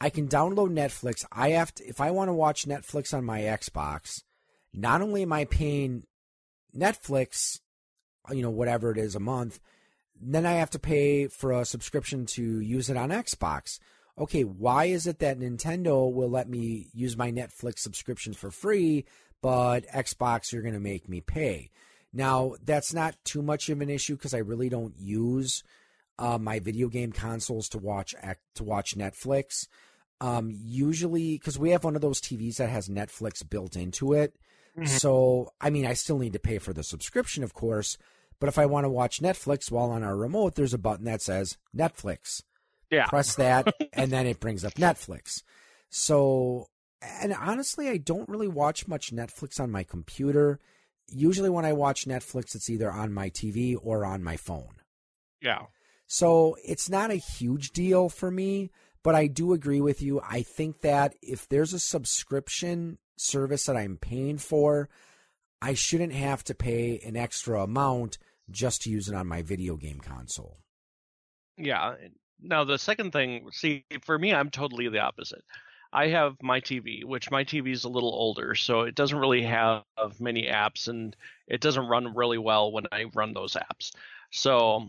I 0.00 0.10
can 0.10 0.28
download 0.28 0.70
Netflix. 0.70 1.24
I 1.30 1.50
have 1.50 1.74
to, 1.76 1.84
if 1.86 2.00
I 2.00 2.10
want 2.10 2.28
to 2.28 2.34
watch 2.34 2.66
Netflix 2.66 3.12
on 3.12 3.24
my 3.24 3.40
Xbox, 3.40 4.22
not 4.72 5.02
only 5.02 5.22
am 5.22 5.32
I 5.32 5.44
paying 5.44 6.04
Netflix, 6.76 7.60
you 8.30 8.42
know, 8.42 8.50
whatever 8.50 8.90
it 8.90 8.98
is 8.98 9.14
a 9.14 9.20
month, 9.20 9.60
then 10.20 10.46
I 10.46 10.54
have 10.54 10.70
to 10.70 10.78
pay 10.78 11.28
for 11.28 11.52
a 11.52 11.64
subscription 11.64 12.26
to 12.26 12.60
use 12.60 12.90
it 12.90 12.96
on 12.96 13.10
Xbox. 13.10 13.78
Okay, 14.18 14.44
why 14.44 14.86
is 14.86 15.06
it 15.06 15.18
that 15.18 15.38
Nintendo 15.38 16.10
will 16.10 16.30
let 16.30 16.48
me 16.48 16.88
use 16.94 17.16
my 17.16 17.30
Netflix 17.30 17.80
subscription 17.80 18.32
for 18.32 18.50
free, 18.50 19.04
but 19.42 19.86
Xbox 19.88 20.52
you're 20.52 20.62
going 20.62 20.74
to 20.74 20.80
make 20.80 21.08
me 21.08 21.20
pay? 21.20 21.70
Now, 22.12 22.54
that's 22.64 22.94
not 22.94 23.16
too 23.24 23.42
much 23.42 23.68
of 23.68 23.80
an 23.80 23.90
issue 23.90 24.16
because 24.16 24.34
I 24.34 24.38
really 24.38 24.68
don't 24.68 24.94
use 24.98 25.62
uh, 26.18 26.38
my 26.38 26.60
video 26.60 26.88
game 26.88 27.12
consoles 27.12 27.68
to 27.70 27.78
watch 27.78 28.14
to 28.54 28.64
watch 28.64 28.96
Netflix. 28.96 29.66
Um, 30.20 30.50
usually, 30.50 31.34
because 31.34 31.58
we 31.58 31.70
have 31.70 31.84
one 31.84 31.94
of 31.94 32.00
those 32.00 32.20
TVs 32.20 32.56
that 32.56 32.70
has 32.70 32.88
Netflix 32.88 33.48
built 33.48 33.76
into 33.76 34.14
it. 34.14 34.34
Mm-hmm. 34.76 34.86
So, 34.86 35.52
I 35.60 35.70
mean, 35.70 35.86
I 35.86 35.92
still 35.92 36.18
need 36.18 36.32
to 36.32 36.38
pay 36.38 36.58
for 36.58 36.72
the 36.72 36.82
subscription, 36.82 37.42
of 37.42 37.54
course. 37.54 37.98
But 38.38 38.48
if 38.48 38.58
I 38.58 38.66
want 38.66 38.84
to 38.84 38.90
watch 38.90 39.20
Netflix 39.20 39.70
while 39.70 39.90
on 39.90 40.02
our 40.02 40.16
remote, 40.16 40.54
there's 40.54 40.74
a 40.74 40.78
button 40.78 41.04
that 41.06 41.22
says 41.22 41.56
Netflix. 41.74 42.42
Yeah. 42.90 43.06
Press 43.06 43.34
that, 43.36 43.74
and 43.92 44.10
then 44.10 44.26
it 44.26 44.40
brings 44.40 44.64
up 44.64 44.74
Netflix. 44.76 45.42
So, 45.90 46.68
and 47.02 47.34
honestly, 47.34 47.88
I 47.88 47.96
don't 47.96 48.28
really 48.28 48.48
watch 48.48 48.86
much 48.88 49.14
Netflix 49.14 49.60
on 49.60 49.70
my 49.70 49.82
computer 49.82 50.60
usually 51.08 51.50
when 51.50 51.64
I 51.64 51.72
watch 51.72 52.06
Netflix, 52.06 52.54
it's 52.54 52.70
either 52.70 52.90
on 52.90 53.12
my 53.12 53.30
TV 53.30 53.76
or 53.80 54.04
on 54.04 54.22
my 54.22 54.36
phone. 54.36 54.76
Yeah. 55.40 55.66
So 56.06 56.56
it's 56.64 56.88
not 56.88 57.10
a 57.10 57.16
huge 57.16 57.72
deal 57.72 58.08
for 58.08 58.30
me, 58.30 58.70
but 59.02 59.14
I 59.14 59.26
do 59.26 59.52
agree 59.52 59.80
with 59.80 60.02
you. 60.02 60.20
I 60.20 60.42
think 60.42 60.80
that 60.80 61.14
if 61.22 61.48
there's 61.48 61.72
a 61.72 61.78
subscription 61.78 62.98
service 63.16 63.64
that 63.66 63.76
I'm 63.76 63.96
paying 63.96 64.38
for, 64.38 64.88
I 65.60 65.74
shouldn't 65.74 66.12
have 66.12 66.44
to 66.44 66.54
pay 66.54 67.00
an 67.04 67.16
extra 67.16 67.62
amount 67.62 68.18
just 68.50 68.82
to 68.82 68.90
use 68.90 69.08
it 69.08 69.14
on 69.14 69.26
my 69.26 69.42
video 69.42 69.76
game 69.76 70.00
console. 70.00 70.58
Yeah. 71.56 71.94
Now, 72.40 72.64
the 72.64 72.78
second 72.78 73.12
thing, 73.12 73.48
see, 73.50 73.84
for 74.02 74.18
me, 74.18 74.34
I'm 74.34 74.50
totally 74.50 74.88
the 74.88 75.00
opposite. 75.00 75.42
I 75.92 76.08
have 76.08 76.36
my 76.42 76.60
TV, 76.60 77.04
which 77.04 77.30
my 77.30 77.44
TV 77.44 77.72
is 77.72 77.84
a 77.84 77.88
little 77.88 78.12
older, 78.12 78.54
so 78.54 78.82
it 78.82 78.94
doesn't 78.94 79.18
really 79.18 79.42
have 79.42 79.84
many 80.18 80.48
apps 80.48 80.88
and 80.88 81.16
it 81.46 81.60
doesn't 81.60 81.86
run 81.86 82.14
really 82.14 82.38
well 82.38 82.72
when 82.72 82.86
I 82.92 83.04
run 83.14 83.32
those 83.32 83.54
apps. 83.54 83.92
So 84.30 84.88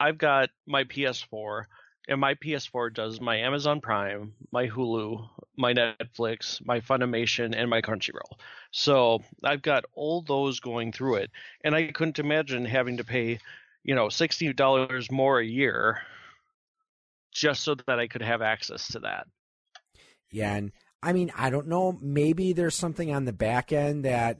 I've 0.00 0.18
got 0.18 0.50
my 0.66 0.84
PS4, 0.84 1.64
and 2.08 2.20
my 2.20 2.34
PS4 2.34 2.92
does 2.92 3.20
my 3.20 3.36
Amazon 3.36 3.80
Prime, 3.80 4.34
my 4.50 4.66
Hulu, 4.66 5.28
my 5.56 5.72
Netflix, 5.72 6.64
my 6.64 6.80
Funimation, 6.80 7.54
and 7.56 7.70
my 7.70 7.80
Crunchyroll. 7.80 8.38
So 8.70 9.22
I've 9.44 9.62
got 9.62 9.84
all 9.94 10.22
those 10.22 10.60
going 10.60 10.92
through 10.92 11.16
it, 11.16 11.30
and 11.62 11.74
I 11.74 11.92
couldn't 11.92 12.18
imagine 12.18 12.64
having 12.64 12.96
to 12.96 13.04
pay, 13.04 13.38
you 13.84 13.94
know, 13.94 14.08
sixty 14.08 14.52
dollars 14.52 15.10
more 15.10 15.38
a 15.38 15.44
year 15.44 16.00
just 17.32 17.62
so 17.62 17.74
that 17.86 17.98
I 17.98 18.08
could 18.08 18.22
have 18.22 18.42
access 18.42 18.88
to 18.88 19.00
that. 19.00 19.26
Yeah, 20.32 20.54
and 20.54 20.72
I 21.02 21.12
mean, 21.12 21.30
I 21.36 21.50
don't 21.50 21.68
know. 21.68 21.98
Maybe 22.00 22.52
there's 22.52 22.74
something 22.74 23.14
on 23.14 23.26
the 23.26 23.32
back 23.32 23.72
end 23.72 24.04
that 24.04 24.38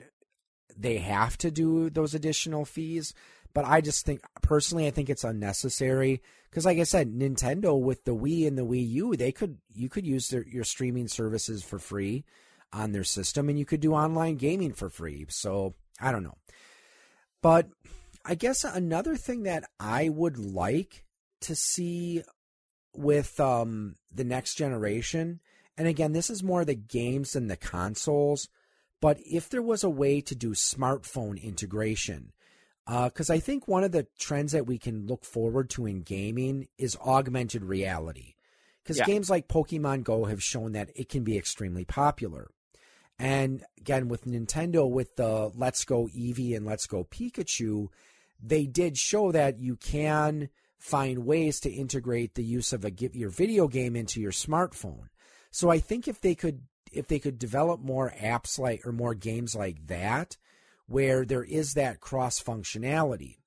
they 0.75 0.97
have 0.97 1.37
to 1.37 1.51
do 1.51 1.89
those 1.89 2.15
additional 2.15 2.65
fees, 2.65 3.13
but 3.53 3.63
I 3.63 3.79
just 3.79 4.05
think 4.05 4.21
personally, 4.41 4.87
I 4.87 4.91
think 4.91 5.09
it's 5.09 5.23
unnecessary 5.23 6.21
because, 6.49 6.65
like 6.65 6.79
I 6.79 6.83
said, 6.83 7.13
Nintendo 7.13 7.79
with 7.79 8.03
the 8.05 8.15
Wii 8.15 8.47
and 8.47 8.57
the 8.57 8.65
Wii 8.65 8.89
U, 8.89 9.15
they 9.15 9.31
could 9.31 9.59
you 9.73 9.87
could 9.87 10.05
use 10.05 10.29
their, 10.29 10.45
your 10.47 10.63
streaming 10.63 11.07
services 11.07 11.63
for 11.63 11.77
free 11.77 12.25
on 12.73 12.91
their 12.91 13.03
system, 13.03 13.49
and 13.49 13.59
you 13.59 13.65
could 13.65 13.79
do 13.81 13.93
online 13.93 14.35
gaming 14.35 14.73
for 14.73 14.89
free. 14.89 15.27
So 15.29 15.75
I 16.01 16.11
don't 16.11 16.23
know, 16.23 16.37
but 17.43 17.67
I 18.25 18.33
guess 18.33 18.63
another 18.63 19.15
thing 19.15 19.43
that 19.43 19.65
I 19.79 20.09
would 20.09 20.39
like 20.39 21.05
to 21.41 21.55
see 21.55 22.23
with 22.95 23.39
um, 23.39 23.95
the 24.11 24.23
next 24.23 24.55
generation 24.55 25.39
and 25.77 25.87
again, 25.87 26.13
this 26.13 26.29
is 26.29 26.43
more 26.43 26.65
the 26.65 26.75
games 26.75 27.31
than 27.31 27.47
the 27.47 27.57
consoles. 27.57 28.49
But 29.01 29.19
if 29.25 29.49
there 29.49 29.61
was 29.61 29.83
a 29.83 29.89
way 29.89 30.21
to 30.21 30.35
do 30.35 30.51
smartphone 30.51 31.41
integration, 31.41 32.31
because 32.85 33.29
uh, 33.29 33.33
I 33.33 33.39
think 33.39 33.67
one 33.67 33.83
of 33.83 33.91
the 33.91 34.07
trends 34.19 34.51
that 34.51 34.67
we 34.67 34.77
can 34.77 35.07
look 35.07 35.25
forward 35.25 35.69
to 35.71 35.85
in 35.85 36.01
gaming 36.01 36.67
is 36.77 36.97
augmented 36.97 37.63
reality. 37.63 38.35
Because 38.83 38.97
yeah. 38.97 39.05
games 39.05 39.29
like 39.29 39.47
Pokemon 39.47 40.03
Go 40.03 40.25
have 40.25 40.43
shown 40.43 40.73
that 40.73 40.89
it 40.95 41.09
can 41.09 41.23
be 41.23 41.37
extremely 41.37 41.85
popular. 41.85 42.49
And 43.17 43.63
again, 43.77 44.09
with 44.09 44.25
Nintendo, 44.25 44.89
with 44.89 45.15
the 45.15 45.51
Let's 45.55 45.85
Go 45.85 46.07
Eevee 46.07 46.55
and 46.55 46.65
Let's 46.65 46.87
Go 46.87 47.05
Pikachu, 47.05 47.87
they 48.41 48.65
did 48.65 48.97
show 48.97 49.31
that 49.31 49.59
you 49.59 49.77
can 49.77 50.49
find 50.77 51.25
ways 51.25 51.61
to 51.61 51.71
integrate 51.71 52.35
the 52.35 52.43
use 52.43 52.73
of 52.73 52.83
a 52.83 52.91
your 53.13 53.29
video 53.29 53.69
game 53.69 53.95
into 53.95 54.19
your 54.19 54.31
smartphone. 54.33 55.07
So 55.53 55.69
I 55.69 55.77
think 55.77 56.07
if 56.07 56.19
they 56.19 56.33
could 56.33 56.63
if 56.91 57.07
they 57.07 57.19
could 57.19 57.37
develop 57.37 57.79
more 57.79 58.11
apps 58.19 58.57
like 58.57 58.85
or 58.85 58.91
more 58.91 59.13
games 59.13 59.55
like 59.55 59.85
that 59.87 60.35
where 60.87 61.25
there 61.25 61.43
is 61.43 61.75
that 61.75 62.01
cross 62.01 62.41
functionality, 62.41 63.37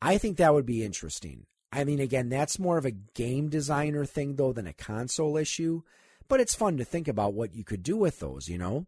I 0.00 0.16
think 0.18 0.38
that 0.38 0.54
would 0.54 0.64
be 0.64 0.82
interesting. 0.82 1.44
I 1.70 1.84
mean 1.84 2.00
again, 2.00 2.30
that's 2.30 2.58
more 2.58 2.78
of 2.78 2.86
a 2.86 2.90
game 2.90 3.50
designer 3.50 4.06
thing 4.06 4.36
though 4.36 4.54
than 4.54 4.66
a 4.66 4.72
console 4.72 5.36
issue, 5.36 5.82
but 6.26 6.40
it's 6.40 6.54
fun 6.54 6.78
to 6.78 6.86
think 6.86 7.06
about 7.06 7.34
what 7.34 7.54
you 7.54 7.64
could 7.64 7.82
do 7.82 7.98
with 7.98 8.18
those, 8.18 8.48
you 8.48 8.56
know? 8.56 8.86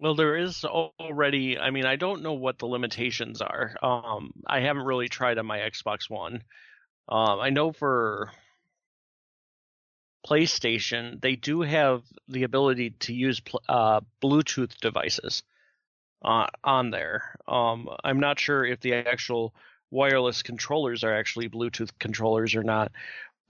Well, 0.00 0.16
there 0.16 0.36
is 0.36 0.64
already. 0.64 1.56
I 1.56 1.70
mean, 1.70 1.86
I 1.86 1.94
don't 1.94 2.22
know 2.22 2.32
what 2.32 2.58
the 2.58 2.66
limitations 2.66 3.40
are. 3.40 3.76
Um, 3.80 4.32
I 4.44 4.60
haven't 4.60 4.82
really 4.84 5.08
tried 5.08 5.38
on 5.38 5.46
my 5.46 5.58
Xbox 5.58 6.10
One. 6.10 6.42
Um, 7.08 7.38
I 7.38 7.50
know 7.50 7.70
for 7.70 8.32
PlayStation, 10.26 11.20
they 11.20 11.36
do 11.36 11.60
have 11.60 12.02
the 12.28 12.44
ability 12.44 12.90
to 13.00 13.14
use 13.14 13.42
uh, 13.68 14.00
Bluetooth 14.22 14.76
devices 14.80 15.42
uh, 16.24 16.46
on 16.62 16.90
there. 16.90 17.36
Um, 17.46 17.88
I'm 18.02 18.20
not 18.20 18.38
sure 18.38 18.64
if 18.64 18.80
the 18.80 18.94
actual 18.94 19.54
wireless 19.90 20.42
controllers 20.42 21.04
are 21.04 21.14
actually 21.14 21.48
Bluetooth 21.48 21.90
controllers 21.98 22.54
or 22.54 22.62
not, 22.62 22.92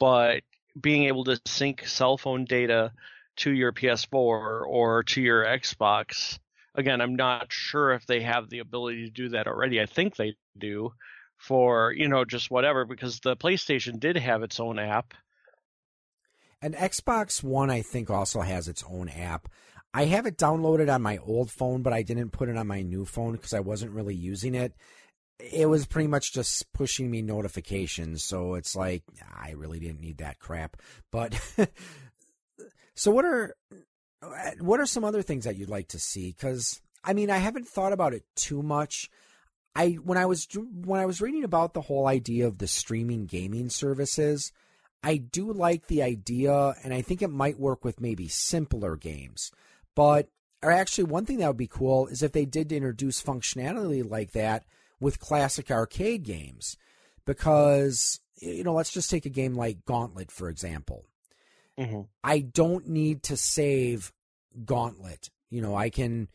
but 0.01 0.43
being 0.79 1.05
able 1.05 1.25
to 1.25 1.41
sync 1.47 1.87
cell 1.87 2.19
phone 2.19 2.45
data 2.45 2.93
to 3.37 3.51
your 3.53 3.73
PS4 3.73 4.67
or 4.67 5.03
to 5.05 5.23
your 5.23 5.45
Xbox. 5.45 6.39
Again, 6.75 7.01
I'm 7.01 7.15
not 7.15 7.53
sure 7.53 7.93
if 7.93 8.05
they 8.07 8.21
have 8.23 8.51
the 8.51 8.59
ability 8.59 9.05
to 9.05 9.11
do 9.11 9.29
that 9.31 9.47
already. 9.47 9.81
I 9.81 9.87
think 9.87 10.17
they 10.17 10.35
do 10.59 10.93
for, 11.39 11.93
you 11.93 12.09
know, 12.09 12.25
just 12.25 12.51
whatever, 12.51 12.85
because 12.85 13.21
the 13.21 13.37
PlayStation 13.37 14.01
did 14.01 14.17
have 14.17 14.43
its 14.43 14.59
own 14.59 14.79
app 14.79 15.15
and 16.65 16.75
Xbox 16.75 17.43
One, 17.43 17.69
I 17.69 17.83
think, 17.83 18.09
also 18.09 18.41
has 18.41 18.69
its 18.69 18.83
own 18.89 19.11
app. 19.11 19.51
I 19.93 20.07
have 20.07 20.25
it 20.25 20.39
downloaded 20.39 20.93
on 20.93 21.03
my 21.03 21.19
old 21.19 21.51
phone, 21.51 21.83
but 21.83 21.93
I 21.93 22.03
didn't 22.03 22.31
put 22.31 22.49
it 22.49 22.57
on 22.57 22.67
my 22.67 22.81
new 22.81 23.05
phone 23.05 23.33
because 23.33 23.53
I 23.53 23.61
wasn't 23.61 23.93
really 23.93 24.15
using 24.15 24.55
it. 24.55 24.73
It 25.39 25.69
was 25.69 25.85
pretty 25.85 26.09
much 26.09 26.33
just 26.33 26.73
pushing 26.73 27.11
me 27.11 27.21
notifications. 27.21 28.25
So 28.25 28.55
it's 28.55 28.75
like, 28.75 29.03
I 29.37 29.51
really 29.51 29.79
didn't 29.79 30.01
need 30.01 30.19
that 30.19 30.39
crap. 30.39 30.79
But 31.13 31.39
so 32.95 33.11
what 33.11 33.27
are 33.27 33.55
what 34.59 34.81
are 34.81 34.87
some 34.87 35.05
other 35.05 35.21
things 35.21 35.45
that 35.45 35.57
you'd 35.57 35.69
like 35.69 35.89
to 35.89 35.99
see? 35.99 36.31
Because 36.31 36.81
I 37.05 37.13
mean, 37.13 37.29
I 37.29 37.37
haven't 37.37 37.69
thought 37.69 37.93
about 37.93 38.15
it 38.15 38.25
too 38.37 38.63
much. 38.63 39.11
I 39.77 39.93
when 40.03 40.17
I 40.17 40.25
was 40.25 40.49
when 40.55 40.99
I 40.99 41.05
was 41.05 41.21
reading 41.21 41.45
about 41.45 41.75
the 41.75 41.83
whole 41.83 42.07
idea 42.07 42.47
of 42.47 42.57
the 42.57 42.69
streaming 42.69 43.27
gaming 43.27 43.69
services, 43.69 44.51
I 45.05 45.19
do 45.19 45.53
like 45.53 45.87
the 45.87 46.03
idea, 46.03 46.75
and 46.83 46.95
I 46.95 47.03
think 47.03 47.21
it 47.21 47.29
might 47.29 47.61
work 47.61 47.85
with 47.85 48.01
maybe 48.01 48.27
simpler 48.27 48.97
games. 48.97 49.53
But 49.95 50.29
or 50.63 50.73
actually, 50.73 51.05
one 51.05 51.27
thing 51.27 51.39
that 51.39 51.49
would 51.49 51.59
be 51.59 51.67
cool 51.67 52.07
is 52.07 52.23
if 52.23 52.33
they 52.33 52.47
did 52.47 52.73
introduce 52.73 53.23
functionality 53.23 54.09
like 54.09 54.33
that 54.33 54.65
with 54.99 55.21
classic 55.21 55.71
arcade 55.71 56.23
games 56.23 56.79
because 57.27 58.21
you 58.41 58.65
know 58.65 58.73
let's 58.73 58.93
just 58.93 59.11
take 59.11 59.27
a 59.27 59.31
game 59.31 59.55
like 59.55 59.85
Gauntlet 59.85 60.31
for 60.31 60.49
example. 60.49 61.05
Mm-hmm. 61.79 62.03
I 62.23 62.41
don't 62.41 62.89
need 62.89 63.23
to 63.25 63.37
save 63.37 64.11
Gauntlet. 64.65 65.29
You 65.51 65.61
know, 65.61 65.77
I 65.77 65.91
can 65.91 66.29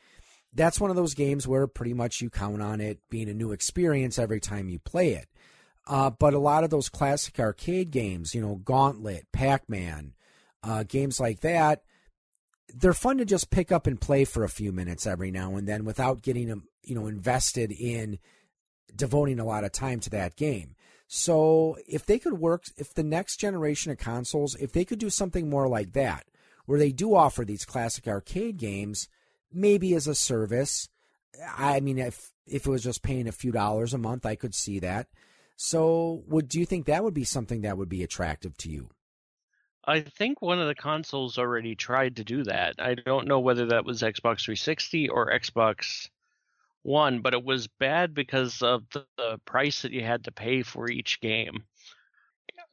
that's 0.53 0.80
one 0.80 0.91
of 0.91 0.95
those 0.95 1.15
games 1.15 1.47
where 1.47 1.65
pretty 1.65 1.93
much 1.93 2.22
you 2.22 2.30
count 2.30 2.61
on 2.61 2.82
it 2.82 2.99
being 3.09 3.30
a 3.30 3.34
new 3.34 3.51
experience 3.51 4.20
every 4.20 4.39
time 4.39 4.70
you 4.70 4.78
play 4.78 5.13
it. 5.13 5.28
Uh, 5.90 6.12
but 6.12 6.36
a 6.36 6.40
lot 6.40 6.64
of 6.64 6.70
those 6.70 6.88
classic 6.88 7.40
arcade 7.40 7.90
games, 7.90 8.36
you 8.36 8.42
know, 8.42 8.62
Gauntlet, 8.64 9.26
Pac 9.32 9.68
Man, 9.68 10.14
uh, 10.62 10.84
games 10.84 11.20
like 11.20 11.40
that, 11.40 11.82
they're 12.72 12.94
fun 12.94 13.18
to 13.18 13.26
just 13.26 13.50
pick 13.50 13.72
up 13.72 13.88
and 13.88 14.00
play 14.00 14.24
for 14.24 14.44
a 14.44 14.50
few 14.50 14.72
minutes 14.72 15.08
every 15.08 15.32
now 15.32 15.56
and 15.56 15.68
then 15.68 15.86
without 15.86 16.22
getting 16.22 16.48
them, 16.48 16.68
you 16.84 16.94
know, 16.94 17.08
invested 17.08 17.72
in 17.72 18.20
devoting 18.96 19.40
a 19.40 19.46
lot 19.46 19.64
of 19.64 19.72
time 19.72 20.00
to 20.02 20.12
that 20.12 20.36
game. 20.36 20.76
So 21.08 21.76
if 21.88 22.06
they 22.06 22.20
could 22.20 22.34
work, 22.34 22.66
if 22.78 22.94
the 22.94 23.02
next 23.02 23.38
generation 23.38 23.92
of 23.92 23.98
consoles, 23.98 24.54
if 24.56 24.72
they 24.72 24.86
could 24.86 25.00
do 25.00 25.10
something 25.10 25.50
more 25.50 25.68
like 25.68 25.94
that, 25.94 26.28
where 26.68 26.78
they 26.78 26.92
do 26.92 27.16
offer 27.16 27.44
these 27.44 27.66
classic 27.66 28.08
arcade 28.08 28.58
games, 28.58 29.10
maybe 29.52 29.96
as 29.96 30.06
a 30.06 30.14
service. 30.14 30.88
I 31.58 31.80
mean, 31.80 31.98
if 31.98 32.32
if 32.46 32.68
it 32.68 32.70
was 32.70 32.84
just 32.84 33.02
paying 33.02 33.28
a 33.28 33.32
few 33.32 33.52
dollars 33.52 33.96
a 33.96 33.98
month, 33.98 34.24
I 34.24 34.36
could 34.36 34.54
see 34.54 34.78
that. 34.80 35.08
So, 35.62 36.24
would 36.28 36.47
do 36.47 36.57
you 36.57 36.66
think 36.66 36.86
that 36.86 37.03
would 37.03 37.14
be 37.14 37.26
something 37.26 37.64
that 37.64 37.78
would 37.78 37.89
be 37.89 38.01
attractive 38.01 38.57
to 38.60 38.72
you? 38.72 38.91
I 39.84 39.99
think 39.99 40.41
one 40.41 40.57
of 40.57 40.68
the 40.68 40.74
consoles 40.74 41.38
already 41.38 41.76
tried 41.76 42.16
to 42.16 42.24
do 42.24 42.45
that. 42.45 42.76
I 42.80 42.95
don't 42.95 43.28
know 43.28 43.41
whether 43.41 43.66
that 43.66 43.84
was 43.84 44.01
Xbox 44.01 44.45
360 44.45 45.10
or 45.10 45.30
Xbox 45.30 46.07
One, 46.84 47.20
but 47.20 47.34
it 47.34 47.43
was 47.43 47.68
bad 47.68 48.14
because 48.14 48.62
of 48.62 48.86
the, 48.93 49.05
the 49.18 49.38
price 49.43 49.82
that 49.82 49.91
you 49.91 50.01
had 50.01 50.24
to 50.24 50.32
pay 50.32 50.64
for 50.64 50.89
each 50.89 51.20
game. 51.20 51.66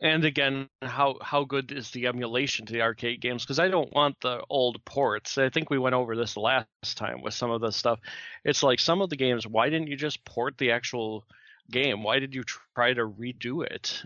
And 0.01 0.25
again, 0.25 0.69
how 0.81 1.19
how 1.21 1.43
good 1.43 1.73
is 1.73 1.91
the 1.91 2.07
emulation 2.07 2.67
to 2.67 2.73
the 2.73 2.83
arcade 2.83 3.21
games? 3.21 3.43
Because 3.43 3.59
I 3.59 3.67
don't 3.67 3.93
want 3.93 4.21
the 4.21 4.45
old 4.49 4.85
ports. 4.85 5.39
I 5.39 5.49
think 5.49 5.71
we 5.71 5.79
went 5.79 5.97
over 5.97 6.15
this 6.15 6.37
last 6.37 6.69
time 6.95 7.21
with 7.21 7.35
some 7.35 7.51
of 7.51 7.61
the 7.61 7.73
stuff. 7.73 7.99
It's 8.45 8.63
like 8.63 8.79
some 8.79 9.01
of 9.01 9.11
the 9.11 9.17
games. 9.17 9.45
Why 9.45 9.71
didn't 9.71 9.89
you 9.89 9.97
just 9.97 10.25
port 10.25 10.57
the 10.57 10.71
actual 10.71 11.27
game? 11.71 12.03
Why 12.03 12.19
did 12.19 12.35
you 12.35 12.45
try 12.75 12.93
to 12.95 13.07
redo 13.07 13.65
it? 13.65 14.03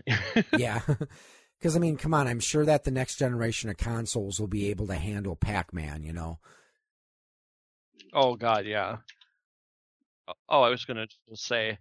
yeah. 0.57 0.81
Because 1.59 1.75
I 1.75 1.79
mean, 1.79 1.95
come 1.95 2.15
on! 2.15 2.25
I'm 2.27 2.39
sure 2.39 2.65
that 2.65 2.85
the 2.85 2.89
next 2.89 3.17
generation 3.17 3.69
of 3.69 3.77
consoles 3.77 4.39
will 4.39 4.47
be 4.47 4.71
able 4.71 4.87
to 4.87 4.95
handle 4.95 5.35
Pac-Man. 5.35 6.03
You 6.03 6.11
know. 6.11 6.39
Oh 8.13 8.35
God, 8.35 8.65
yeah. 8.65 8.97
Oh, 10.49 10.61
I 10.63 10.69
was 10.69 10.85
gonna 10.85 11.05
say, 11.35 11.77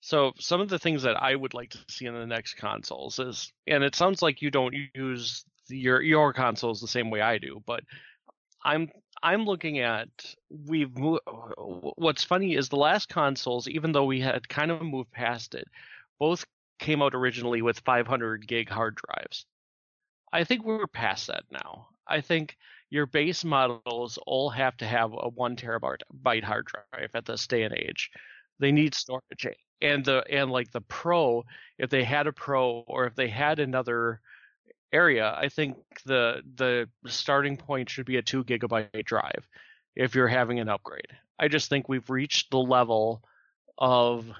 so 0.00 0.32
some 0.38 0.62
of 0.62 0.70
the 0.70 0.78
things 0.78 1.02
that 1.02 1.22
I 1.22 1.34
would 1.34 1.52
like 1.52 1.70
to 1.72 1.78
see 1.90 2.06
in 2.06 2.14
the 2.14 2.26
next 2.26 2.54
consoles 2.54 3.18
is, 3.18 3.52
and 3.66 3.84
it 3.84 3.94
sounds 3.94 4.22
like 4.22 4.40
you 4.40 4.50
don't 4.50 4.74
use 4.94 5.44
your 5.68 6.00
your 6.00 6.32
consoles 6.32 6.80
the 6.80 6.88
same 6.88 7.10
way 7.10 7.20
I 7.20 7.36
do, 7.36 7.62
but 7.66 7.82
I'm 8.64 8.90
I'm 9.22 9.44
looking 9.44 9.80
at 9.80 10.08
we've 10.48 10.96
moved. 10.96 11.22
What's 11.26 12.24
funny 12.24 12.54
is 12.54 12.68
the 12.68 12.76
last 12.76 13.08
consoles, 13.08 13.68
even 13.68 13.92
though 13.92 14.06
we 14.06 14.20
had 14.20 14.48
kind 14.48 14.70
of 14.70 14.82
moved 14.82 15.10
past 15.12 15.54
it, 15.54 15.68
both 16.18 16.44
came 16.78 17.02
out 17.02 17.14
originally 17.14 17.62
with 17.62 17.80
500 17.80 18.46
gig 18.46 18.68
hard 18.68 18.96
drives. 18.96 19.44
I 20.32 20.44
think 20.44 20.64
we're 20.64 20.86
past 20.86 21.26
that 21.26 21.44
now. 21.50 21.88
I 22.06 22.20
think 22.20 22.56
your 22.88 23.06
base 23.06 23.44
models 23.44 24.18
all 24.26 24.50
have 24.50 24.76
to 24.78 24.86
have 24.86 25.12
a 25.12 25.28
one 25.28 25.56
terabyte 25.56 26.42
hard 26.42 26.66
drive 26.66 27.10
at 27.14 27.26
this 27.26 27.46
day 27.46 27.62
and 27.62 27.74
age. 27.74 28.10
They 28.58 28.72
need 28.72 28.94
storage 28.94 29.46
and 29.82 30.04
the 30.04 30.24
and 30.30 30.50
like 30.50 30.70
the 30.70 30.80
pro 30.82 31.44
if 31.78 31.90
they 31.90 32.04
had 32.04 32.26
a 32.26 32.32
pro 32.32 32.84
or 32.86 33.06
if 33.06 33.14
they 33.14 33.28
had 33.28 33.58
another 33.58 34.20
area 34.92 35.34
i 35.38 35.48
think 35.48 35.76
the 36.04 36.42
the 36.56 36.88
starting 37.06 37.56
point 37.56 37.88
should 37.88 38.06
be 38.06 38.16
a 38.16 38.22
2 38.22 38.44
gigabyte 38.44 39.04
drive 39.04 39.46
if 39.96 40.14
you're 40.14 40.28
having 40.28 40.60
an 40.60 40.68
upgrade. 40.68 41.08
I 41.38 41.48
just 41.48 41.68
think 41.68 41.88
we've 41.88 42.08
reached 42.08 42.50
the 42.50 42.58
level 42.58 43.22
of 43.78 44.30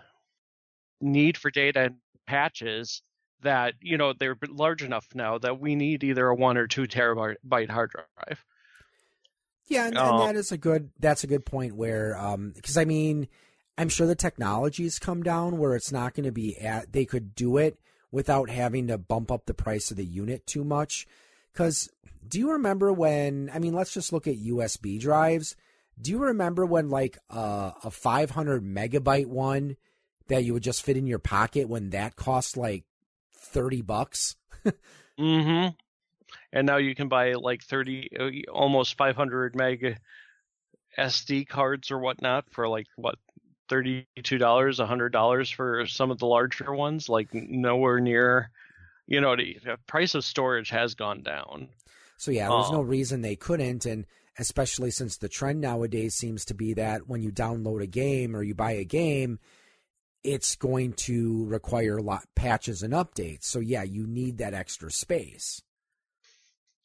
need 1.00 1.36
for 1.36 1.50
data 1.50 1.80
and 1.80 1.96
patches 2.26 3.02
that 3.42 3.74
you 3.80 3.96
know 3.96 4.12
they're 4.12 4.36
large 4.48 4.82
enough 4.82 5.06
now 5.14 5.38
that 5.38 5.58
we 5.58 5.74
need 5.74 6.04
either 6.04 6.28
a 6.28 6.34
1 6.34 6.56
or 6.58 6.66
2 6.66 6.82
terabyte 6.82 7.70
hard 7.70 7.90
drive. 7.90 8.44
Yeah 9.66 9.86
and, 9.86 9.96
um, 9.96 10.20
and 10.20 10.28
that 10.28 10.36
is 10.36 10.52
a 10.52 10.58
good 10.58 10.90
that's 10.98 11.24
a 11.24 11.26
good 11.26 11.46
point 11.46 11.74
where 11.74 12.18
um 12.18 12.52
because 12.54 12.76
i 12.76 12.84
mean 12.84 13.28
I'm 13.78 13.88
sure 13.88 14.06
the 14.06 14.14
technology's 14.14 14.98
come 14.98 15.22
down 15.22 15.56
where 15.56 15.74
it's 15.74 15.90
not 15.90 16.12
going 16.12 16.26
to 16.26 16.32
be 16.32 16.58
at, 16.58 16.92
they 16.92 17.06
could 17.06 17.34
do 17.34 17.56
it 17.56 17.78
without 18.12 18.50
having 18.50 18.88
to 18.88 18.98
bump 18.98 19.30
up 19.30 19.46
the 19.46 19.54
price 19.54 19.90
of 19.90 19.96
the 19.96 20.04
unit 20.04 20.46
too 20.46 20.64
much. 20.64 21.06
Because 21.52 21.88
do 22.26 22.38
you 22.38 22.52
remember 22.52 22.92
when, 22.92 23.50
I 23.52 23.58
mean, 23.58 23.74
let's 23.74 23.92
just 23.92 24.12
look 24.12 24.26
at 24.26 24.36
USB 24.36 25.00
drives. 25.00 25.56
Do 26.00 26.10
you 26.10 26.18
remember 26.18 26.64
when, 26.64 26.88
like, 26.88 27.18
uh, 27.30 27.72
a 27.84 27.90
500 27.90 28.64
megabyte 28.64 29.26
one 29.26 29.76
that 30.28 30.44
you 30.44 30.54
would 30.54 30.62
just 30.62 30.82
fit 30.82 30.96
in 30.96 31.06
your 31.06 31.18
pocket 31.18 31.68
when 31.68 31.90
that 31.90 32.16
cost 32.16 32.56
like 32.56 32.84
30 33.34 33.82
bucks? 33.82 34.36
mm 34.64 34.74
hmm. 35.18 35.68
And 36.52 36.66
now 36.66 36.76
you 36.76 36.94
can 36.94 37.08
buy 37.08 37.32
like 37.34 37.62
30, 37.62 38.08
uh, 38.18 38.52
almost 38.52 38.96
500 38.96 39.54
meg 39.54 39.98
SD 40.98 41.48
cards 41.48 41.90
or 41.90 41.98
whatnot 41.98 42.44
for 42.50 42.68
like, 42.68 42.86
what, 42.96 43.16
thirty-two 43.70 44.36
dollars, 44.36 44.80
a 44.80 44.86
hundred 44.86 45.12
dollars 45.12 45.48
for 45.48 45.86
some 45.86 46.10
of 46.10 46.18
the 46.18 46.26
larger 46.26 46.74
ones. 46.74 47.08
Like 47.08 47.32
nowhere 47.32 48.00
near, 48.00 48.50
you 49.06 49.22
know, 49.22 49.34
the 49.36 49.78
price 49.86 50.14
of 50.14 50.24
storage 50.24 50.68
has 50.68 50.94
gone 50.94 51.22
down. 51.22 51.68
So 52.18 52.30
yeah, 52.30 52.50
there's 52.50 52.66
um, 52.66 52.74
no 52.74 52.82
reason 52.82 53.22
they 53.22 53.36
couldn't, 53.36 53.86
and 53.86 54.04
especially 54.38 54.90
since 54.90 55.16
the 55.16 55.28
trend 55.30 55.62
nowadays 55.62 56.14
seems 56.14 56.44
to 56.46 56.54
be 56.54 56.74
that 56.74 57.08
when 57.08 57.22
you 57.22 57.32
download 57.32 57.82
a 57.82 57.86
game 57.86 58.36
or 58.36 58.42
you 58.42 58.54
buy 58.54 58.72
a 58.72 58.84
game, 58.84 59.38
it's 60.22 60.54
going 60.56 60.92
to 60.92 61.46
require 61.46 61.96
a 61.96 62.02
lot 62.02 62.24
patches 62.34 62.82
and 62.82 62.92
updates. 62.92 63.44
So 63.44 63.60
yeah, 63.60 63.84
you 63.84 64.06
need 64.06 64.38
that 64.38 64.52
extra 64.52 64.90
space. 64.90 65.62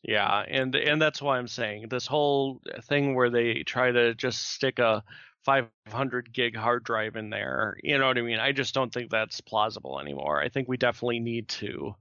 Yeah, 0.03 0.45
and 0.47 0.75
and 0.75 1.01
that's 1.01 1.21
why 1.21 1.38
I'm 1.38 1.47
saying 1.47 1.88
this 1.89 2.05
whole 2.05 2.61
thing 2.83 3.15
where 3.15 3.31
they 3.31 3.63
try 3.63 3.91
to 3.91 4.13
just 4.13 4.51
stick 4.51 4.77
a 4.79 5.03
500 5.46 6.34
gig 6.34 6.56
hard 6.56 6.84
drive 6.84 7.16
in 7.16 7.30
there. 7.30 7.78
You 7.84 7.98
know 7.98 8.08
what 8.08 8.18
I 8.18 8.22
mean? 8.22 8.39
I 8.39 8.52
just 8.52 8.74
don't 8.74 8.93
think 8.93 9.12
that's 9.12 9.41
plausible 9.41 10.00
anymore. 10.00 10.41
I 10.41 10.50
think 10.50 10.68
we 10.68 10.78
definitely 10.78 11.20
need 11.20 11.48
to 11.50 11.96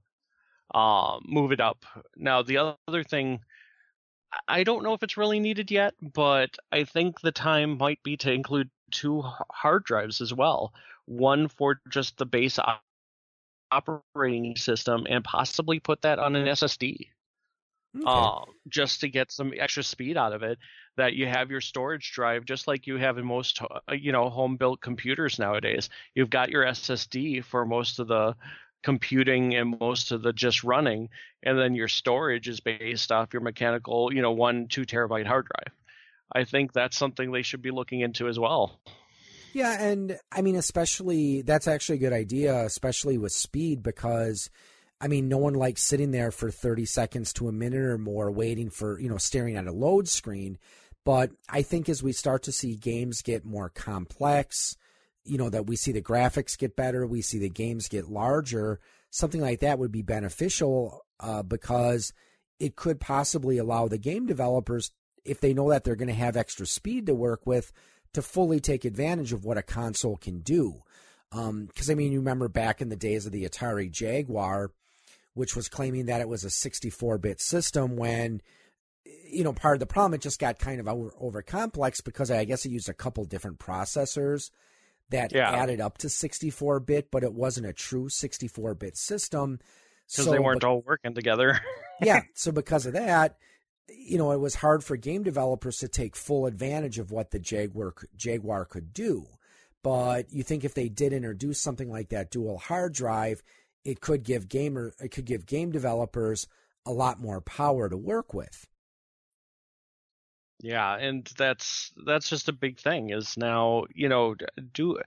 uh, 0.73 1.19
move 1.23 1.51
it 1.51 1.61
up. 1.61 1.85
Now, 2.17 2.41
the 2.41 2.75
other 2.87 3.03
thing, 3.03 3.41
I 4.47 4.63
don't 4.63 4.83
know 4.83 4.93
if 4.93 5.03
it's 5.03 5.17
really 5.17 5.39
needed 5.39 5.71
yet, 5.71 5.93
but 6.01 6.57
I 6.71 6.83
think 6.83 7.21
the 7.21 7.31
time 7.31 7.77
might 7.77 8.01
be 8.03 8.17
to 8.17 8.31
include 8.31 8.69
two 8.91 9.21
hard 9.51 9.83
drives 9.83 10.21
as 10.21 10.33
well. 10.33 10.73
One 11.05 11.47
for 11.47 11.79
just 11.89 12.17
the 12.17 12.25
base 12.25 12.59
operating 13.71 14.55
system, 14.55 15.05
and 15.09 15.23
possibly 15.23 15.79
put 15.79 16.01
that 16.01 16.19
on 16.19 16.35
an 16.35 16.47
SSD. 16.47 17.09
Okay. 17.95 18.05
Um, 18.05 18.45
just 18.67 19.01
to 19.01 19.09
get 19.09 19.31
some 19.31 19.53
extra 19.57 19.83
speed 19.83 20.17
out 20.17 20.33
of 20.33 20.43
it 20.43 20.57
that 20.97 21.13
you 21.13 21.27
have 21.27 21.49
your 21.49 21.61
storage 21.61 22.11
drive 22.11 22.43
just 22.43 22.67
like 22.67 22.87
you 22.87 22.97
have 22.97 23.17
in 23.17 23.25
most 23.25 23.61
uh, 23.61 23.93
you 23.93 24.11
know 24.11 24.29
home 24.29 24.57
built 24.57 24.81
computers 24.81 25.39
nowadays. 25.39 25.89
You've 26.13 26.29
got 26.29 26.49
your 26.49 26.65
ssd 26.65 27.43
for 27.45 27.65
most 27.65 27.99
of 27.99 28.07
the 28.07 28.35
computing 28.83 29.55
and 29.55 29.79
most 29.79 30.11
of 30.11 30.21
the 30.21 30.33
just 30.33 30.63
running 30.63 31.09
and 31.41 31.57
then 31.57 31.73
your 31.73 31.87
storage 31.87 32.47
is 32.47 32.59
based 32.59 33.11
off 33.11 33.33
your 33.33 33.41
mechanical 33.41 34.13
you 34.13 34.21
know 34.21 34.31
one 34.31 34.67
two 34.67 34.83
terabyte 34.83 35.25
hard 35.25 35.45
drive. 35.45 35.73
I 36.31 36.43
think 36.43 36.73
that's 36.73 36.97
something 36.97 37.31
they 37.31 37.43
should 37.43 37.61
be 37.61 37.71
looking 37.71 38.01
into 38.01 38.27
as 38.27 38.37
well. 38.37 38.79
Yeah 39.53 39.81
and 39.81 40.19
i 40.33 40.41
mean 40.41 40.57
especially 40.57 41.41
that's 41.41 41.67
actually 41.67 41.95
a 41.95 41.99
good 41.99 42.13
idea 42.13 42.65
especially 42.65 43.17
with 43.17 43.31
speed 43.31 43.81
because 43.83 44.49
I 45.05 45.07
mean, 45.07 45.29
no 45.29 45.37
one 45.37 45.53
likes 45.53 45.83
sitting 45.83 46.09
there 46.09 46.31
for 46.31 46.49
30 46.49 46.85
seconds 46.85 47.31
to 47.33 47.47
a 47.47 47.51
minute 47.51 47.79
or 47.79 47.99
more 47.99 48.31
waiting 48.31 48.71
for, 48.71 48.99
you 48.99 49.07
know, 49.07 49.19
staring 49.19 49.55
at 49.55 49.67
a 49.67 49.71
load 49.71 50.07
screen. 50.07 50.57
But 51.05 51.29
I 51.47 51.61
think 51.61 51.87
as 51.87 52.01
we 52.01 52.11
start 52.11 52.41
to 52.43 52.51
see 52.51 52.75
games 52.75 53.21
get 53.21 53.45
more 53.45 53.69
complex, 53.69 54.75
you 55.23 55.37
know, 55.37 55.49
that 55.51 55.67
we 55.67 55.75
see 55.75 55.91
the 55.91 56.01
graphics 56.01 56.57
get 56.57 56.75
better, 56.75 57.05
we 57.05 57.21
see 57.21 57.37
the 57.37 57.49
games 57.49 57.87
get 57.87 58.09
larger, 58.09 58.79
something 59.11 59.41
like 59.41 59.59
that 59.59 59.77
would 59.77 59.91
be 59.91 60.01
beneficial 60.01 61.05
uh, 61.19 61.43
because 61.43 62.11
it 62.59 62.75
could 62.75 62.99
possibly 62.99 63.59
allow 63.59 63.87
the 63.87 63.99
game 63.99 64.25
developers, 64.25 64.89
if 65.23 65.39
they 65.39 65.53
know 65.53 65.69
that 65.69 65.83
they're 65.83 65.95
going 65.95 66.07
to 66.07 66.15
have 66.15 66.35
extra 66.35 66.65
speed 66.65 67.05
to 67.05 67.13
work 67.13 67.45
with, 67.45 67.71
to 68.13 68.23
fully 68.23 68.59
take 68.59 68.85
advantage 68.85 69.33
of 69.33 69.45
what 69.45 69.59
a 69.59 69.61
console 69.61 70.17
can 70.17 70.39
do. 70.39 70.81
Because, 71.29 71.89
um, 71.89 71.91
I 71.91 71.93
mean, 71.93 72.11
you 72.11 72.17
remember 72.17 72.47
back 72.47 72.81
in 72.81 72.89
the 72.89 72.95
days 72.95 73.27
of 73.27 73.31
the 73.31 73.47
Atari 73.47 73.91
Jaguar, 73.91 74.71
which 75.35 75.55
was 75.55 75.69
claiming 75.69 76.07
that 76.07 76.19
it 76.21 76.27
was 76.27 76.43
a 76.43 76.49
64 76.49 77.19
bit 77.19 77.39
system 77.39 77.95
when 77.95 78.41
you 79.27 79.43
know, 79.43 79.53
part 79.53 79.75
of 79.75 79.79
the 79.79 79.85
problem, 79.85 80.15
it 80.15 80.21
just 80.21 80.39
got 80.39 80.57
kind 80.57 80.79
of 80.79 80.87
over, 80.87 81.11
over 81.19 81.41
complex 81.43 82.01
because 82.01 82.31
I 82.31 82.43
guess 82.45 82.65
it 82.65 82.71
used 82.71 82.89
a 82.89 82.93
couple 82.93 83.23
different 83.25 83.59
processors. 83.59 84.49
that 85.11 85.31
Yeah. 85.35 85.51
added 85.51 85.79
up 85.79 85.99
to 85.99 86.09
64 86.09 86.79
bit, 86.79 87.11
but 87.11 87.23
it 87.23 87.31
wasn't 87.33 87.67
a 87.67 87.73
true 87.73 88.09
64 88.09 88.73
bit 88.73 88.97
system. 88.97 89.59
because 90.07 90.25
So 90.25 90.31
they 90.31 90.39
weren't 90.39 90.61
be- 90.61 90.65
all 90.67 90.81
working 90.81 91.13
together. 91.13 91.59
yeah. 92.01 92.21
So 92.33 92.51
because 92.51 92.87
of 92.87 92.93
that, 92.93 93.37
you 93.87 94.17
know, 94.17 94.31
it 94.31 94.39
was 94.39 94.55
hard 94.55 94.83
for 94.83 94.97
game 94.97 95.21
developers 95.21 95.77
to 95.77 95.87
take 95.87 96.15
full 96.15 96.47
advantage 96.47 96.97
of 96.97 97.11
what 97.11 97.29
the 97.29 97.37
Jaguar 97.37 97.93
Jaguar 98.15 98.65
could 98.65 98.93
do. 98.93 99.27
But 99.83 100.31
you 100.33 100.41
think 100.41 100.63
if 100.63 100.73
they 100.73 100.89
did 100.89 101.13
introduce 101.13 101.61
something 101.61 101.91
like 101.91 102.09
that 102.09 102.31
dual 102.31 102.57
hard 102.57 102.93
drive, 102.93 103.43
it 103.85 104.01
could 104.01 104.23
give 104.23 104.49
gamer 104.49 104.93
it 104.99 105.09
could 105.09 105.25
give 105.25 105.45
game 105.45 105.71
developers 105.71 106.47
a 106.85 106.91
lot 106.91 107.19
more 107.19 107.41
power 107.41 107.87
to 107.87 107.97
work 107.97 108.33
with. 108.33 108.67
Yeah, 110.61 110.97
and 110.97 111.29
that's 111.37 111.91
that's 112.05 112.29
just 112.29 112.49
a 112.49 112.53
big 112.53 112.79
thing 112.79 113.11
is 113.11 113.37
now, 113.37 113.85
you 113.93 114.09
know, 114.09 114.35
do 114.73 114.99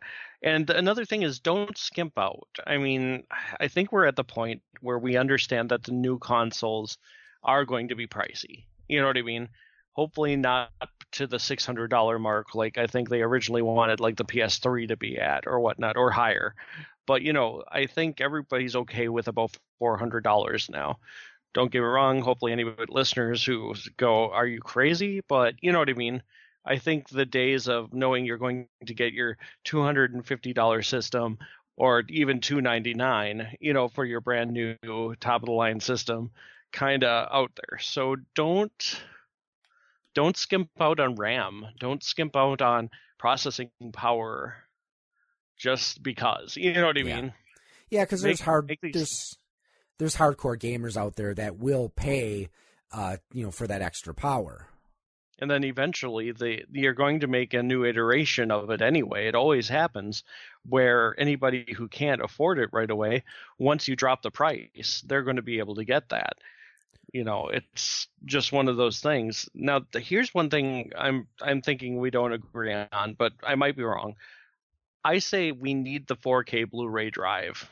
and 0.42 0.68
another 0.70 1.04
thing 1.04 1.22
is 1.22 1.40
don't 1.40 1.76
skimp 1.76 2.18
out. 2.18 2.48
I 2.66 2.76
mean, 2.78 3.24
I 3.58 3.68
think 3.68 3.90
we're 3.90 4.06
at 4.06 4.16
the 4.16 4.24
point 4.24 4.62
where 4.80 4.98
we 4.98 5.16
understand 5.16 5.70
that 5.70 5.84
the 5.84 5.92
new 5.92 6.18
consoles 6.18 6.98
are 7.42 7.64
going 7.64 7.88
to 7.88 7.96
be 7.96 8.06
pricey. 8.06 8.64
You 8.88 9.00
know 9.00 9.06
what 9.06 9.16
I 9.16 9.22
mean? 9.22 9.48
Hopefully 9.98 10.36
not 10.36 10.70
to 11.12 11.26
the 11.26 11.38
$600 11.38 12.20
mark 12.20 12.54
like 12.54 12.78
I 12.78 12.86
think 12.86 13.08
they 13.08 13.22
originally 13.22 13.62
wanted 13.62 13.98
like 13.98 14.16
the 14.16 14.24
PS3 14.24 14.88
to 14.88 14.96
be 14.96 15.18
at 15.18 15.44
or 15.46 15.58
whatnot 15.58 15.96
or 15.96 16.10
higher. 16.10 16.54
But, 17.06 17.22
you 17.22 17.32
know, 17.32 17.64
I 17.70 17.86
think 17.86 18.20
everybody's 18.20 18.76
okay 18.76 19.08
with 19.08 19.26
about 19.26 19.56
$400 19.82 20.70
now 20.70 20.98
don't 21.54 21.72
get 21.72 21.80
me 21.80 21.86
wrong. 21.86 22.20
Hopefully, 22.20 22.52
any 22.52 22.64
listeners 22.88 23.44
who 23.44 23.74
go, 23.96 24.30
"Are 24.30 24.46
you 24.46 24.60
crazy?" 24.60 25.22
But 25.28 25.54
you 25.60 25.72
know 25.72 25.78
what 25.78 25.90
I 25.90 25.94
mean. 25.94 26.22
I 26.64 26.78
think 26.78 27.08
the 27.08 27.26
days 27.26 27.68
of 27.68 27.92
knowing 27.92 28.24
you're 28.24 28.38
going 28.38 28.68
to 28.86 28.94
get 28.94 29.12
your 29.12 29.38
two 29.64 29.82
hundred 29.82 30.14
and 30.14 30.24
fifty 30.26 30.52
dollar 30.52 30.82
system 30.82 31.38
or 31.76 32.04
even 32.08 32.40
two 32.40 32.60
ninety 32.60 32.94
nine, 32.94 33.56
you 33.60 33.72
know, 33.72 33.88
for 33.88 34.04
your 34.04 34.20
brand 34.20 34.52
new 34.52 34.76
top 35.20 35.42
of 35.42 35.46
the 35.46 35.52
line 35.52 35.80
system, 35.80 36.30
kind 36.72 37.04
of 37.04 37.28
out 37.32 37.50
there. 37.56 37.78
So 37.78 38.16
don't 38.34 39.00
don't 40.18 40.36
skimp 40.36 40.70
out 40.80 40.98
on 40.98 41.14
RAM. 41.14 41.66
Don't 41.78 42.02
skimp 42.02 42.34
out 42.36 42.60
on 42.60 42.90
processing 43.18 43.70
power 43.92 44.56
just 45.56 46.02
because. 46.02 46.56
You 46.56 46.72
know 46.72 46.86
what 46.86 46.98
I 46.98 47.02
Yeah. 47.02 47.20
mean? 47.20 47.32
Yeah, 47.90 48.04
because 48.04 48.22
there's 48.22 48.40
hard 48.40 48.76
there's 48.82 49.36
there's 49.98 50.16
hardcore 50.16 50.58
gamers 50.58 50.96
out 50.96 51.14
there 51.16 51.34
that 51.34 51.56
will 51.56 51.88
pay, 51.88 52.48
uh, 52.92 53.16
you 53.32 53.44
know, 53.44 53.50
for 53.52 53.66
that 53.68 53.80
extra 53.82 54.12
power. 54.14 54.68
and 55.40 55.48
then 55.48 55.62
eventually 55.62 56.32
they 56.32 56.64
you're 56.72 56.94
going 57.04 57.20
to 57.20 57.28
make 57.28 57.54
a 57.54 57.62
new 57.62 57.84
iteration 57.84 58.50
of 58.50 58.70
it 58.70 58.82
anyway 58.82 59.28
it 59.28 59.36
always 59.36 59.68
happens 59.68 60.24
where 60.68 61.14
anybody 61.16 61.64
who 61.76 61.86
can't 61.86 62.20
afford 62.20 62.58
it 62.58 62.70
right 62.72 62.90
away 62.90 63.22
once 63.56 63.86
you 63.86 63.94
drop 63.94 64.20
the 64.22 64.32
price 64.32 65.00
they're 65.06 65.22
going 65.22 65.36
to 65.36 65.42
be 65.52 65.60
able 65.60 65.76
to 65.76 65.84
get 65.84 66.08
that 66.08 66.32
you 67.12 67.24
know 67.24 67.48
it's 67.48 68.08
just 68.24 68.52
one 68.52 68.68
of 68.68 68.76
those 68.76 69.00
things. 69.00 69.48
Now 69.54 69.80
the, 69.92 70.00
here's 70.00 70.34
one 70.34 70.50
thing 70.50 70.92
i'm 70.96 71.26
i'm 71.40 71.62
thinking 71.62 71.98
we 71.98 72.10
don't 72.10 72.32
agree 72.32 72.74
on 72.74 73.14
but 73.18 73.32
i 73.42 73.54
might 73.54 73.76
be 73.76 73.82
wrong. 73.82 74.14
I 75.04 75.20
say 75.20 75.52
we 75.52 75.74
need 75.74 76.06
the 76.06 76.16
4k 76.16 76.70
blu-ray 76.70 77.10
drive 77.10 77.68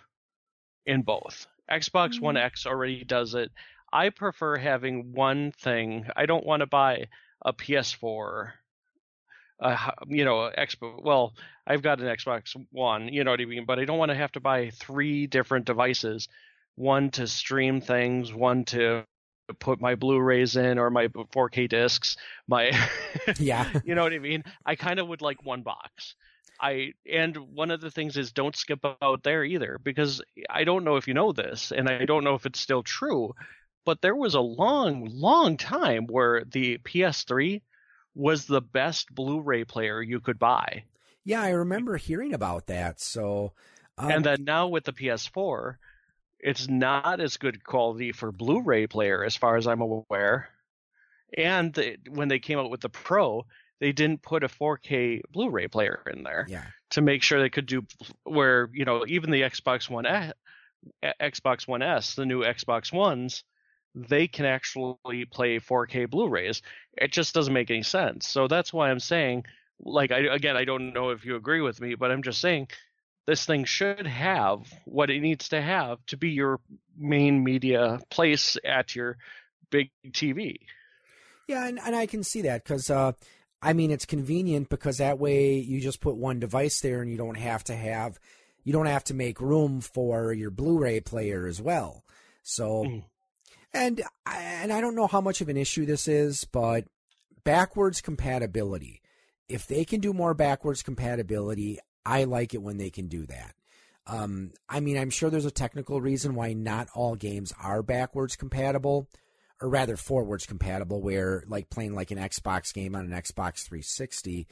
in 0.87 1.03
both. 1.03 1.47
Xbox 1.71 2.21
one 2.21 2.37
x 2.37 2.67
already 2.67 3.05
does 3.05 3.35
it. 3.35 3.51
I 3.93 4.11
prefer 4.11 4.57
having 4.57 5.12
one 5.12 5.53
thing. 5.53 6.07
I 6.17 6.27
don't 6.27 6.47
want 6.47 6.61
to 6.61 6.67
buy 6.67 7.07
a 7.43 7.53
PS4, 7.53 8.53
uh, 9.61 9.91
you 10.09 10.25
know, 10.25 10.51
Xbox. 10.57 11.03
Well, 11.03 11.35
I've 11.67 11.83
got 11.83 12.01
an 12.01 12.07
Xbox 12.07 12.57
One, 12.71 13.09
you 13.09 13.25
know 13.25 13.31
what 13.31 13.41
I 13.41 13.45
mean, 13.45 13.64
but 13.64 13.79
I 13.79 13.85
don't 13.85 13.99
want 13.99 14.11
to 14.11 14.17
have 14.17 14.33
to 14.33 14.41
buy 14.41 14.71
three 14.71 15.27
different 15.27 15.67
devices, 15.67 16.29
one 16.77 17.11
to 17.12 17.27
stream 17.27 17.81
things, 17.81 18.33
one 18.33 18.64
to 18.66 19.05
put 19.59 19.81
my 19.81 19.95
Blu-rays 19.95 20.57
in 20.57 20.79
or 20.79 20.91
my 20.91 21.09
4K 21.09 21.68
discs, 21.68 22.16
my, 22.49 22.70
Yeah. 23.39 23.68
you 23.85 23.95
know 23.95 24.03
what 24.03 24.12
I 24.12 24.18
mean. 24.18 24.45
I 24.64 24.77
kind 24.77 24.99
of 24.99 25.09
would 25.09 25.22
like 25.22 25.45
one 25.45 25.62
box. 25.62 26.14
I 26.59 26.93
and 27.11 27.37
one 27.37 27.70
of 27.70 27.83
the 27.83 27.91
things 27.91 28.16
is 28.16 28.33
don't 28.33 28.57
skip 28.57 28.81
out 29.03 29.22
there 29.22 29.45
either 29.45 29.79
because 29.83 30.22
I 30.49 30.64
don't 30.64 30.85
know 30.85 30.97
if 30.97 31.07
you 31.07 31.12
know 31.12 31.33
this 31.33 31.70
and 31.70 31.87
I 31.87 32.07
don't 32.07 32.24
know 32.24 32.35
if 32.35 32.47
it's 32.47 32.61
still 32.61 32.83
true, 32.83 33.35
but 33.85 34.01
there 34.01 34.16
was 34.16 34.35
a 34.35 34.41
long, 34.41 35.05
long 35.12 35.59
time 35.59 36.07
where 36.07 36.45
the 36.45 36.79
PS3 36.79 37.61
was 38.14 38.47
the 38.47 38.62
best 38.62 39.14
Blu-ray 39.14 39.64
player 39.64 40.01
you 40.01 40.18
could 40.20 40.39
buy. 40.39 40.85
Yeah, 41.24 41.43
I 41.43 41.51
remember 41.51 41.99
hearing 41.99 42.33
about 42.33 42.68
that. 42.68 43.01
So, 43.01 43.53
um, 43.99 44.11
and 44.11 44.24
then 44.24 44.45
now 44.45 44.68
with 44.68 44.85
the 44.85 44.93
PS4, 44.93 45.77
it's 46.41 46.68
not 46.68 47.20
as 47.20 47.37
good 47.37 47.64
quality 47.64 48.12
for 48.12 48.32
Blu-ray 48.32 48.87
player 48.87 49.24
as 49.24 49.37
far 49.37 49.57
as 49.57 49.66
I'm 49.66 49.80
aware. 49.80 50.51
And 51.37 51.72
the, 51.72 51.97
when 52.09 52.28
they 52.28 52.39
came 52.39 52.59
out 52.59 52.70
with 52.70 52.80
the 52.80 52.89
Pro, 52.89 53.47
they 53.80 53.93
didn't 53.93 54.22
put 54.22 54.45
a 54.45 54.49
4K 54.49 55.22
Blu-ray 55.30 55.68
player 55.68 56.03
in 56.12 56.22
there 56.22 56.47
yeah, 56.49 56.64
to 56.91 57.03
make 57.03 57.22
sure 57.22 57.41
they 57.41 57.51
could 57.51 57.66
do 57.66 57.84
where 58.24 58.70
you 58.72 58.84
know 58.84 59.05
even 59.07 59.30
the 59.30 59.43
Xbox 59.43 59.91
One 59.91 60.07
S, 60.07 60.32
Xbox 61.20 61.66
One 61.66 61.82
S, 61.82 62.14
the 62.14 62.26
new 62.26 62.43
Xbox 62.43 62.93
Ones, 62.93 63.45
they 63.95 64.28
can 64.28 64.47
actually 64.47 65.24
play 65.30 65.59
4K 65.59 66.09
Blu-rays. 66.09 66.62
It 66.97 67.12
just 67.12 67.34
doesn't 67.34 67.53
make 67.53 67.70
any 67.70 67.82
sense. 67.82 68.28
So 68.28 68.47
that's 68.47 68.72
why 68.72 68.91
I'm 68.91 69.01
saying, 69.01 69.45
like, 69.80 70.12
I 70.12 70.18
again, 70.18 70.57
I 70.57 70.64
don't 70.64 70.93
know 70.93 71.11
if 71.11 71.24
you 71.24 71.37
agree 71.37 71.61
with 71.61 71.80
me, 71.80 71.97
but 71.97 72.11
I'm 72.11 72.22
just 72.22 72.41
saying 72.41 72.68
this 73.27 73.45
thing 73.45 73.64
should 73.64 74.07
have 74.07 74.61
what 74.85 75.11
it 75.11 75.20
needs 75.20 75.49
to 75.51 75.61
have 75.61 76.05
to 76.07 76.16
be 76.16 76.31
your 76.31 76.61
main 76.97 77.43
media 77.45 77.99
place 78.11 78.57
at 78.64 78.95
your 78.95 79.18
big 79.70 79.91
TV. 80.11 80.59
yeah, 81.49 81.66
and, 81.66 81.79
and 81.85 81.95
I 81.97 82.07
can 82.07 82.22
see 82.22 82.43
that 82.43 82.62
because, 82.64 82.89
uh, 82.91 83.12
I 83.61 83.72
mean, 83.72 83.91
it's 83.91 84.05
convenient 84.07 84.68
because 84.68 84.99
that 84.99 85.18
way 85.18 85.59
you 85.59 85.81
just 85.81 86.01
put 86.01 86.16
one 86.16 86.39
device 86.39 86.81
there 86.81 87.03
and 87.03 87.11
you 87.11 87.16
don't 87.16 87.37
have 87.39 87.64
to 87.64 87.74
have, 87.74 88.18
you 88.64 88.72
don't 88.72 88.87
have 88.87 89.05
to 89.05 89.14
make 89.14 89.41
room 89.41 89.81
for 89.81 90.33
your 90.33 90.51
Blu-ray 90.51 91.01
player 91.01 91.47
as 91.47 91.61
well. 91.61 92.05
So, 92.43 92.85
Mm. 92.85 93.05
and 93.72 94.03
and 94.24 94.72
I 94.72 94.81
don't 94.81 94.95
know 94.95 95.07
how 95.09 95.20
much 95.20 95.41
of 95.41 95.49
an 95.49 95.57
issue 95.57 95.85
this 95.85 96.07
is, 96.07 96.45
but 96.45 96.85
backwards 97.45 98.01
compatibility. 98.01 99.03
If 99.49 99.66
they 99.66 99.85
can 99.85 100.01
do 100.01 100.12
more 100.12 100.35
backwards 100.35 100.83
compatibility, 100.83 101.79
I 102.07 102.24
like 102.24 102.54
it 102.54 102.62
when 102.62 102.78
they 102.78 102.90
can 102.90 103.09
do 103.09 103.26
that. 103.26 103.54
Um, 104.07 104.52
I 104.68 104.80
mean, 104.80 104.96
I'm 104.96 105.11
sure 105.11 105.30
there's 105.30 105.44
a 105.44 105.50
technical 105.50 106.00
reason 106.00 106.36
why 106.36 106.52
not 106.52 106.88
all 106.94 107.16
games 107.16 107.52
are 107.61 107.82
backwards 107.82 108.36
compatible, 108.36 109.09
or 109.61 109.68
rather 109.68 109.96
forwards 109.96 110.46
compatible, 110.46 111.02
where 111.02 111.42
like 111.48 111.70
playing 111.70 111.94
like 111.94 112.12
an 112.12 112.18
Xbox 112.18 112.72
game 112.72 112.94
on 112.94 113.04
an 113.04 113.20
Xbox 113.20 113.64
360. 113.64 114.46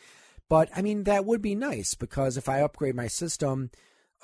But 0.48 0.68
I 0.74 0.82
mean, 0.82 1.04
that 1.04 1.24
would 1.24 1.40
be 1.40 1.54
nice 1.54 1.94
because 1.94 2.36
if 2.36 2.48
I 2.48 2.60
upgrade 2.60 2.96
my 2.96 3.06
system, 3.06 3.70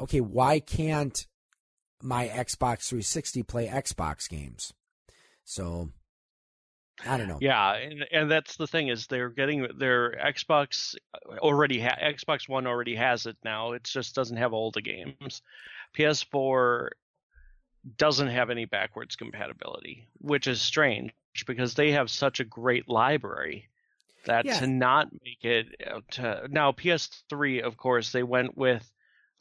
okay, 0.01 0.21
why 0.21 0.59
can't 0.59 1.27
my 2.03 2.27
Xbox 2.27 2.89
360 2.89 3.45
play 3.45 3.69
Xbox 3.69 4.29
games? 4.29 4.73
So 5.45 5.91
I 7.07 7.17
don't 7.17 7.29
know. 7.29 7.39
Yeah, 7.41 7.73
and, 7.75 8.05
and 8.13 8.31
that's 8.31 8.57
the 8.57 8.67
thing 8.67 8.89
is 8.89 9.07
they're 9.07 9.29
getting 9.31 9.67
their 9.79 10.13
Xbox 10.13 10.95
already 11.39 11.81
ha- 11.81 11.99
Xbox 12.03 12.49
One 12.49 12.67
already 12.67 12.95
has 12.97 13.27
it 13.27 13.37
now. 13.45 13.73
It 13.73 13.85
just 13.85 14.15
doesn't 14.15 14.37
have 14.37 14.53
all 14.53 14.71
the 14.71 14.83
games. 14.83 15.43
PS4 15.97 16.89
doesn't 17.97 18.29
have 18.29 18.51
any 18.51 18.65
backwards 18.67 19.17
compatibility, 19.17 20.07
which 20.19 20.47
is 20.47 20.61
strange 20.61 21.13
because 21.47 21.75
they 21.75 21.93
have 21.93 22.11
such 22.11 22.41
a 22.41 22.45
great 22.45 22.89
library 22.89 23.69
that 24.27 24.45
Yeah. 24.45 24.61
to 24.61 24.67
not 24.67 25.09
make 25.25 25.45
it 25.45 25.67
uh, 25.91 26.01
to 26.11 26.47
now 26.51 26.73
PS3 26.73 27.63
of 27.63 27.77
course 27.79 28.13
they 28.13 28.23
went 28.23 28.57
with 28.57 28.91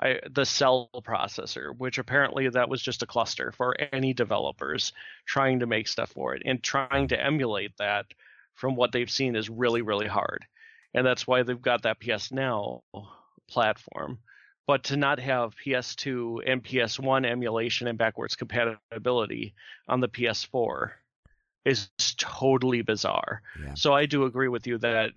I, 0.02 0.20
the 0.30 0.46
cell 0.46 0.90
processor, 0.96 1.78
which 1.78 1.98
apparently 1.98 2.48
that 2.48 2.70
was 2.70 2.82
just 2.82 3.04
a 3.04 3.08
cluster 3.08 3.52
for 3.52 3.76
any 3.92 4.14
developers 4.14 4.94
trying 5.26 5.60
to 5.60 5.68
make 5.68 5.88
stuff 5.88 6.12
for 6.12 6.36
it 6.36 6.44
and 6.46 6.64
trying 6.64 7.10
to 7.10 7.22
emulate 7.22 7.76
that 7.78 8.06
from 8.54 8.76
what 8.76 8.92
they've 8.92 9.12
seen 9.12 9.36
is 9.36 9.50
really 9.50 9.82
really 9.82 10.08
hard. 10.08 10.46
And 10.94 11.06
that's 11.06 11.28
why 11.28 11.44
they've 11.44 11.62
got 11.62 11.84
that 11.84 12.00
ps 12.00 12.32
now 12.32 12.84
platform. 13.50 14.20
But 14.68 14.84
to 14.86 14.98
not 14.98 15.20
have 15.20 15.56
ps2 15.56 16.44
and 16.46 16.64
ps1 16.64 17.26
emulation 17.26 17.88
and 17.88 17.98
backwards 17.98 18.36
compatibility 18.36 19.54
on 19.88 20.00
the 20.00 20.10
ps4 20.10 20.92
is 21.66 21.90
totally 22.18 22.82
bizarre. 22.84 23.42
Yeah. 23.62 23.74
so 23.74 23.94
i 23.94 24.06
do 24.06 24.24
agree 24.24 24.48
with 24.48 24.66
you 24.66 24.78
that 24.78 25.12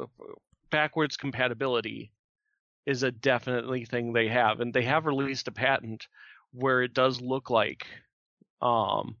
uh, 0.00 0.06
backwards 0.70 1.16
compatibility 1.16 2.12
is 2.88 3.02
a 3.02 3.10
definitely 3.12 3.84
thing 3.84 4.12
they 4.12 4.28
have 4.28 4.60
and 4.60 4.72
they 4.72 4.82
have 4.82 5.06
released 5.06 5.46
a 5.48 5.52
patent 5.52 6.08
where 6.52 6.82
it 6.82 6.94
does 6.94 7.20
look 7.20 7.50
like 7.50 7.86
um 8.62 9.14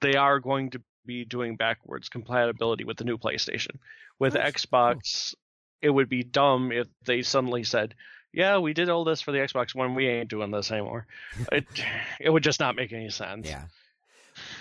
they 0.00 0.14
are 0.16 0.40
going 0.40 0.70
to 0.70 0.80
be 1.06 1.24
doing 1.24 1.56
backwards 1.56 2.08
compatibility 2.08 2.84
with 2.84 2.96
the 2.96 3.04
new 3.04 3.16
PlayStation. 3.16 3.76
With 4.18 4.34
Nice. 4.34 4.66
Xbox, 4.66 5.34
it 5.80 5.90
would 5.90 6.08
be 6.08 6.22
dumb 6.22 6.72
if 6.72 6.88
they 7.04 7.22
suddenly 7.22 7.64
said, 7.64 7.94
"Yeah, 8.32 8.58
we 8.58 8.72
did 8.74 8.88
all 8.88 9.04
this 9.04 9.20
for 9.20 9.32
the 9.32 9.38
Xbox 9.38 9.74
One. 9.74 9.94
We 9.94 10.08
ain't 10.08 10.30
doing 10.30 10.50
this 10.50 10.70
anymore." 10.70 11.06
it 11.52 11.64
it 12.20 12.30
would 12.30 12.42
just 12.42 12.60
not 12.60 12.76
make 12.76 12.92
any 12.92 13.10
sense. 13.10 13.48
Yeah. 13.48 13.66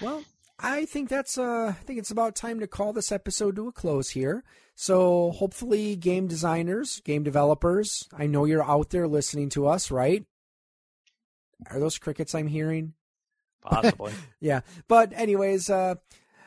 Well, 0.02 0.24
I 0.60 0.86
think 0.86 1.10
that's 1.10 1.38
uh 1.38 1.74
I 1.78 1.84
think 1.84 2.00
it's 2.00 2.12
about 2.12 2.36
time 2.36 2.60
to 2.60 2.68
call 2.68 2.94
this 2.94 3.12
episode 3.12 3.56
to 3.56 3.68
a 3.68 3.72
close 3.72 4.10
here. 4.12 4.44
So 4.76 5.32
hopefully 5.32 5.96
game 5.96 6.28
designers, 6.28 7.00
game 7.06 7.24
developers, 7.24 8.08
I 8.16 8.28
know 8.28 8.46
you're 8.46 8.64
out 8.64 8.90
there 8.90 9.08
listening 9.08 9.50
to 9.52 9.68
us, 9.68 9.90
right? 9.90 10.26
Are 11.72 11.80
those 11.80 11.98
crickets 11.98 12.36
I'm 12.36 12.48
hearing? 12.48 12.94
Possibly. 13.62 14.12
yeah. 14.42 14.62
But 14.88 15.14
anyways, 15.14 15.70
uh 15.70 15.96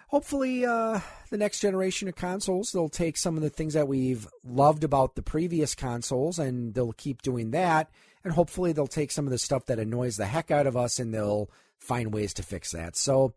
hopefully 0.08 0.64
uh 0.64 1.00
the 1.30 1.36
next 1.36 1.60
generation 1.60 2.08
of 2.08 2.16
consoles 2.16 2.72
they'll 2.72 2.88
take 2.88 3.16
some 3.16 3.36
of 3.36 3.42
the 3.42 3.50
things 3.50 3.74
that 3.74 3.88
we've 3.88 4.26
loved 4.42 4.82
about 4.82 5.14
the 5.14 5.22
previous 5.22 5.74
consoles 5.74 6.38
and 6.38 6.72
they'll 6.72 6.92
keep 6.92 7.20
doing 7.20 7.50
that 7.50 7.90
and 8.24 8.32
hopefully 8.32 8.72
they'll 8.72 8.86
take 8.86 9.10
some 9.10 9.26
of 9.26 9.30
the 9.30 9.38
stuff 9.38 9.66
that 9.66 9.78
annoys 9.78 10.16
the 10.16 10.26
heck 10.26 10.50
out 10.50 10.66
of 10.66 10.76
us 10.76 10.98
and 10.98 11.12
they'll 11.12 11.50
find 11.78 12.12
ways 12.12 12.34
to 12.34 12.42
fix 12.42 12.72
that. 12.72 12.96
So 12.96 13.34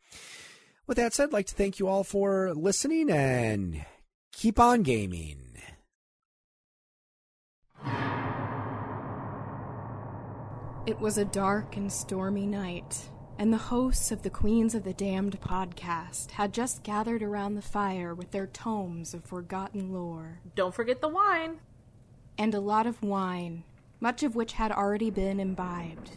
with 0.88 0.98
that 0.98 1.14
said, 1.14 1.26
I'd 1.26 1.34
like 1.34 1.48
to 1.48 1.56
thank 1.56 1.80
you 1.80 1.88
all 1.88 2.04
for 2.04 2.54
listening 2.54 3.10
and 3.10 3.86
keep 4.32 4.60
on 4.60 4.84
gaming. 4.84 5.38
It 10.88 11.00
was 11.00 11.18
a 11.18 11.26
dark 11.26 11.78
and 11.78 11.92
stormy 11.92 12.48
night, 12.48 13.10
and 13.38 13.54
the 13.54 13.58
hosts 13.58 14.12
of 14.12 14.24
the 14.24 14.32
Queens 14.32 14.74
of 14.74 14.84
the 14.84 14.94
Damned 14.94 15.40
podcast 15.40 16.32
had 16.32 16.54
just 16.54 16.84
gathered 16.84 17.22
around 17.22 17.54
the 17.54 17.62
fire 17.62 18.16
with 18.16 18.32
their 18.32 18.48
tomes 18.48 19.14
of 19.14 19.24
forgotten 19.24 19.94
lore. 19.94 20.40
Don't 20.56 20.74
forget 20.74 21.00
the 21.00 21.08
wine. 21.08 21.60
And 22.38 22.56
a 22.56 22.60
lot 22.60 22.88
of 22.88 23.04
wine, 23.04 23.64
much 24.00 24.24
of 24.24 24.36
which 24.36 24.54
had 24.54 24.72
already 24.72 25.12
been 25.12 25.40
imbibed. 25.40 26.12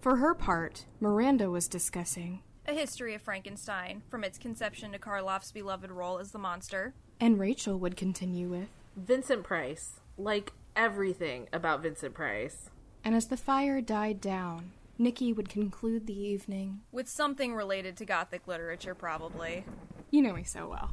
For 0.00 0.16
her 0.16 0.34
part, 0.34 0.84
Miranda 1.00 1.50
was 1.50 1.66
discussing 1.66 2.42
a 2.68 2.74
history 2.74 3.14
of 3.14 3.22
Frankenstein, 3.22 4.02
from 4.08 4.24
its 4.24 4.38
conception 4.38 4.92
to 4.92 4.98
Karloff's 4.98 5.52
beloved 5.52 5.90
role 5.90 6.18
as 6.18 6.32
the 6.32 6.38
monster. 6.38 6.94
And 7.18 7.40
Rachel 7.40 7.78
would 7.78 7.96
continue 7.96 8.48
with 8.48 8.68
Vincent 8.94 9.42
Price. 9.42 10.00
Like 10.18 10.52
everything 10.74 11.48
about 11.52 11.82
Vincent 11.82 12.14
Price. 12.14 12.70
And 13.04 13.14
as 13.14 13.26
the 13.26 13.36
fire 13.36 13.80
died 13.80 14.20
down, 14.20 14.72
Nikki 14.98 15.32
would 15.32 15.48
conclude 15.48 16.06
the 16.06 16.18
evening 16.18 16.80
with 16.92 17.08
something 17.08 17.54
related 17.54 17.96
to 17.98 18.04
Gothic 18.04 18.46
literature, 18.46 18.94
probably. 18.94 19.64
You 20.10 20.22
know 20.22 20.34
me 20.34 20.44
so 20.44 20.68
well. 20.68 20.90